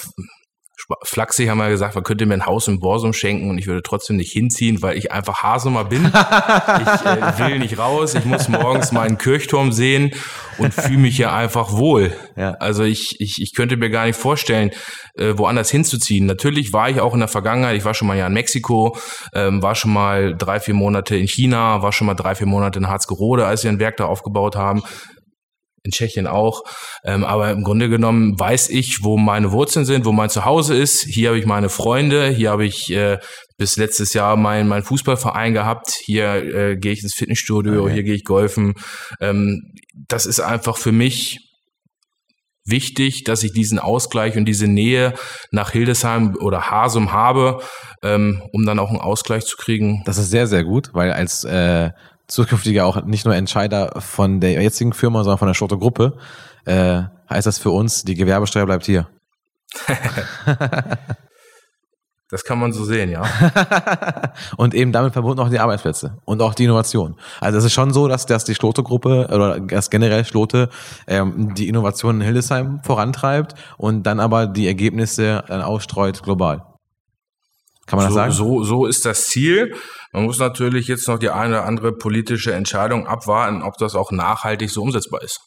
[1.02, 3.82] Flachsig haben wir gesagt, man könnte mir ein Haus in Borsum schenken und ich würde
[3.82, 6.06] trotzdem nicht hinziehen, weil ich einfach Hasumer bin.
[6.06, 8.14] ich äh, will nicht raus.
[8.14, 10.12] Ich muss morgens meinen Kirchturm sehen
[10.56, 12.16] und fühle mich hier einfach wohl.
[12.36, 12.52] Ja.
[12.52, 14.70] Also ich, ich, ich könnte mir gar nicht vorstellen,
[15.14, 16.24] äh, woanders hinzuziehen.
[16.24, 18.96] Natürlich war ich auch in der Vergangenheit, ich war schon mal ja in Mexiko,
[19.34, 22.78] ähm, war schon mal drei, vier Monate in China, war schon mal drei, vier Monate
[22.78, 24.82] in Harzgerode, als wir ein Werk da aufgebaut haben
[25.88, 26.62] in Tschechien auch.
[27.04, 31.02] Ähm, aber im Grunde genommen weiß ich, wo meine Wurzeln sind, wo mein Zuhause ist.
[31.04, 33.18] Hier habe ich meine Freunde, hier habe ich äh,
[33.56, 35.92] bis letztes Jahr meinen mein Fußballverein gehabt.
[36.04, 37.94] Hier äh, gehe ich ins Fitnessstudio, Okay.
[37.94, 38.74] hier gehe ich golfen.
[39.20, 39.72] Ähm,
[40.08, 41.40] das ist einfach für mich
[42.64, 45.14] wichtig, dass ich diesen Ausgleich und diese Nähe
[45.50, 47.62] nach Hildesheim oder Hasum habe,
[48.02, 50.02] ähm, um dann auch einen Ausgleich zu kriegen.
[50.04, 51.90] Das ist sehr, sehr gut, weil als äh,
[52.28, 56.18] zukünftiger auch nicht nur Entscheider von der jetzigen Firma, sondern von der Schurte Gruppe,
[56.64, 59.08] äh, heißt das für uns, die Gewerbesteuer bleibt hier.
[62.30, 63.22] Das kann man so sehen, ja.
[64.58, 67.16] und eben damit verbunden auch die Arbeitsplätze und auch die Innovation.
[67.40, 70.68] Also es ist schon so, dass, dass die Schlote-Gruppe oder dass generell Schlote
[71.06, 76.67] ähm, die Innovation in Hildesheim vorantreibt und dann aber die Ergebnisse dann ausstreut global.
[77.88, 78.32] Kann man das so, sagen?
[78.32, 79.74] So, so ist das Ziel.
[80.12, 84.10] Man muss natürlich jetzt noch die eine oder andere politische Entscheidung abwarten, ob das auch
[84.10, 85.40] nachhaltig so umsetzbar ist.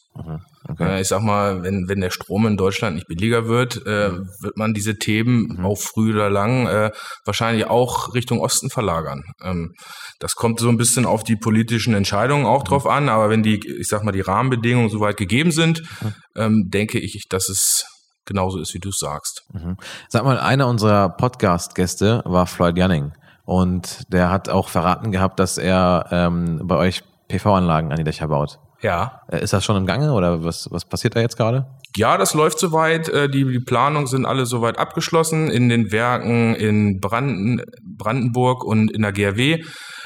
[0.68, 0.98] Okay.
[0.98, 4.56] Äh, ich sag mal, wenn, wenn der Strom in Deutschland nicht billiger wird, äh, wird
[4.56, 5.66] man diese Themen mhm.
[5.66, 6.90] auch früh oder lang äh,
[7.24, 9.22] wahrscheinlich auch Richtung Osten verlagern.
[9.42, 9.72] Ähm,
[10.18, 12.68] das kommt so ein bisschen auf die politischen Entscheidungen auch mhm.
[12.68, 16.14] drauf an, aber wenn die, ich sag mal, die Rahmenbedingungen soweit gegeben sind, mhm.
[16.36, 17.84] ähm, denke ich, dass es
[18.24, 19.44] genauso ist, wie du sagst.
[19.52, 19.76] Mhm.
[20.08, 23.12] Sag mal, einer unserer Podcast-Gäste war Floyd Janning.
[23.44, 28.28] Und der hat auch verraten gehabt, dass er ähm, bei euch PV-Anlagen an die Dächer
[28.28, 28.58] baut.
[28.82, 29.20] Ja.
[29.30, 31.66] Äh, ist das schon im Gange oder was, was passiert da jetzt gerade?
[31.96, 33.08] Ja, das läuft soweit.
[33.08, 35.48] Äh, die, die Planungen sind alle soweit abgeschlossen.
[35.50, 39.62] In den Werken in Branden, Brandenburg und in der GRW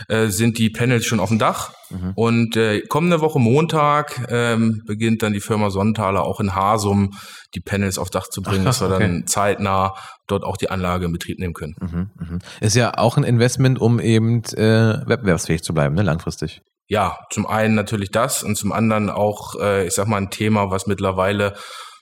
[0.09, 1.73] äh, sind die Panels schon auf dem Dach.
[1.91, 2.13] Mhm.
[2.17, 7.13] Und äh, kommende Woche Montag ähm, beginnt dann die Firma Sonnenthaler auch in Hasum
[7.55, 8.99] die Panels auf Dach zu bringen, Ach, dass wir okay.
[8.99, 9.95] dann zeitnah
[10.27, 11.77] dort auch die Anlage in Betrieb nehmen können.
[11.81, 12.39] Mhm, mh.
[12.61, 17.47] Ist ja auch ein Investment, um eben äh, wettbewerbsfähig zu bleiben, ne, langfristig ja, zum
[17.47, 21.55] einen natürlich das und zum anderen auch, äh, ich sag mal, ein Thema, was mittlerweile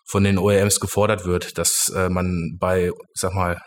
[0.06, 3.61] von den OEMs gefordert wird, dass äh, man bei, ich sag mal,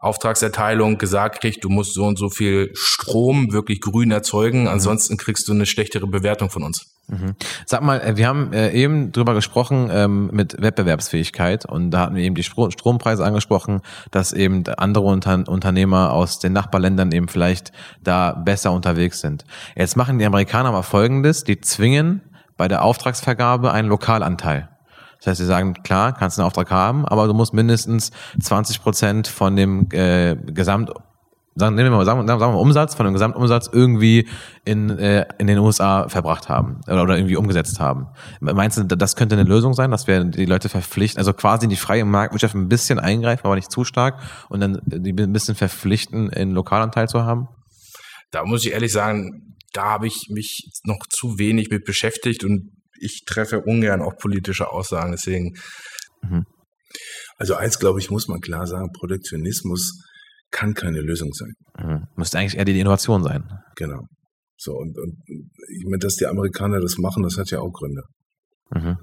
[0.00, 4.68] Auftragserteilung gesagt kriegt, du musst so und so viel Strom wirklich grün erzeugen, mhm.
[4.68, 6.86] ansonsten kriegst du eine schlechtere Bewertung von uns.
[7.06, 7.34] Mhm.
[7.66, 12.14] Sag mal, äh, wir haben äh, eben drüber gesprochen ähm, mit Wettbewerbsfähigkeit und da hatten
[12.14, 17.72] wir eben die Strompreise angesprochen, dass eben andere Unter Unternehmer aus den Nachbarländern eben vielleicht
[18.02, 19.44] da besser unterwegs sind.
[19.76, 22.22] Jetzt machen die Amerikaner mal Folgendes, die zwingen
[22.56, 24.68] bei der Auftragsvergabe einen Lokalanteil.
[25.20, 28.10] Das heißt, sie sagen, klar, kannst einen Auftrag haben, aber du musst mindestens
[28.42, 30.90] 20 Prozent von dem äh, Gesamt
[31.56, 34.28] sagen, nehmen wir mal, sagen, sagen wir mal Umsatz, von dem Gesamtumsatz irgendwie
[34.64, 38.06] in, äh, in den USA verbracht haben oder, oder irgendwie umgesetzt haben.
[38.40, 41.70] Meinst du, das könnte eine Lösung sein, dass wir die Leute verpflichten, also quasi in
[41.70, 45.54] die freie Marktwirtschaft ein bisschen eingreifen, aber nicht zu stark und dann die ein bisschen
[45.54, 47.48] verpflichten, einen Lokalanteil zu haben?
[48.30, 52.70] Da muss ich ehrlich sagen, da habe ich mich noch zu wenig mit beschäftigt und
[53.00, 55.56] ich treffe ungern auch politische Aussagen, deswegen.
[56.22, 56.44] Mhm.
[57.36, 60.02] Also eins, glaube ich, muss man klar sagen, Protektionismus
[60.50, 61.52] kann keine Lösung sein.
[61.78, 62.06] Mhm.
[62.16, 63.44] Müsste eigentlich eher die Innovation sein.
[63.76, 64.02] Genau.
[64.56, 68.02] So, und, und ich meine, dass die Amerikaner das machen, das hat ja auch Gründe.
[68.70, 68.98] Mhm.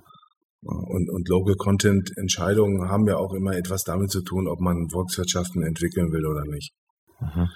[0.62, 4.90] Und, und Local Content Entscheidungen haben ja auch immer etwas damit zu tun, ob man
[4.92, 6.74] Volkswirtschaften entwickeln will oder nicht.
[7.20, 7.48] Mhm.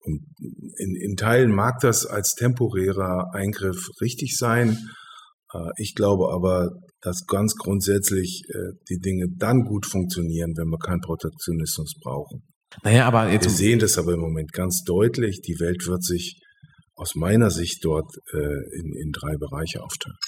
[0.00, 0.20] Und
[0.76, 4.78] in, in Teilen mag das als temporärer Eingriff richtig sein,
[5.76, 6.70] ich glaube aber,
[7.00, 12.42] dass ganz grundsätzlich äh, die Dinge dann gut funktionieren, wenn wir keinen Protektionismus brauchen.
[12.82, 15.40] Naja, aber jetzt wir sehen das aber im Moment ganz deutlich.
[15.40, 16.40] Die Welt wird sich
[16.94, 20.18] aus meiner Sicht dort äh, in, in drei Bereiche aufteilen.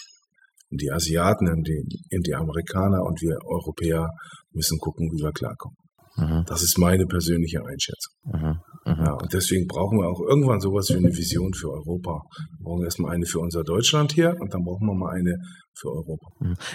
[0.70, 1.82] Und die Asiaten und die,
[2.16, 4.08] und die Amerikaner und wir Europäer
[4.52, 5.76] müssen gucken, wie wir klarkommen.
[6.20, 6.44] Mhm.
[6.46, 8.14] Das ist meine persönliche Einschätzung.
[8.24, 8.58] Mhm.
[8.86, 9.04] Mhm.
[9.04, 12.22] Ja, und deswegen brauchen wir auch irgendwann sowas wie eine Vision für Europa.
[12.58, 15.36] Wir brauchen erstmal eine für unser Deutschland hier und dann brauchen wir mal eine
[15.74, 16.26] für Europa.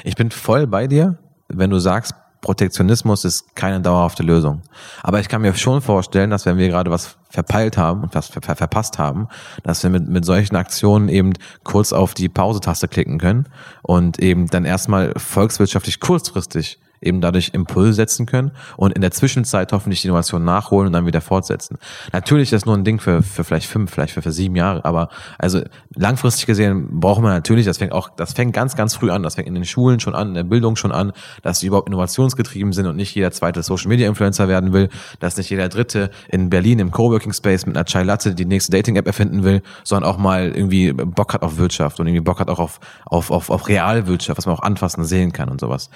[0.03, 1.19] Ich bin voll bei dir,
[1.49, 2.13] wenn du sagst,
[2.45, 4.61] Protektionismus ist keine dauerhafte Lösung.
[5.01, 8.27] Aber ich kann mir schon vorstellen, dass wenn wir gerade was verpeilt haben und was
[8.27, 9.27] ver ver verpasst haben,
[9.63, 13.49] dass wir mit, mit solchen Aktionen eben kurz auf die Pause-Taste klicken können
[13.81, 19.71] und eben dann erstmal volkswirtschaftlich kurzfristig eben dadurch Impulse setzen können und in der Zwischenzeit
[19.71, 21.77] hoffentlich die Innovation nachholen und dann wieder fortsetzen.
[22.11, 24.83] Natürlich ist das nur ein Ding für, für vielleicht fünf, vielleicht für, für sieben Jahre,
[24.85, 25.61] aber also
[25.95, 29.35] langfristig gesehen brauchen wir natürlich, das fängt auch, das fängt ganz, ganz früh an, das
[29.35, 31.11] fängt in den Schulen schon an, in der Bildung schon an,
[31.41, 34.89] dass sie überhaupt innovationsgetrieben sind und nicht jeder zweite Social Media Influencer werden will,
[35.19, 38.71] dass nicht jeder dritte in Berlin im Coworking Space mit einer Chai Latte die nächste
[38.71, 42.39] Dating App erfinden will, sondern auch mal irgendwie Bock hat auf Wirtschaft und irgendwie Bock
[42.39, 45.89] hat auch auf, auf, auf, auf Realwirtschaft, was man auch anfassen sehen kann und sowas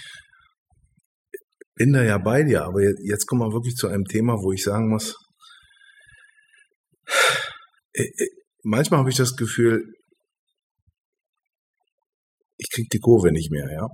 [1.79, 4.63] bin da ja bei dir, aber jetzt kommen wir wirklich zu einem Thema, wo ich
[4.63, 5.15] sagen muss,
[7.93, 8.27] äh, äh,
[8.63, 9.85] manchmal habe ich das Gefühl,
[12.57, 13.87] ich kriege die Kurve nicht mehr, ja.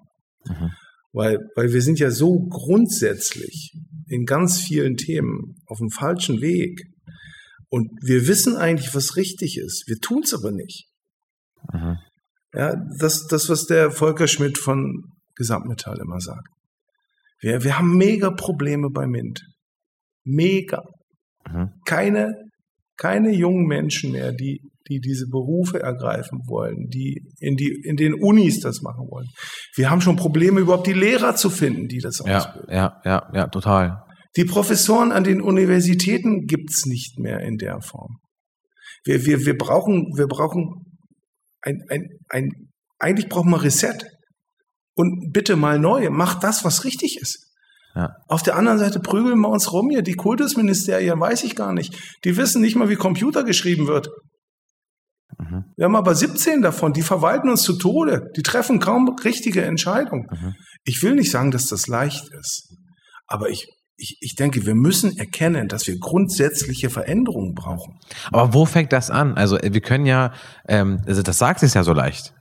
[0.45, 0.71] Mhm.
[1.13, 3.71] Weil, weil wir sind ja so grundsätzlich
[4.07, 6.81] in ganz vielen Themen auf dem falschen Weg.
[7.69, 9.87] Und wir wissen eigentlich, was richtig ist.
[9.87, 10.87] Wir tun es aber nicht.
[11.71, 11.99] Mhm.
[12.53, 15.03] Ja, das, das, was der Volker Schmidt von
[15.35, 16.47] Gesamtmetall immer sagt.
[17.45, 19.39] Wir, wir haben mega Probleme bei MINT.
[20.23, 20.81] Mega.
[21.47, 21.69] Mhm.
[21.85, 22.33] Keine,
[22.97, 28.15] keine jungen Menschen mehr, die, die diese Berufe ergreifen wollen, die in, die in den
[28.15, 29.27] Unis das machen wollen.
[29.75, 32.73] Wir haben schon Probleme, überhaupt die Lehrer zu finden, die das ja, ausbilden.
[32.73, 34.01] Ja, ja, ja, total.
[34.37, 38.17] Die Professoren an den Universitäten gibt's nicht mehr in der Form.
[39.03, 40.83] Wir, wir, wir brauchen, wir brauchen
[41.61, 42.49] ein, ein, ein,
[42.97, 44.03] eigentlich brauchen wir Reset
[44.95, 47.45] und bitte mal neu, macht das, was richtig ist.
[47.95, 48.15] Ja.
[48.27, 50.01] Auf der anderen Seite prügeln wir uns rum hier.
[50.01, 51.95] Die Kultusministerien weiß ich gar nicht.
[52.25, 54.09] Die wissen nicht mal, wie Computer geschrieben wird.
[55.37, 55.65] Mhm.
[55.75, 58.31] Wir haben aber 17 davon, die verwalten uns zu Tode.
[58.35, 60.27] Die treffen kaum richtige Entscheidungen.
[60.29, 60.55] Mhm.
[60.83, 62.75] Ich will nicht sagen, dass das leicht ist.
[63.27, 63.67] Aber ich,
[63.97, 67.97] ich, ich denke, wir müssen erkennen, dass wir grundsätzliche Veränderungen brauchen.
[68.31, 69.35] Aber wo fängt das an?
[69.35, 70.33] Also wir können ja,
[70.67, 72.33] ähm, also das sagt es ja so leicht,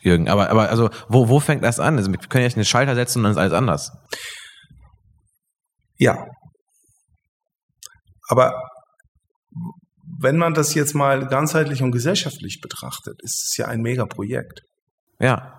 [0.00, 0.28] Jürgen.
[0.28, 1.96] Aber, aber also wo, wo fängt das an?
[1.96, 3.92] Also wir können ja nicht einen Schalter setzen und dann ist alles anders.
[5.98, 6.26] Ja.
[8.28, 8.54] Aber
[10.20, 14.62] wenn man das jetzt mal ganzheitlich und gesellschaftlich betrachtet, ist es ja ein Megaprojekt.
[15.18, 15.58] Ja,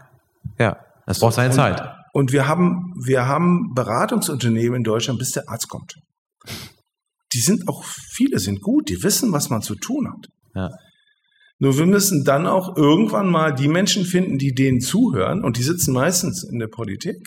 [0.57, 1.81] ja, das braucht seine Zeit.
[2.13, 5.95] Und wir haben, wir haben Beratungsunternehmen in Deutschland, bis der Arzt kommt.
[7.33, 10.27] Die sind auch, viele sind gut, die wissen, was man zu tun hat.
[10.53, 10.69] Ja.
[11.61, 15.63] Nur wir müssen dann auch irgendwann mal die Menschen finden, die denen zuhören, und die
[15.63, 17.17] sitzen meistens in der Politik.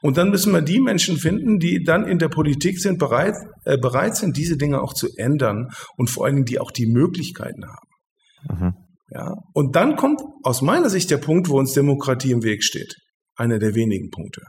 [0.00, 3.34] Und dann müssen wir die Menschen finden, die dann in der Politik sind, bereit,
[3.66, 5.68] äh, bereit sind, diese Dinge auch zu ändern
[5.98, 8.58] und vor allen Dingen, die auch die Möglichkeiten haben.
[8.58, 8.72] Mhm.
[9.10, 12.94] Ja, und dann kommt aus meiner Sicht der Punkt, wo uns Demokratie im Weg steht
[13.36, 14.40] einer der wenigen Punkte.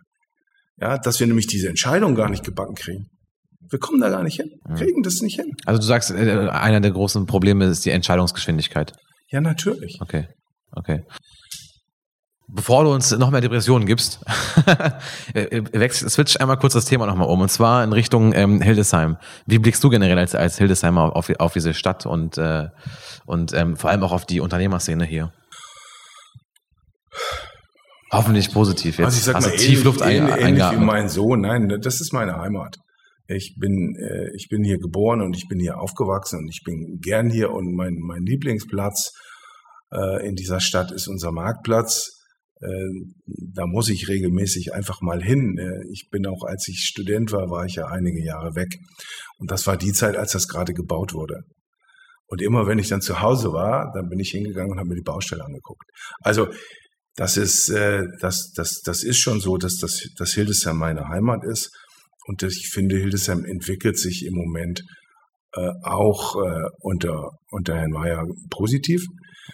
[0.78, 3.08] Ja, dass wir nämlich diese Entscheidung gar nicht gebacken kriegen.
[3.70, 5.52] Wir kommen da gar nicht hin, kriegen das nicht hin.
[5.66, 8.94] Also du sagst, äh, einer der großen Probleme ist die Entscheidungsgeschwindigkeit.
[9.32, 10.00] Ja, natürlich.
[10.02, 10.28] Okay,
[10.72, 11.04] okay.
[12.52, 14.26] Bevor du uns noch mehr Depressionen gibst,
[15.36, 19.18] äh, äh, switch einmal kurz das Thema nochmal um und zwar in Richtung ähm, Hildesheim.
[19.46, 22.70] Wie blickst du generell als, als Hildesheimer auf, auf diese Stadt und, äh,
[23.28, 25.32] und ähm, vor allem auch auf die Unternehmerszene hier?
[28.12, 29.06] Hoffentlich positiv jetzt.
[29.06, 31.42] Also ich sag mal, also ähnlich, Luft ähnlich, ähnlich wie mein Sohn.
[31.42, 32.78] Nein, das ist meine Heimat.
[33.30, 36.98] Ich bin, äh, ich bin hier geboren und ich bin hier aufgewachsen und ich bin
[37.00, 39.12] gern hier und mein, mein Lieblingsplatz
[39.92, 42.20] äh, in dieser Stadt ist unser Marktplatz.
[42.62, 42.90] Äh,
[43.54, 45.58] da muss ich regelmäßig einfach mal hin.
[45.60, 48.76] Äh, ich bin auch, als ich Student war, war ich ja einige Jahre weg.
[49.38, 51.44] Und das war die Zeit, als das gerade gebaut wurde.
[52.26, 54.96] Und immer wenn ich dann zu Hause war, dann bin ich hingegangen und habe mir
[54.96, 55.86] die Baustelle angeguckt.
[56.22, 56.48] Also
[57.16, 61.44] das ist, äh, das, das, das ist schon so, dass das, dass Hildesheim meine Heimat
[61.44, 61.70] ist.
[62.30, 64.84] Und ich finde, Hildesheim entwickelt sich im Moment
[65.56, 69.04] äh, auch äh, unter, unter Herrn Mayer positiv.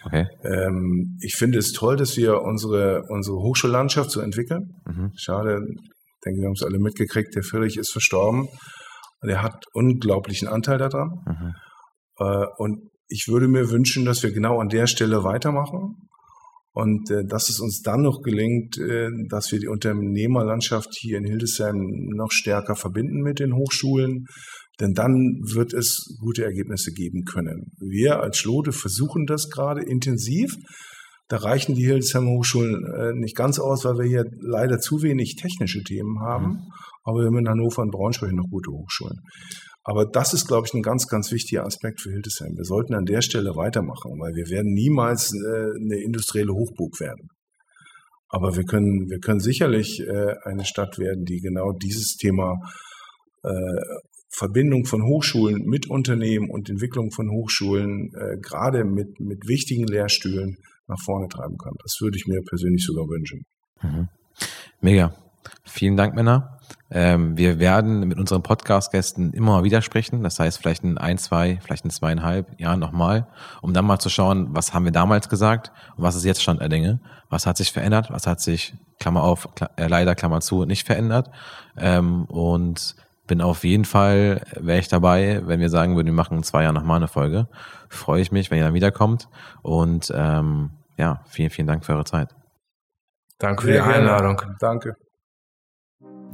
[0.04, 0.26] Okay.
[0.44, 4.74] Ähm, ich finde es toll, dass wir unsere, unsere Hochschullandschaft so entwickeln.
[4.84, 5.10] Mhm.
[5.16, 8.46] Schade, ich denke, wir haben es alle mitgekriegt, der Friedrich ist verstorben.
[9.22, 11.08] Und er hat unglaublichen Anteil daran.
[11.24, 11.54] Mhm.
[12.18, 15.96] Äh, und ich würde mir wünschen, dass wir genau an der Stelle weitermachen
[16.76, 21.24] und äh, dass es uns dann noch gelingt, äh, dass wir die Unternehmerlandschaft hier in
[21.24, 21.78] Hildesheim
[22.14, 24.26] noch stärker verbinden mit den Hochschulen,
[24.78, 27.72] denn dann wird es gute Ergebnisse geben können.
[27.78, 30.54] Wir als Schlote versuchen das gerade intensiv.
[31.28, 35.36] Da reichen die Hildesheimer Hochschulen äh, nicht ganz aus, weil wir hier leider zu wenig
[35.36, 36.46] technische Themen haben.
[36.46, 36.58] Mhm.
[37.04, 39.20] Aber wir haben in Hannover und Braunschweig noch gute Hochschulen.
[39.88, 42.56] Aber das ist, glaube ich, ein ganz, ganz wichtiger Aspekt für Hildesheim.
[42.56, 47.28] Wir sollten an der Stelle weitermachen, weil wir werden niemals äh, eine industrielle Hochburg werden.
[48.28, 52.56] Aber wir können, wir können sicherlich äh, eine Stadt werden, die genau dieses Thema
[53.44, 53.50] äh,
[54.28, 58.10] Verbindung von Hochschulen mit Unternehmen und Entwicklung von Hochschulen,
[58.42, 60.58] gerade mit, mit wichtigen Lehrstühlen
[60.88, 61.72] nach vorne treiben kann.
[61.82, 63.46] Das würde ich mir persönlich sogar wünschen.
[63.80, 64.08] Mhm.
[64.82, 65.14] Mega.
[65.66, 66.58] Vielen Dank, Männer.
[66.90, 70.22] Ähm, wir werden mit unseren Podcast-Gästen immer mal wieder sprechen.
[70.22, 73.26] Das heißt, vielleicht in ein, zwei, vielleicht in zweieinhalb Jahren nochmal,
[73.60, 76.60] um dann mal zu schauen, was haben wir damals gesagt und was ist jetzt Stand
[76.60, 77.00] der Dinge.
[77.28, 78.10] Was hat sich verändert?
[78.10, 81.30] Was hat sich, Klammer auf, äh, leider, Klammer zu, nicht verändert?
[81.76, 82.94] Ähm, und
[83.26, 86.62] bin auf jeden Fall, wäre ich dabei, wenn wir sagen würden, wir machen in zwei
[86.62, 87.48] Jahren nochmal eine Folge.
[87.88, 89.28] Freue ich mich, wenn ihr dann wiederkommt.
[89.62, 92.34] Und ähm, ja, vielen, vielen Dank für eure Zeit.
[93.38, 94.40] Danke für die Einladung.
[94.60, 94.94] Danke.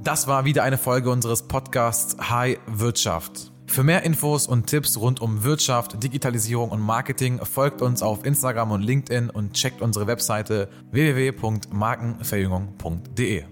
[0.02, 3.52] Das war wieder eine Folge unseres Podcasts High Wirtschaft.
[3.66, 8.72] Für mehr Infos und Tipps rund um Wirtschaft, Digitalisierung und Marketing folgt uns auf Instagram
[8.72, 13.44] und LinkedIn und checkt unsere Webseite www.markenverjüngung.de.